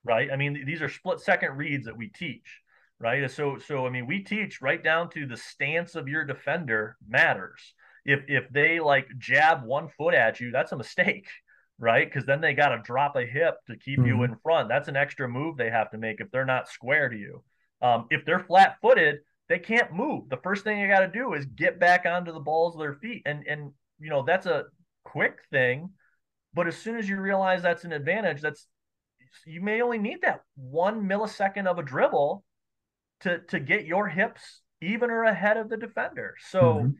Right. 0.04 0.30
I 0.30 0.36
mean, 0.36 0.64
these 0.64 0.80
are 0.80 0.88
split 0.88 1.20
second 1.20 1.56
reads 1.56 1.86
that 1.86 1.96
we 1.96 2.08
teach. 2.08 2.62
Right. 3.00 3.28
So, 3.30 3.58
so 3.58 3.84
I 3.86 3.90
mean, 3.90 4.06
we 4.06 4.22
teach 4.22 4.62
right 4.62 4.82
down 4.82 5.10
to 5.10 5.26
the 5.26 5.36
stance 5.36 5.96
of 5.96 6.06
your 6.08 6.24
defender 6.24 6.96
matters. 7.06 7.74
If 8.10 8.20
if 8.28 8.48
they 8.50 8.80
like 8.80 9.06
jab 9.18 9.64
one 9.64 9.88
foot 9.96 10.14
at 10.14 10.40
you, 10.40 10.50
that's 10.50 10.72
a 10.72 10.76
mistake, 10.76 11.28
right? 11.78 12.06
Because 12.08 12.26
then 12.26 12.40
they 12.40 12.54
got 12.54 12.70
to 12.70 12.82
drop 12.82 13.16
a 13.16 13.24
hip 13.26 13.56
to 13.68 13.76
keep 13.76 14.04
you 14.04 14.16
Mhm. 14.16 14.24
in 14.24 14.36
front. 14.42 14.68
That's 14.68 14.88
an 14.88 14.96
extra 14.96 15.28
move 15.28 15.56
they 15.56 15.70
have 15.70 15.90
to 15.92 15.98
make 15.98 16.20
if 16.20 16.30
they're 16.30 16.44
not 16.44 16.68
square 16.68 17.08
to 17.08 17.16
you. 17.16 17.42
Um, 17.82 18.06
if 18.10 18.24
they're 18.24 18.40
flat 18.44 18.76
footed, 18.82 19.20
they 19.48 19.58
can't 19.58 19.92
move. 19.92 20.28
The 20.28 20.36
first 20.38 20.64
thing 20.64 20.78
you 20.80 20.88
got 20.88 21.00
to 21.00 21.08
do 21.08 21.34
is 21.34 21.46
get 21.46 21.80
back 21.80 22.04
onto 22.06 22.32
the 22.32 22.40
balls 22.40 22.74
of 22.74 22.80
their 22.80 22.94
feet, 22.94 23.22
and 23.26 23.46
and 23.46 23.72
you 23.98 24.10
know 24.10 24.22
that's 24.22 24.46
a 24.46 24.64
quick 25.04 25.38
thing, 25.50 25.90
but 26.54 26.66
as 26.66 26.76
soon 26.76 26.96
as 26.98 27.08
you 27.08 27.20
realize 27.20 27.62
that's 27.62 27.84
an 27.84 27.92
advantage, 27.92 28.40
that's 28.42 28.66
you 29.46 29.60
may 29.60 29.80
only 29.82 29.98
need 29.98 30.22
that 30.22 30.42
one 30.56 31.02
millisecond 31.08 31.66
of 31.66 31.78
a 31.78 31.82
dribble 31.82 32.44
to 33.20 33.38
to 33.48 33.60
get 33.60 33.86
your 33.86 34.08
hips 34.08 34.62
even 34.80 35.10
or 35.10 35.24
ahead 35.24 35.56
of 35.56 35.68
the 35.68 35.76
defender. 35.76 36.34
So, 36.50 36.80
Mhm. 36.80 36.96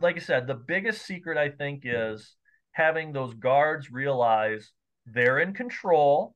Like 0.00 0.16
I 0.16 0.20
said, 0.20 0.46
the 0.46 0.54
biggest 0.54 1.06
secret 1.06 1.38
I 1.38 1.50
think 1.50 1.82
is 1.84 2.36
having 2.72 3.12
those 3.12 3.34
guards 3.34 3.90
realize 3.90 4.72
they're 5.06 5.40
in 5.40 5.54
control 5.54 6.34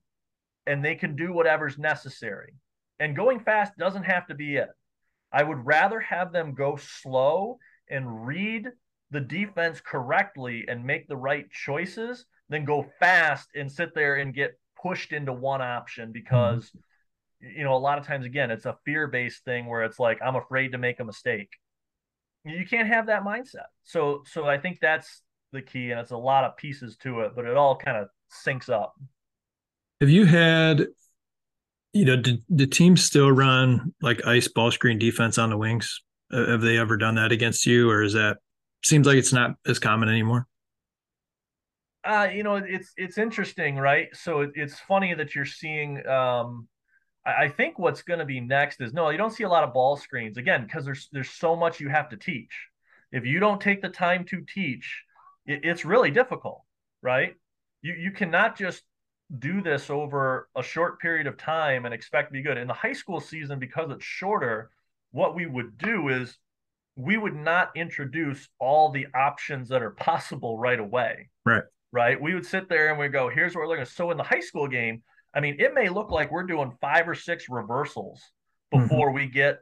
and 0.67 0.85
they 0.85 0.95
can 0.95 1.17
do 1.17 1.33
whatever's 1.33 1.79
necessary. 1.79 2.55
And 2.99 3.17
going 3.17 3.41
fast 3.41 3.77
doesn't 3.77 4.05
have 4.05 4.27
to 4.29 4.35
be 4.35 4.57
it. 4.57 4.69
I 5.33 5.43
would 5.43 5.65
rather 5.65 6.01
have 6.01 6.33
them 6.33 6.55
go 6.55 6.77
slow 6.77 7.59
and 7.89 8.27
read 8.27 8.69
the 9.11 9.21
defense 9.21 9.81
correctly 9.81 10.65
and 10.69 10.85
make 10.85 11.09
the 11.09 11.17
right 11.17 11.51
choices 11.51 12.27
than 12.49 12.65
go 12.65 12.87
fast 13.01 13.49
and 13.55 13.71
sit 13.71 13.95
there 13.95 14.17
and 14.17 14.35
get 14.35 14.59
pushed 14.81 15.13
into 15.13 15.33
one 15.33 15.63
option 15.63 16.13
because 16.13 16.71
mm-hmm. 16.71 17.59
you 17.59 17.65
know 17.65 17.75
a 17.75 17.79
lot 17.79 17.99
of 17.99 18.07
times 18.07 18.27
again 18.27 18.51
it's 18.51 18.67
a 18.67 18.77
fear-based 18.85 19.45
thing 19.45 19.67
where 19.67 19.85
it's 19.85 19.99
like 19.99 20.19
I'm 20.25 20.37
afraid 20.37 20.73
to 20.73 20.79
make 20.79 21.01
a 21.01 21.05
mistake. 21.05 21.51
You 22.45 22.67
can't 22.67 22.89
have 22.89 23.07
that 23.07 23.23
mindset. 23.23 23.67
So 23.85 24.23
so 24.27 24.47
I 24.47 24.59
think 24.59 24.79
that's 24.81 25.23
the 25.53 25.63
key 25.63 25.91
and 25.91 26.01
it's 26.01 26.11
a 26.11 26.17
lot 26.17 26.45
of 26.45 26.57
pieces 26.57 26.97
to 26.99 27.21
it, 27.21 27.33
but 27.35 27.45
it 27.45 27.57
all 27.57 27.77
kind 27.77 27.97
of 27.97 28.09
syncs 28.45 28.69
up. 28.69 28.95
Have 30.01 30.11
you 30.11 30.25
had, 30.25 30.87
you 31.93 32.05
know, 32.05 32.17
did 32.17 32.43
the 32.49 32.67
team 32.67 32.97
still 32.97 33.31
run 33.31 33.95
like 34.03 34.27
ice 34.27 34.49
ball 34.49 34.71
screen 34.71 34.99
defense 34.99 35.39
on 35.39 35.51
the 35.51 35.57
wings? 35.57 36.03
Uh, 36.33 36.47
have 36.47 36.63
they 36.63 36.79
ever 36.79 36.97
done 36.97 37.15
that 37.17 37.31
against 37.31 37.67
you, 37.67 37.91
or 37.91 38.03
is 38.03 38.15
that 38.15 38.39
seems 38.83 39.07
like 39.07 39.17
it's 39.17 39.33
not 39.33 39.53
as 39.67 39.79
common 39.79 40.09
anymore? 40.09 40.47
Uh, 42.05 42.29
you 42.35 42.43
know, 42.43 42.57
it's 42.57 42.93
it's 42.97 43.19
interesting, 43.19 43.77
right? 43.77 44.09
So 44.15 44.41
it, 44.41 44.51
it's 44.55 44.81
funny 44.81 45.15
that 45.15 45.35
you're 45.35 45.45
seeing. 45.45 46.05
Um, 46.07 46.69
I, 47.25 47.45
I 47.45 47.49
think 47.49 47.79
what's 47.79 48.03
going 48.03 48.21
to 48.21 48.25
be 48.25 48.41
next 48.41 48.81
is 48.81 48.93
no, 48.93 49.11
you 49.11 49.19
don't 49.19 49.33
see 49.33 49.45
a 49.45 49.49
lot 49.49 49.65
of 49.65 49.73
ball 49.73 49.97
screens 49.97 50.37
again 50.37 50.65
because 50.65 50.85
there's 50.85 51.09
there's 51.13 51.31
so 51.31 51.57
much 51.57 51.81
you 51.81 51.89
have 51.89 52.09
to 52.11 52.17
teach. 52.17 52.69
If 53.11 53.27
you 53.27 53.41
don't 53.41 53.61
take 53.61 53.83
the 53.83 53.89
time 53.89 54.25
to 54.27 54.43
teach, 54.43 55.03
it, 55.47 55.61
it's 55.65 55.85
really 55.85 56.11
difficult, 56.11 56.63
right? 57.03 57.35
You 57.83 57.95
you 57.95 58.11
cannot 58.11 58.57
just 58.57 58.83
do 59.39 59.63
this 59.63 59.89
over 59.89 60.49
a 60.57 60.63
short 60.63 61.01
period 61.01 61.27
of 61.27 61.37
time 61.37 61.85
and 61.85 61.95
expect 61.95 62.29
to 62.29 62.33
be 62.33 62.43
good. 62.43 62.59
In 62.59 62.69
the 62.69 62.75
high 62.75 62.93
school 62.93 63.21
season, 63.21 63.59
because 63.59 63.91
it's 63.91 64.05
shorter, 64.05 64.71
what 65.11 65.35
we 65.35 65.47
would 65.47 65.79
do 65.79 66.09
is 66.09 66.37
we 66.97 67.17
would 67.17 67.35
not 67.35 67.71
introduce 67.75 68.49
all 68.59 68.91
the 68.91 69.07
options 69.15 69.69
that 69.69 69.83
are 69.83 69.91
possible 69.99 70.59
right 70.59 70.81
away. 70.81 71.31
Right. 71.45 71.63
Right. 71.93 72.21
We 72.21 72.35
would 72.35 72.47
sit 72.47 72.69
there 72.69 72.89
and 72.89 72.99
we 72.99 73.09
go, 73.09 73.29
here's 73.29 73.55
what 73.55 73.63
we're 73.63 73.69
looking 73.69 73.83
at. 73.83 73.89
So 73.89 74.11
in 74.11 74.17
the 74.17 74.23
high 74.23 74.41
school 74.41 74.67
game, 74.67 75.03
I 75.35 75.41
mean, 75.41 75.57
it 75.59 75.75
may 75.75 75.89
look 75.89 76.11
like 76.11 76.31
we're 76.31 76.45
doing 76.45 76.73
five 76.81 77.09
or 77.09 77.15
six 77.15 77.49
reversals 77.49 78.21
before 78.71 79.13
we 79.13 79.27
get 79.27 79.61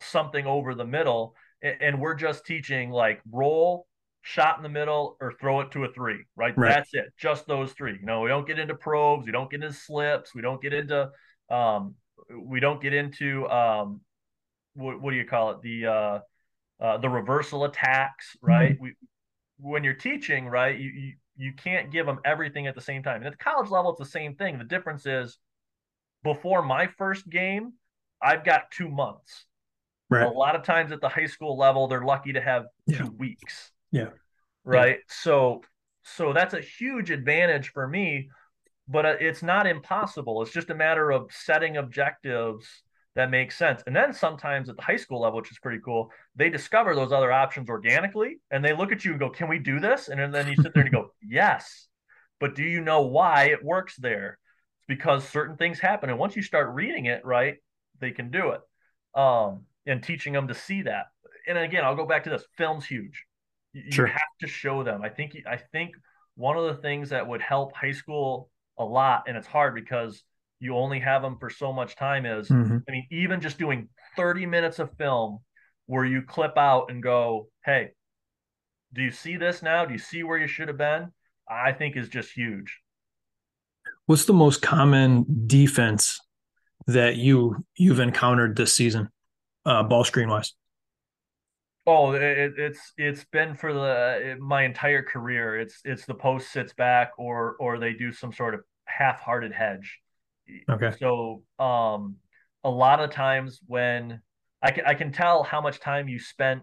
something 0.00 0.46
over 0.46 0.74
the 0.74 0.84
middle. 0.84 1.34
And 1.62 2.00
we're 2.00 2.14
just 2.14 2.44
teaching 2.44 2.90
like 2.90 3.20
roll, 3.30 3.86
shot 4.22 4.56
in 4.56 4.62
the 4.62 4.68
middle, 4.68 5.16
or 5.20 5.32
throw 5.40 5.60
it 5.60 5.70
to 5.72 5.84
a 5.84 5.92
three, 5.92 6.24
right? 6.36 6.56
Right. 6.56 6.70
That's 6.70 6.94
it. 6.94 7.12
Just 7.16 7.46
those 7.46 7.72
three. 7.72 7.98
You 8.00 8.06
know, 8.06 8.22
we 8.22 8.28
don't 8.28 8.46
get 8.46 8.58
into 8.58 8.74
probes, 8.74 9.26
we 9.26 9.32
don't 9.32 9.50
get 9.50 9.62
into 9.62 9.76
slips, 9.76 10.34
we 10.34 10.42
don't 10.42 10.60
get 10.60 10.72
into 10.72 11.10
um 11.50 11.94
we 12.36 12.60
don't 12.60 12.80
get 12.80 12.94
into 12.94 13.48
um 13.48 14.00
what, 14.74 15.00
what 15.00 15.10
do 15.10 15.16
you 15.16 15.24
call 15.26 15.50
it? 15.50 15.62
The 15.62 15.86
uh 15.86 16.18
uh, 16.82 16.98
the 16.98 17.08
reversal 17.08 17.64
attacks, 17.64 18.36
right? 18.42 18.76
We, 18.80 18.94
when 19.60 19.84
you're 19.84 19.94
teaching, 19.94 20.46
right, 20.46 20.76
you, 20.76 20.90
you 20.90 21.12
you 21.36 21.52
can't 21.52 21.90
give 21.90 22.06
them 22.06 22.20
everything 22.24 22.66
at 22.66 22.74
the 22.74 22.80
same 22.80 23.02
time. 23.02 23.16
And 23.16 23.26
at 23.26 23.32
the 23.32 23.44
college 23.44 23.70
level, 23.70 23.90
it's 23.92 23.98
the 23.98 24.18
same 24.18 24.34
thing. 24.34 24.58
The 24.58 24.64
difference 24.64 25.06
is, 25.06 25.38
before 26.22 26.62
my 26.62 26.86
first 26.98 27.28
game, 27.28 27.72
I've 28.20 28.44
got 28.44 28.70
two 28.70 28.88
months. 28.88 29.46
Right. 30.08 30.26
A 30.26 30.30
lot 30.30 30.54
of 30.54 30.62
times 30.62 30.92
at 30.92 31.00
the 31.00 31.08
high 31.08 31.26
school 31.26 31.56
level, 31.56 31.88
they're 31.88 32.04
lucky 32.04 32.34
to 32.34 32.40
have 32.40 32.66
Yeah. 32.86 32.98
two 32.98 33.10
weeks. 33.12 33.72
Yeah. 33.90 34.10
Right. 34.64 34.98
So 35.08 35.62
so 36.04 36.32
that's 36.32 36.54
a 36.54 36.60
huge 36.60 37.10
advantage 37.10 37.70
for 37.70 37.86
me, 37.86 38.28
but 38.88 39.06
uh, 39.06 39.16
it's 39.20 39.42
not 39.42 39.66
impossible. 39.66 40.42
It's 40.42 40.52
just 40.52 40.70
a 40.70 40.74
matter 40.74 41.10
of 41.10 41.30
setting 41.32 41.76
objectives 41.76 42.82
that 43.14 43.30
makes 43.30 43.56
sense. 43.58 43.82
And 43.86 43.94
then 43.94 44.12
sometimes 44.12 44.68
at 44.68 44.76
the 44.76 44.82
high 44.82 44.96
school 44.96 45.20
level, 45.20 45.38
which 45.40 45.50
is 45.50 45.58
pretty 45.58 45.80
cool, 45.84 46.10
they 46.34 46.48
discover 46.48 46.94
those 46.94 47.12
other 47.12 47.30
options 47.30 47.68
organically 47.68 48.38
and 48.50 48.64
they 48.64 48.72
look 48.74 48.90
at 48.92 49.04
you 49.04 49.10
and 49.12 49.20
go, 49.20 49.28
Can 49.28 49.48
we 49.48 49.58
do 49.58 49.80
this? 49.80 50.08
And 50.08 50.32
then 50.34 50.48
you 50.48 50.56
sit 50.56 50.72
there 50.74 50.82
and 50.84 50.92
you 50.92 50.98
go, 50.98 51.10
Yes. 51.22 51.88
But 52.40 52.54
do 52.54 52.62
you 52.64 52.80
know 52.80 53.02
why 53.02 53.44
it 53.44 53.62
works 53.64 53.96
there? 53.96 54.38
It's 54.78 54.86
because 54.88 55.28
certain 55.28 55.56
things 55.56 55.78
happen. 55.78 56.10
And 56.10 56.18
once 56.18 56.34
you 56.36 56.42
start 56.42 56.74
reading 56.74 57.06
it, 57.06 57.24
right, 57.24 57.56
they 58.00 58.10
can 58.10 58.30
do 58.30 58.50
it. 58.52 58.60
Um, 59.18 59.66
and 59.86 60.02
teaching 60.02 60.32
them 60.32 60.48
to 60.48 60.54
see 60.54 60.82
that. 60.82 61.06
And 61.46 61.58
again, 61.58 61.84
I'll 61.84 61.96
go 61.96 62.06
back 62.06 62.24
to 62.24 62.30
this. 62.30 62.44
Film's 62.56 62.86
huge. 62.86 63.24
You, 63.72 63.92
Sure. 63.92 64.06
you 64.06 64.12
have 64.12 64.22
to 64.40 64.46
show 64.46 64.82
them. 64.82 65.02
I 65.02 65.08
think 65.08 65.36
I 65.46 65.56
think 65.56 65.92
one 66.34 66.56
of 66.56 66.64
the 66.64 66.80
things 66.80 67.10
that 67.10 67.26
would 67.26 67.42
help 67.42 67.74
high 67.74 67.92
school 67.92 68.48
a 68.78 68.84
lot, 68.84 69.24
and 69.28 69.36
it's 69.36 69.46
hard 69.46 69.74
because 69.74 70.22
you 70.62 70.76
only 70.76 71.00
have 71.00 71.22
them 71.22 71.36
for 71.40 71.50
so 71.50 71.72
much 71.72 71.96
time, 71.96 72.24
is 72.24 72.48
mm-hmm. 72.48 72.78
I 72.88 72.92
mean, 72.92 73.06
even 73.10 73.40
just 73.40 73.58
doing 73.58 73.88
30 74.16 74.46
minutes 74.46 74.78
of 74.78 74.96
film 74.96 75.40
where 75.86 76.04
you 76.04 76.22
clip 76.22 76.56
out 76.56 76.86
and 76.88 77.02
go, 77.02 77.48
hey, 77.64 77.90
do 78.92 79.02
you 79.02 79.10
see 79.10 79.36
this 79.36 79.60
now? 79.60 79.84
Do 79.84 79.92
you 79.92 79.98
see 79.98 80.22
where 80.22 80.38
you 80.38 80.46
should 80.46 80.68
have 80.68 80.78
been? 80.78 81.10
I 81.50 81.72
think 81.72 81.96
is 81.96 82.08
just 82.08 82.30
huge. 82.30 82.78
What's 84.06 84.24
the 84.26 84.32
most 84.32 84.62
common 84.62 85.26
defense 85.48 86.20
that 86.86 87.16
you 87.16 87.64
you've 87.76 88.00
encountered 88.00 88.56
this 88.56 88.72
season, 88.72 89.08
uh, 89.66 89.82
ball 89.82 90.04
screen 90.04 90.28
wise? 90.28 90.54
Oh, 91.88 92.12
it, 92.12 92.52
it's 92.56 92.92
it's 92.96 93.24
been 93.24 93.56
for 93.56 93.72
the 93.72 94.36
my 94.40 94.62
entire 94.62 95.02
career. 95.02 95.58
It's 95.58 95.80
it's 95.84 96.06
the 96.06 96.14
post 96.14 96.52
sits 96.52 96.72
back 96.72 97.10
or 97.18 97.56
or 97.58 97.80
they 97.80 97.94
do 97.94 98.12
some 98.12 98.32
sort 98.32 98.54
of 98.54 98.60
half-hearted 98.84 99.52
hedge. 99.52 99.98
Okay. 100.68 100.92
So 100.98 101.42
um, 101.58 102.16
a 102.64 102.70
lot 102.70 103.00
of 103.00 103.10
times 103.10 103.60
when 103.66 104.20
I 104.62 104.70
can 104.70 104.84
I 104.86 104.94
can 104.94 105.12
tell 105.12 105.42
how 105.42 105.60
much 105.60 105.80
time 105.80 106.08
you 106.08 106.18
spent 106.18 106.62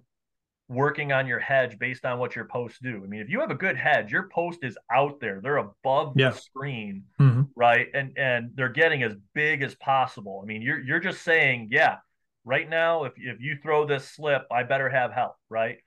working 0.69 1.11
on 1.11 1.25
your 1.25 1.39
hedge 1.39 1.79
based 1.79 2.05
on 2.05 2.19
what 2.19 2.35
your 2.35 2.45
posts 2.45 2.77
do. 2.81 3.01
I 3.03 3.07
mean, 3.07 3.21
if 3.21 3.29
you 3.29 3.39
have 3.39 3.49
a 3.49 3.55
good 3.55 3.75
hedge, 3.75 4.11
your 4.11 4.29
post 4.29 4.59
is 4.63 4.77
out 4.93 5.19
there. 5.19 5.41
They're 5.41 5.57
above 5.57 6.13
the 6.15 6.31
screen, 6.31 7.05
mm-hmm. 7.19 7.41
right? 7.55 7.87
And 7.93 8.17
and 8.17 8.51
they're 8.55 8.69
getting 8.69 9.03
as 9.03 9.13
big 9.33 9.63
as 9.63 9.75
possible. 9.75 10.41
I 10.43 10.45
mean, 10.45 10.61
you're 10.61 10.79
you're 10.79 10.99
just 10.99 11.23
saying, 11.23 11.69
yeah, 11.71 11.97
right 12.45 12.69
now, 12.69 13.03
if 13.03 13.13
if 13.17 13.41
you 13.41 13.57
throw 13.61 13.85
this 13.85 14.09
slip, 14.09 14.45
I 14.51 14.63
better 14.63 14.89
have 14.89 15.11
help, 15.11 15.35
right? 15.49 15.77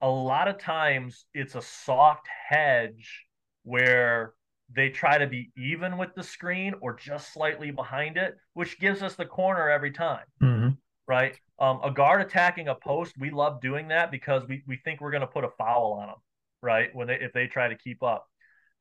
A 0.00 0.08
lot 0.08 0.48
of 0.48 0.58
times 0.58 1.24
it's 1.32 1.54
a 1.54 1.62
soft 1.62 2.26
hedge 2.48 3.24
where 3.62 4.34
they 4.74 4.88
try 4.88 5.18
to 5.18 5.26
be 5.26 5.50
even 5.56 5.98
with 5.98 6.14
the 6.14 6.22
screen 6.22 6.74
or 6.80 6.94
just 6.94 7.32
slightly 7.32 7.70
behind 7.70 8.16
it, 8.16 8.36
which 8.54 8.78
gives 8.78 9.02
us 9.02 9.14
the 9.14 9.26
corner 9.26 9.68
every 9.68 9.90
time. 9.90 10.24
Mm-hmm 10.42 10.68
right? 11.06 11.38
Um, 11.58 11.80
a 11.82 11.90
guard 11.90 12.20
attacking 12.20 12.68
a 12.68 12.74
post, 12.74 13.14
we 13.18 13.30
love 13.30 13.60
doing 13.60 13.88
that 13.88 14.10
because 14.10 14.42
we, 14.48 14.62
we 14.66 14.76
think 14.76 15.00
we're 15.00 15.10
going 15.10 15.22
to 15.22 15.26
put 15.26 15.44
a 15.44 15.50
foul 15.58 15.98
on 16.00 16.08
them, 16.08 16.16
right? 16.62 16.94
When 16.94 17.06
they 17.06 17.18
if 17.20 17.32
they 17.32 17.46
try 17.46 17.68
to 17.68 17.76
keep 17.76 18.02
up. 18.02 18.26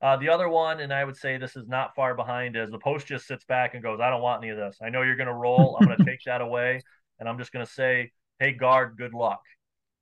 Uh, 0.01 0.17
the 0.17 0.29
other 0.29 0.49
one, 0.49 0.79
and 0.79 0.91
I 0.91 1.03
would 1.03 1.15
say 1.15 1.37
this 1.37 1.55
is 1.55 1.67
not 1.67 1.95
far 1.95 2.15
behind, 2.15 2.55
is 2.55 2.71
the 2.71 2.79
post 2.79 3.05
just 3.05 3.27
sits 3.27 3.45
back 3.45 3.75
and 3.75 3.83
goes, 3.83 3.99
"I 4.01 4.09
don't 4.09 4.21
want 4.21 4.43
any 4.43 4.51
of 4.51 4.57
this. 4.57 4.77
I 4.81 4.89
know 4.89 5.03
you're 5.03 5.15
going 5.15 5.27
to 5.27 5.33
roll. 5.33 5.77
I'm 5.79 5.85
going 5.85 5.97
to 5.99 6.05
take 6.05 6.21
that 6.25 6.41
away, 6.41 6.81
and 7.19 7.29
I'm 7.29 7.37
just 7.37 7.51
going 7.51 7.65
to 7.65 7.71
say, 7.71 8.11
hey 8.39 8.51
guard, 8.53 8.95
good 8.97 9.13
luck." 9.13 9.41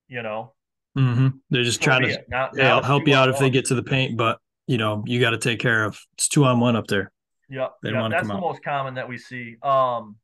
You 0.07 0.21
know. 0.21 0.53
Mm-hmm. 0.97 1.27
They're 1.49 1.63
just 1.63 1.81
so 1.81 1.85
trying 1.85 2.03
to. 2.03 2.23
Now, 2.29 2.49
yeah, 2.55 2.75
I'll 2.75 2.83
help 2.83 3.07
you 3.07 3.15
out 3.15 3.27
if 3.27 3.39
they 3.39 3.49
get 3.49 3.65
to 3.65 3.75
the 3.75 3.83
paint, 3.83 4.15
but 4.15 4.39
you 4.69 4.77
know 4.77 5.03
you 5.07 5.19
got 5.19 5.31
to 5.31 5.37
take 5.37 5.59
care 5.59 5.83
of. 5.83 5.99
It's 6.13 6.27
two 6.27 6.45
on 6.45 6.59
one 6.59 6.75
up 6.75 6.87
there. 6.87 7.11
Yep. 7.49 7.73
They 7.81 7.91
yep. 7.91 8.11
That's 8.11 8.27
the 8.27 8.35
out. 8.35 8.41
most 8.41 8.63
common 8.63 8.93
that 8.93 9.09
we 9.09 9.17
see. 9.17 9.55
Um, 9.63 10.15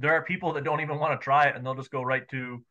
there 0.00 0.12
are 0.12 0.22
people 0.22 0.52
that 0.54 0.64
don't 0.64 0.80
even 0.80 0.98
want 0.98 1.18
to 1.18 1.22
try 1.22 1.44
it 1.46 1.54
and 1.54 1.64
they'll 1.64 1.74
just 1.74 1.90
go 1.90 2.02
right 2.02 2.26
to 2.30 2.62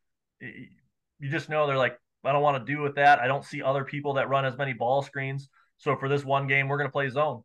you 0.42 1.30
just 1.30 1.50
know 1.50 1.68
they're 1.68 1.78
like 1.78 1.98
i 2.26 2.32
don't 2.32 2.42
want 2.42 2.66
to 2.66 2.74
do 2.74 2.82
with 2.82 2.96
that 2.96 3.20
i 3.20 3.28
don't 3.28 3.46
see 3.46 3.62
other 3.62 3.86
people 3.86 4.14
that 4.14 4.30
run 4.30 4.46
as 4.46 4.58
many 4.58 4.74
ball 4.74 5.02
screens 5.02 5.50
so 5.78 5.96
for 5.96 6.10
this 6.10 6.26
one 6.26 6.48
game 6.48 6.68
we're 6.68 6.78
going 6.78 6.88
to 6.88 6.92
play 6.92 7.10
zone 7.10 7.44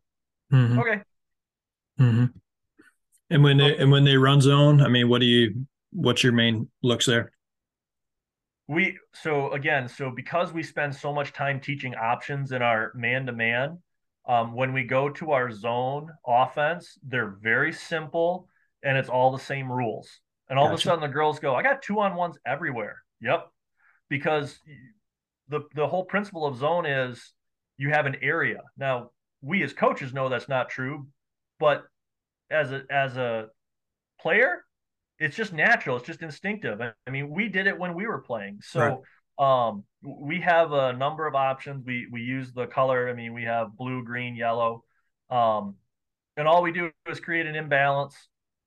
mm-hmm. 0.51 0.79
okay 0.79 1.01
mm-hmm. 1.99 2.25
and 3.29 3.43
when 3.43 3.57
they 3.57 3.77
and 3.77 3.91
when 3.91 4.03
they 4.03 4.17
run 4.17 4.41
zone 4.41 4.81
i 4.81 4.87
mean 4.87 5.07
what 5.07 5.19
do 5.19 5.27
you 5.27 5.65
what's 5.91 6.23
your 6.23 6.33
main 6.33 6.67
looks 6.81 7.05
there 7.05 7.31
we 8.67 8.97
so 9.13 9.51
again 9.51 9.87
so 9.87 10.09
because 10.09 10.51
we 10.51 10.63
spend 10.63 10.95
so 10.95 11.13
much 11.13 11.33
time 11.33 11.59
teaching 11.59 11.93
options 11.95 12.51
in 12.51 12.61
our 12.61 12.91
man 12.95 13.25
to 13.25 13.31
man 13.31 13.77
when 14.53 14.73
we 14.73 14.83
go 14.83 15.09
to 15.09 15.31
our 15.31 15.51
zone 15.51 16.09
offense 16.25 16.97
they're 17.03 17.37
very 17.41 17.71
simple 17.71 18.47
and 18.85 18.97
it's 18.97 19.09
all 19.09 19.31
the 19.31 19.43
same 19.43 19.69
rules. 19.69 20.07
And 20.47 20.59
all 20.59 20.65
gotcha. 20.65 20.73
of 20.73 20.79
a 20.79 20.83
sudden 20.83 21.01
the 21.01 21.13
girls 21.13 21.39
go, 21.39 21.55
I 21.55 21.63
got 21.63 21.81
two 21.81 21.99
on 21.99 22.15
ones 22.15 22.37
everywhere. 22.45 22.97
Yep. 23.19 23.49
Because 24.07 24.57
the 25.49 25.61
the 25.73 25.87
whole 25.87 26.05
principle 26.05 26.45
of 26.45 26.57
zone 26.57 26.85
is 26.85 27.33
you 27.77 27.89
have 27.89 28.05
an 28.05 28.17
area. 28.21 28.61
Now, 28.77 29.09
we 29.41 29.63
as 29.63 29.73
coaches 29.73 30.13
know 30.13 30.29
that's 30.29 30.47
not 30.47 30.69
true, 30.69 31.07
but 31.59 31.83
as 32.51 32.71
a 32.71 32.83
as 32.91 33.17
a 33.17 33.47
player, 34.21 34.63
it's 35.19 35.35
just 35.35 35.53
natural. 35.53 35.97
It's 35.97 36.05
just 36.05 36.21
instinctive. 36.21 36.81
I 36.81 37.09
mean, 37.09 37.29
we 37.29 37.47
did 37.47 37.67
it 37.67 37.77
when 37.77 37.93
we 37.93 38.07
were 38.07 38.19
playing. 38.19 38.59
So 38.61 39.03
right. 39.39 39.69
um 39.69 39.83
we 40.01 40.41
have 40.41 40.71
a 40.71 40.93
number 40.93 41.27
of 41.27 41.35
options. 41.35 41.85
We 41.85 42.07
we 42.11 42.21
use 42.21 42.53
the 42.53 42.67
color. 42.67 43.09
I 43.09 43.13
mean, 43.13 43.33
we 43.33 43.43
have 43.43 43.75
blue, 43.75 44.03
green, 44.03 44.35
yellow. 44.35 44.83
Um, 45.29 45.75
and 46.37 46.47
all 46.47 46.61
we 46.61 46.71
do 46.71 46.91
is 47.09 47.19
create 47.19 47.45
an 47.45 47.55
imbalance 47.55 48.15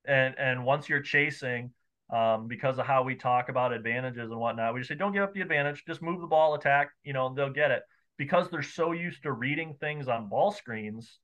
and 0.05 0.35
and 0.37 0.65
once 0.65 0.89
you're 0.89 1.01
chasing 1.01 1.71
um, 2.11 2.47
because 2.47 2.79
of 2.79 2.85
how 2.85 3.03
we 3.03 3.15
talk 3.15 3.49
about 3.49 3.71
advantages 3.71 4.31
and 4.31 4.39
whatnot, 4.39 4.73
we 4.73 4.79
just 4.79 4.89
say 4.89 4.95
don't 4.95 5.13
give 5.13 5.23
up 5.23 5.33
the 5.33 5.41
advantage, 5.41 5.83
just 5.85 6.01
move 6.01 6.21
the 6.21 6.27
ball, 6.27 6.55
attack, 6.55 6.89
you 7.03 7.13
know, 7.13 7.33
they'll 7.33 7.51
get 7.51 7.71
it 7.71 7.83
because 8.17 8.49
they're 8.49 8.63
so 8.63 8.91
used 8.91 9.23
to 9.23 9.31
reading 9.31 9.75
things 9.79 10.07
on 10.07 10.27
ball 10.27 10.51
screens. 10.51 11.19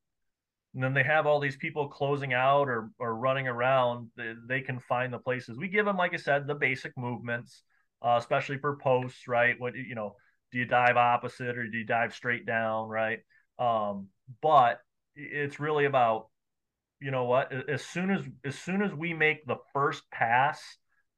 And 0.75 0.83
then 0.83 0.93
they 0.93 1.03
have 1.03 1.25
all 1.25 1.39
these 1.39 1.55
people 1.55 1.87
closing 1.87 2.33
out 2.33 2.67
or 2.67 2.91
or 2.99 3.15
running 3.15 3.47
around. 3.47 4.09
They, 4.17 4.33
they 4.47 4.61
can 4.61 4.79
find 4.79 5.11
the 5.11 5.19
places. 5.19 5.57
We 5.57 5.69
give 5.69 5.85
them, 5.85 5.97
like 5.97 6.13
I 6.13 6.17
said, 6.17 6.45
the 6.45 6.55
basic 6.55 6.91
movements, 6.97 7.63
uh, 8.01 8.17
especially 8.19 8.57
for 8.57 8.77
posts, 8.77 9.27
right? 9.27 9.55
What 9.57 9.75
you 9.75 9.95
know, 9.95 10.15
do 10.51 10.59
you 10.59 10.65
dive 10.65 10.97
opposite 10.97 11.57
or 11.57 11.65
do 11.67 11.77
you 11.77 11.85
dive 11.85 12.13
straight 12.13 12.45
down, 12.45 12.89
right? 12.89 13.19
Um, 13.57 14.09
but 14.41 14.81
it's 15.15 15.59
really 15.59 15.85
about 15.85 16.27
you 16.99 17.11
know 17.11 17.25
what 17.25 17.51
as 17.69 17.83
soon 17.83 18.11
as 18.11 18.21
as 18.43 18.55
soon 18.55 18.81
as 18.81 18.93
we 18.93 19.13
make 19.13 19.45
the 19.45 19.57
first 19.73 20.03
pass 20.11 20.61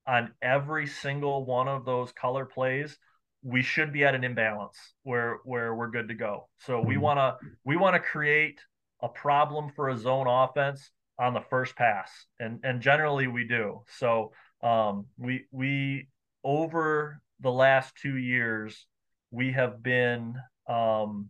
on 0.05 0.31
every 0.41 0.87
single 0.87 1.45
one 1.45 1.67
of 1.67 1.85
those 1.85 2.11
color 2.11 2.45
plays 2.45 2.97
we 3.43 3.61
should 3.61 3.93
be 3.93 4.03
at 4.03 4.15
an 4.15 4.23
imbalance 4.23 4.77
where 5.03 5.37
where 5.43 5.75
we're 5.75 5.89
good 5.89 6.07
to 6.07 6.15
go 6.15 6.47
so 6.59 6.81
we 6.81 6.95
mm-hmm. 6.95 7.03
want 7.03 7.17
to 7.17 7.47
we 7.63 7.77
want 7.77 7.95
to 7.95 7.99
create 7.99 8.59
a 9.01 9.09
problem 9.09 9.69
for 9.75 9.89
a 9.89 9.97
zone 9.97 10.27
offense 10.27 10.89
on 11.19 11.33
the 11.33 11.41
first 11.49 11.75
pass 11.75 12.11
and 12.39 12.59
and 12.63 12.81
generally 12.81 13.27
we 13.27 13.45
do 13.47 13.81
so 13.99 14.31
um 14.61 15.05
we 15.17 15.45
we 15.51 16.07
over 16.43 17.21
the 17.41 17.51
last 17.51 17.93
two 18.01 18.17
years 18.17 18.85
we 19.31 19.51
have 19.51 19.81
been 19.81 20.35
um 20.67 21.27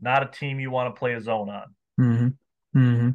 not 0.00 0.22
a 0.22 0.26
team 0.26 0.60
you 0.60 0.70
want 0.70 0.92
to 0.92 0.98
play 0.98 1.14
a 1.14 1.20
zone 1.20 1.48
on 1.48 1.74
mm-hmm. 2.00 2.78
Mm-hmm. 2.78 3.10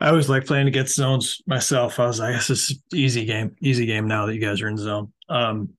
I 0.00 0.08
always 0.08 0.28
like 0.28 0.46
playing 0.46 0.68
against 0.68 0.94
zones 0.94 1.40
myself. 1.46 1.98
I 1.98 2.06
was 2.06 2.20
like, 2.20 2.34
this 2.34 2.50
is 2.50 2.82
easy 2.92 3.24
game, 3.24 3.56
easy 3.60 3.86
game 3.86 4.06
now 4.06 4.26
that 4.26 4.34
you 4.34 4.40
guys 4.40 4.60
are 4.60 4.68
in 4.68 4.76
zone. 4.76 5.12
Um, 5.28 5.70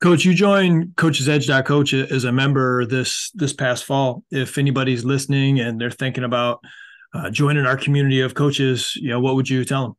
Coach, 0.00 0.24
you 0.24 0.32
joined 0.32 0.94
Coaches 0.94 1.28
Edge 1.28 1.48
Coach 1.64 1.92
as 1.92 2.22
a 2.22 2.30
member 2.30 2.86
this 2.86 3.32
this 3.32 3.52
past 3.52 3.84
fall. 3.84 4.22
If 4.30 4.56
anybody's 4.56 5.04
listening 5.04 5.58
and 5.58 5.80
they're 5.80 5.90
thinking 5.90 6.22
about 6.22 6.60
uh, 7.12 7.30
joining 7.30 7.66
our 7.66 7.76
community 7.76 8.20
of 8.20 8.34
coaches, 8.34 8.94
you 8.94 9.08
know, 9.08 9.18
what 9.18 9.34
would 9.34 9.48
you 9.48 9.64
tell 9.64 9.82
them? 9.82 9.94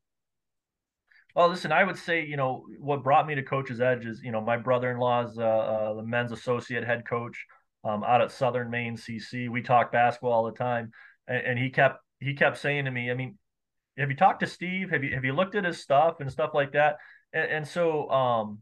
Well, 1.36 1.50
listen, 1.50 1.74
I 1.74 1.84
would 1.84 1.97
say, 1.97 2.26
you 2.26 2.38
know, 2.38 2.66
what 2.80 3.04
brought 3.04 3.28
me 3.28 3.36
to 3.36 3.43
Coach's 3.43 3.82
Edge 3.82 4.06
is, 4.06 4.22
you 4.24 4.32
know, 4.32 4.41
my 4.41 4.56
brother-in-law 4.58 5.26
is 5.26 5.38
uh, 5.38 5.43
uh, 5.43 5.93
the 5.95 6.04
men's 6.04 6.32
associate 6.32 6.86
head 6.86 7.04
coach 7.08 7.45
um, 7.84 8.04
out 8.04 8.22
at 8.22 8.32
Southern 8.32 8.70
Maine 8.70 8.95
CC. 8.95 9.50
We 9.50 9.62
talk 9.62 9.91
basketball 9.91 10.32
all 10.32 10.45
the 10.45 10.58
time, 10.58 10.91
and, 11.28 11.45
and 11.45 11.60
he 11.60 11.70
kept 11.70 12.02
he 12.22 12.36
kept 12.36 12.58
saying 12.58 12.86
to 12.86 12.91
me, 12.91 13.12
I 13.12 13.16
mean, 13.16 13.38
have 13.97 14.10
you 14.10 14.16
talked 14.16 14.39
to 14.41 14.47
Steve? 14.47 14.91
Have 14.91 15.04
you 15.04 15.14
have 15.14 15.26
you 15.26 15.34
looked 15.34 15.56
at 15.56 15.66
his 15.66 15.82
stuff 15.82 16.22
and 16.22 16.32
stuff 16.32 16.52
like 16.54 16.72
that? 16.72 16.97
And, 17.34 17.52
and 17.52 17.68
so 17.68 18.10
um, 18.10 18.60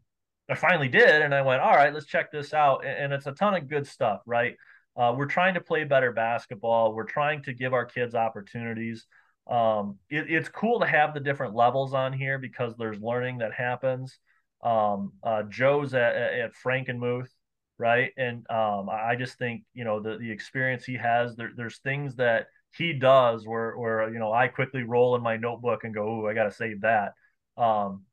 I 0.49 0.55
finally 0.55 0.87
did, 0.87 1.21
and 1.21 1.35
I 1.35 1.41
went, 1.41 1.61
all 1.61 1.75
right, 1.75 1.93
let's 1.93 2.05
check 2.05 2.31
this 2.31 2.53
out. 2.53 2.85
And, 2.85 3.11
it's 3.11 3.27
a 3.27 3.33
ton 3.33 3.55
of 3.55 3.67
good 3.67 3.85
stuff, 3.85 4.21
right? 4.25 4.55
Uh, 4.95 5.13
we're 5.15 5.25
trying 5.25 5.53
to 5.55 5.61
play 5.61 5.83
better 5.83 6.11
basketball. 6.11 6.93
We're 6.93 7.03
trying 7.03 7.43
to 7.43 7.53
give 7.53 7.73
our 7.73 7.85
kids 7.85 8.15
opportunities. 8.15 9.05
Um, 9.49 9.97
it, 10.09 10.29
it's 10.29 10.49
cool 10.49 10.79
to 10.79 10.87
have 10.87 11.13
the 11.13 11.19
different 11.19 11.55
levels 11.55 11.93
on 11.93 12.13
here 12.13 12.39
because 12.39 12.75
there's 12.77 12.99
learning 12.99 13.39
that 13.39 13.53
happens. 13.53 14.17
Um, 14.63 15.13
uh, 15.23 15.43
Joe's 15.43 15.93
at, 15.93 16.15
at 16.15 16.51
Frankenmuth, 16.55 17.29
right? 17.77 18.11
And 18.17 18.49
um, 18.49 18.89
I 18.89 19.15
just 19.17 19.37
think 19.37 19.63
you 19.73 19.83
know 19.83 19.99
the 19.99 20.17
the 20.17 20.31
experience 20.31 20.83
he 20.83 20.95
has. 20.95 21.35
There, 21.35 21.51
there's 21.55 21.77
things 21.77 22.15
that 22.15 22.47
he 22.75 22.93
does 22.93 23.45
where 23.45 23.77
where 23.77 24.11
you 24.11 24.19
know 24.19 24.33
I 24.33 24.47
quickly 24.47 24.83
roll 24.83 25.15
in 25.15 25.21
my 25.21 25.37
notebook 25.37 25.83
and 25.83 25.93
go, 25.93 26.07
"Ooh, 26.07 26.27
I 26.27 26.33
got 26.33 26.45
to 26.45 26.51
save 26.51 26.81
that," 26.81 27.13
um, 27.55 28.03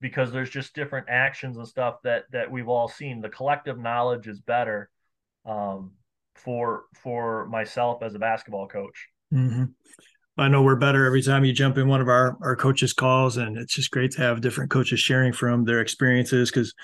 because 0.00 0.32
there's 0.32 0.50
just 0.50 0.74
different 0.74 1.08
actions 1.08 1.56
and 1.56 1.66
stuff 1.66 1.96
that 2.04 2.24
that 2.32 2.50
we've 2.50 2.68
all 2.68 2.88
seen. 2.88 3.20
The 3.20 3.28
collective 3.28 3.78
knowledge 3.78 4.28
is 4.28 4.40
better 4.40 4.90
um, 5.44 5.92
for 6.34 6.84
for 7.02 7.46
myself 7.46 8.02
as 8.02 8.14
a 8.14 8.18
basketball 8.18 8.68
coach. 8.68 9.08
Mm-hmm. 9.32 9.64
I 10.36 10.46
know 10.46 10.62
we're 10.62 10.76
better 10.76 11.04
every 11.04 11.22
time 11.22 11.44
you 11.44 11.52
jump 11.52 11.78
in 11.78 11.88
one 11.88 12.00
of 12.00 12.08
our 12.08 12.36
our 12.42 12.56
coaches' 12.56 12.92
calls, 12.92 13.36
and 13.36 13.56
it's 13.56 13.74
just 13.74 13.90
great 13.90 14.12
to 14.12 14.22
have 14.22 14.40
different 14.40 14.70
coaches 14.70 15.00
sharing 15.00 15.32
from 15.32 15.64
their 15.64 15.80
experiences 15.80 16.50
because 16.50 16.74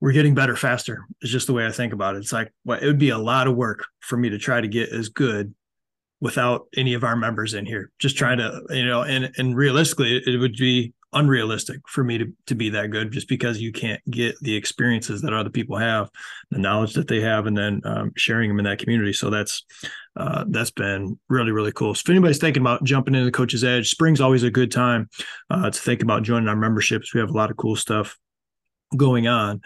we're 0.00 0.12
getting 0.12 0.34
better 0.34 0.56
faster. 0.56 1.06
It's 1.20 1.30
just 1.30 1.46
the 1.46 1.52
way 1.52 1.66
I 1.66 1.70
think 1.70 1.92
about 1.92 2.16
it. 2.16 2.18
It's 2.18 2.32
like 2.32 2.52
well, 2.64 2.80
it 2.80 2.86
would 2.86 2.98
be 2.98 3.10
a 3.10 3.18
lot 3.18 3.46
of 3.46 3.56
work 3.56 3.86
for 4.00 4.16
me 4.16 4.30
to 4.30 4.38
try 4.38 4.60
to 4.60 4.68
get 4.68 4.90
as 4.90 5.10
good 5.10 5.54
without 6.20 6.66
any 6.74 6.94
of 6.94 7.04
our 7.04 7.16
members 7.16 7.52
in 7.52 7.66
here. 7.66 7.90
Just 7.98 8.16
trying 8.16 8.38
to, 8.38 8.62
you 8.70 8.86
know, 8.86 9.02
and 9.02 9.30
and 9.36 9.54
realistically, 9.54 10.22
it 10.24 10.38
would 10.38 10.56
be 10.56 10.94
unrealistic 11.14 11.80
for 11.88 12.04
me 12.04 12.18
to, 12.18 12.32
to 12.46 12.54
be 12.54 12.68
that 12.70 12.90
good 12.90 13.12
just 13.12 13.28
because 13.28 13.60
you 13.60 13.72
can't 13.72 14.02
get 14.10 14.38
the 14.40 14.54
experiences 14.54 15.22
that 15.22 15.32
other 15.32 15.50
people 15.50 15.76
have 15.76 16.10
the 16.50 16.58
knowledge 16.58 16.94
that 16.94 17.08
they 17.08 17.20
have 17.20 17.46
and 17.46 17.56
then 17.56 17.80
um, 17.84 18.12
sharing 18.16 18.48
them 18.48 18.58
in 18.58 18.64
that 18.64 18.78
community. 18.78 19.12
So 19.12 19.30
that's 19.30 19.64
uh, 20.16 20.44
that's 20.48 20.70
been 20.70 21.18
really 21.28 21.52
really 21.52 21.72
cool. 21.72 21.94
So 21.94 22.02
if 22.04 22.10
anybody's 22.10 22.38
thinking 22.38 22.62
about 22.62 22.84
jumping 22.84 23.14
into 23.14 23.24
the 23.24 23.32
coach's 23.32 23.64
edge 23.64 23.90
spring's 23.90 24.20
always 24.20 24.42
a 24.42 24.50
good 24.50 24.70
time 24.70 25.08
uh, 25.50 25.70
to 25.70 25.80
think 25.80 26.02
about 26.02 26.22
joining 26.22 26.48
our 26.48 26.56
memberships. 26.56 27.14
We 27.14 27.20
have 27.20 27.30
a 27.30 27.34
lot 27.34 27.50
of 27.50 27.56
cool 27.56 27.76
stuff 27.76 28.18
going 28.96 29.26
on. 29.26 29.60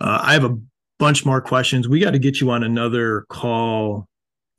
Uh, 0.00 0.18
i 0.22 0.32
have 0.32 0.44
a 0.44 0.58
bunch 0.98 1.24
more 1.24 1.40
questions. 1.40 1.88
We 1.88 1.98
got 1.98 2.12
to 2.12 2.18
get 2.18 2.40
you 2.40 2.50
on 2.50 2.62
another 2.62 3.26
call 3.28 4.08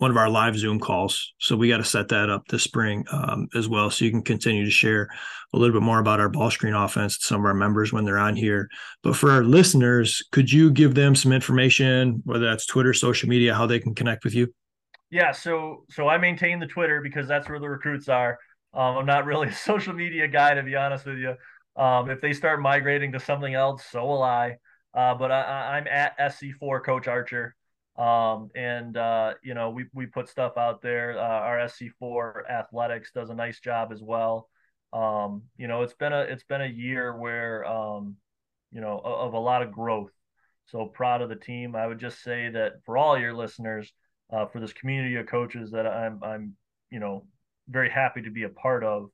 one 0.03 0.11
of 0.11 0.17
our 0.17 0.27
live 0.29 0.57
Zoom 0.57 0.81
calls. 0.81 1.33
So 1.37 1.55
we 1.55 1.69
got 1.69 1.77
to 1.77 1.85
set 1.85 2.09
that 2.09 2.29
up 2.29 2.45
this 2.49 2.61
spring 2.61 3.05
um, 3.09 3.47
as 3.55 3.69
well. 3.69 3.89
So 3.89 4.03
you 4.03 4.11
can 4.11 4.21
continue 4.21 4.65
to 4.65 4.69
share 4.69 5.07
a 5.53 5.57
little 5.57 5.73
bit 5.73 5.81
more 5.81 5.99
about 5.99 6.19
our 6.19 6.27
ball 6.27 6.51
screen 6.51 6.73
offense 6.73 7.17
to 7.19 7.23
some 7.23 7.39
of 7.39 7.45
our 7.45 7.53
members 7.53 7.93
when 7.93 8.03
they're 8.03 8.19
on 8.19 8.35
here. 8.35 8.67
But 9.01 9.15
for 9.15 9.31
our 9.31 9.45
listeners, 9.45 10.21
could 10.33 10.51
you 10.51 10.71
give 10.71 10.93
them 10.93 11.15
some 11.15 11.31
information, 11.31 12.21
whether 12.25 12.45
that's 12.45 12.65
Twitter, 12.65 12.93
social 12.93 13.29
media, 13.29 13.55
how 13.55 13.65
they 13.65 13.79
can 13.79 13.95
connect 13.95 14.25
with 14.25 14.35
you? 14.35 14.53
Yeah, 15.09 15.31
so 15.31 15.85
so 15.89 16.09
I 16.09 16.17
maintain 16.17 16.59
the 16.59 16.67
Twitter 16.67 16.99
because 16.99 17.25
that's 17.25 17.47
where 17.47 17.61
the 17.61 17.69
recruits 17.69 18.09
are. 18.09 18.37
Um, 18.73 18.97
I'm 18.97 19.05
not 19.05 19.23
really 19.23 19.47
a 19.47 19.53
social 19.69 19.93
media 19.93 20.27
guy, 20.27 20.53
to 20.53 20.63
be 20.63 20.75
honest 20.75 21.05
with 21.05 21.19
you. 21.19 21.35
Um, 21.81 22.09
if 22.09 22.19
they 22.19 22.33
start 22.33 22.61
migrating 22.61 23.13
to 23.13 23.21
something 23.21 23.53
else, 23.53 23.85
so 23.89 24.05
will 24.05 24.23
I. 24.23 24.57
Uh, 24.93 25.15
but 25.15 25.31
I, 25.31 25.77
I'm 25.77 25.87
at 25.87 26.19
SC4 26.19 26.83
Coach 26.83 27.07
Archer. 27.07 27.55
Um, 27.97 28.49
and 28.55 28.97
uh, 28.97 29.33
you 29.43 29.53
know, 29.53 29.69
we 29.69 29.85
we 29.93 30.05
put 30.07 30.29
stuff 30.29 30.53
out 30.57 30.81
there. 30.81 31.17
Uh, 31.17 31.21
our 31.21 31.57
SC4 31.59 32.49
athletics 32.49 33.11
does 33.13 33.29
a 33.29 33.35
nice 33.35 33.59
job 33.59 33.91
as 33.91 34.01
well. 34.01 34.49
Um, 34.91 35.43
you 35.57 35.67
know, 35.67 35.83
it's 35.83 35.93
been 35.93 36.13
a 36.13 36.21
it's 36.21 36.43
been 36.43 36.61
a 36.61 36.67
year 36.67 37.15
where 37.15 37.65
um, 37.65 38.15
you 38.71 38.81
know, 38.81 38.99
of, 39.03 39.27
of 39.27 39.33
a 39.33 39.39
lot 39.39 39.61
of 39.61 39.71
growth. 39.71 40.11
So 40.65 40.85
proud 40.85 41.21
of 41.21 41.29
the 41.29 41.35
team. 41.35 41.75
I 41.75 41.85
would 41.85 41.99
just 41.99 42.23
say 42.23 42.49
that 42.49 42.83
for 42.85 42.97
all 42.97 43.17
your 43.19 43.33
listeners, 43.33 43.91
uh, 44.31 44.45
for 44.47 44.59
this 44.59 44.73
community 44.73 45.15
of 45.17 45.27
coaches 45.27 45.71
that 45.71 45.85
I'm 45.85 46.23
I'm 46.23 46.55
you 46.89 46.99
know 46.99 47.27
very 47.69 47.89
happy 47.89 48.21
to 48.23 48.31
be 48.31 48.43
a 48.43 48.49
part 48.49 48.83
of. 48.83 49.09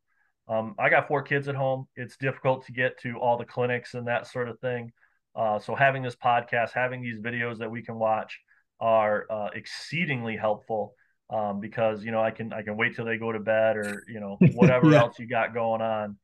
Um, 0.47 0.75
I 0.80 0.89
got 0.89 1.07
four 1.07 1.21
kids 1.21 1.47
at 1.47 1.55
home. 1.55 1.88
It's 1.95 2.17
difficult 2.17 2.65
to 2.65 2.71
get 2.71 2.99
to 3.01 3.17
all 3.19 3.38
the 3.38 3.45
clinics 3.45 3.93
and 3.93 4.07
that 4.07 4.27
sort 4.27 4.49
of 4.49 4.59
thing. 4.59 4.91
Uh, 5.36 5.59
so 5.59 5.75
having 5.75 6.01
this 6.01 6.15
podcast, 6.15 6.71
having 6.73 7.03
these 7.03 7.19
videos 7.19 7.59
that 7.59 7.69
we 7.69 7.84
can 7.84 7.95
watch, 7.95 8.39
are 8.80 9.25
uh, 9.30 9.49
exceedingly 9.53 10.36
helpful 10.36 10.93
um, 11.30 11.59
because 11.59 12.03
you 12.03 12.11
know 12.11 12.21
I 12.21 12.32
can 12.32 12.53
I 12.53 12.61
can 12.61 12.77
wait 12.77 12.95
till 12.95 13.05
they 13.05 13.17
go 13.17 13.32
to 13.32 13.39
bed 13.39 13.77
or 13.77 14.03
you 14.07 14.19
know 14.19 14.38
whatever 14.53 14.91
yeah. 14.91 14.99
else 14.99 15.19
you 15.19 15.27
got 15.27 15.53
going 15.53 15.82
on. 15.82 16.17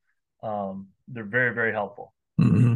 Um, 0.44 0.88
they're 1.08 1.24
very 1.24 1.54
very 1.54 1.72
helpful. 1.72 2.14
Mm-hmm. 2.40 2.76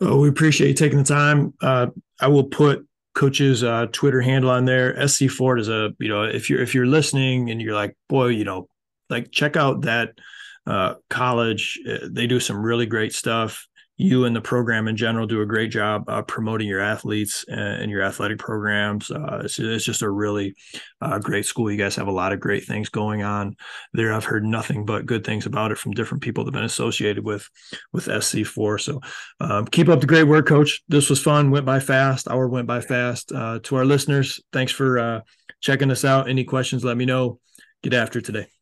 Well, 0.00 0.20
we 0.20 0.28
appreciate 0.28 0.68
you 0.68 0.74
taking 0.74 0.98
the 0.98 1.04
time. 1.04 1.54
Uh, 1.60 1.88
I 2.20 2.28
will 2.28 2.44
put 2.44 2.86
coach's 3.14 3.62
uh, 3.62 3.86
Twitter 3.92 4.20
handle 4.20 4.50
on 4.50 4.64
there. 4.64 4.94
SC4 4.94 5.60
is 5.60 5.68
a 5.68 5.90
you 5.98 6.08
know 6.08 6.24
if 6.24 6.50
you're 6.50 6.60
if 6.60 6.74
you're 6.74 6.86
listening 6.86 7.50
and 7.50 7.60
you're 7.60 7.74
like 7.74 7.96
boy 8.08 8.28
you 8.28 8.44
know 8.44 8.68
like 9.10 9.30
check 9.30 9.56
out 9.56 9.82
that 9.82 10.14
uh, 10.66 10.94
college. 11.10 11.78
They 12.02 12.26
do 12.26 12.40
some 12.40 12.60
really 12.60 12.86
great 12.86 13.12
stuff 13.12 13.66
you 13.96 14.26
and 14.26 14.36
the 14.36 14.40
program 14.40 14.88
in 14.88 14.96
general 14.96 15.26
do 15.26 15.40
a 15.40 15.46
great 15.46 15.70
job 15.70 16.04
uh, 16.08 16.20
promoting 16.22 16.68
your 16.68 16.80
athletes 16.80 17.44
and, 17.48 17.90
your 17.90 18.02
athletic 18.02 18.38
programs. 18.38 19.10
Uh, 19.10 19.42
it's, 19.44 19.58
it's, 19.58 19.84
just 19.84 20.02
a 20.02 20.10
really 20.10 20.54
uh, 21.00 21.18
great 21.18 21.46
school. 21.46 21.70
You 21.70 21.78
guys 21.78 21.96
have 21.96 22.08
a 22.08 22.12
lot 22.12 22.32
of 22.32 22.40
great 22.40 22.64
things 22.64 22.88
going 22.88 23.22
on 23.22 23.56
there. 23.92 24.12
I've 24.12 24.24
heard 24.24 24.44
nothing 24.44 24.84
but 24.84 25.06
good 25.06 25.24
things 25.24 25.46
about 25.46 25.72
it 25.72 25.78
from 25.78 25.92
different 25.92 26.22
people 26.22 26.44
that 26.44 26.48
have 26.48 26.58
been 26.58 26.64
associated 26.64 27.24
with 27.24 27.48
with 27.92 28.06
SC4. 28.06 28.80
So 28.80 29.00
um, 29.40 29.66
keep 29.66 29.88
up 29.88 30.00
the 30.00 30.06
great 30.06 30.24
work, 30.24 30.46
Coach. 30.46 30.82
This 30.88 31.08
was 31.08 31.22
fun. 31.22 31.50
Went 31.50 31.64
by 31.64 31.80
fast. 31.80 32.28
Hour 32.28 32.48
went 32.48 32.66
by 32.66 32.80
fast. 32.80 33.32
Uh, 33.32 33.60
to 33.62 33.76
our 33.76 33.84
listeners, 33.84 34.40
thanks 34.52 34.72
for 34.72 34.98
uh, 34.98 35.20
checking 35.60 35.90
us 35.90 36.04
out. 36.04 36.28
Any 36.28 36.44
questions? 36.44 36.84
Let 36.84 36.96
me 36.96 37.06
know. 37.06 37.38
Get 37.82 37.94
after 37.94 38.20
today. 38.20 38.55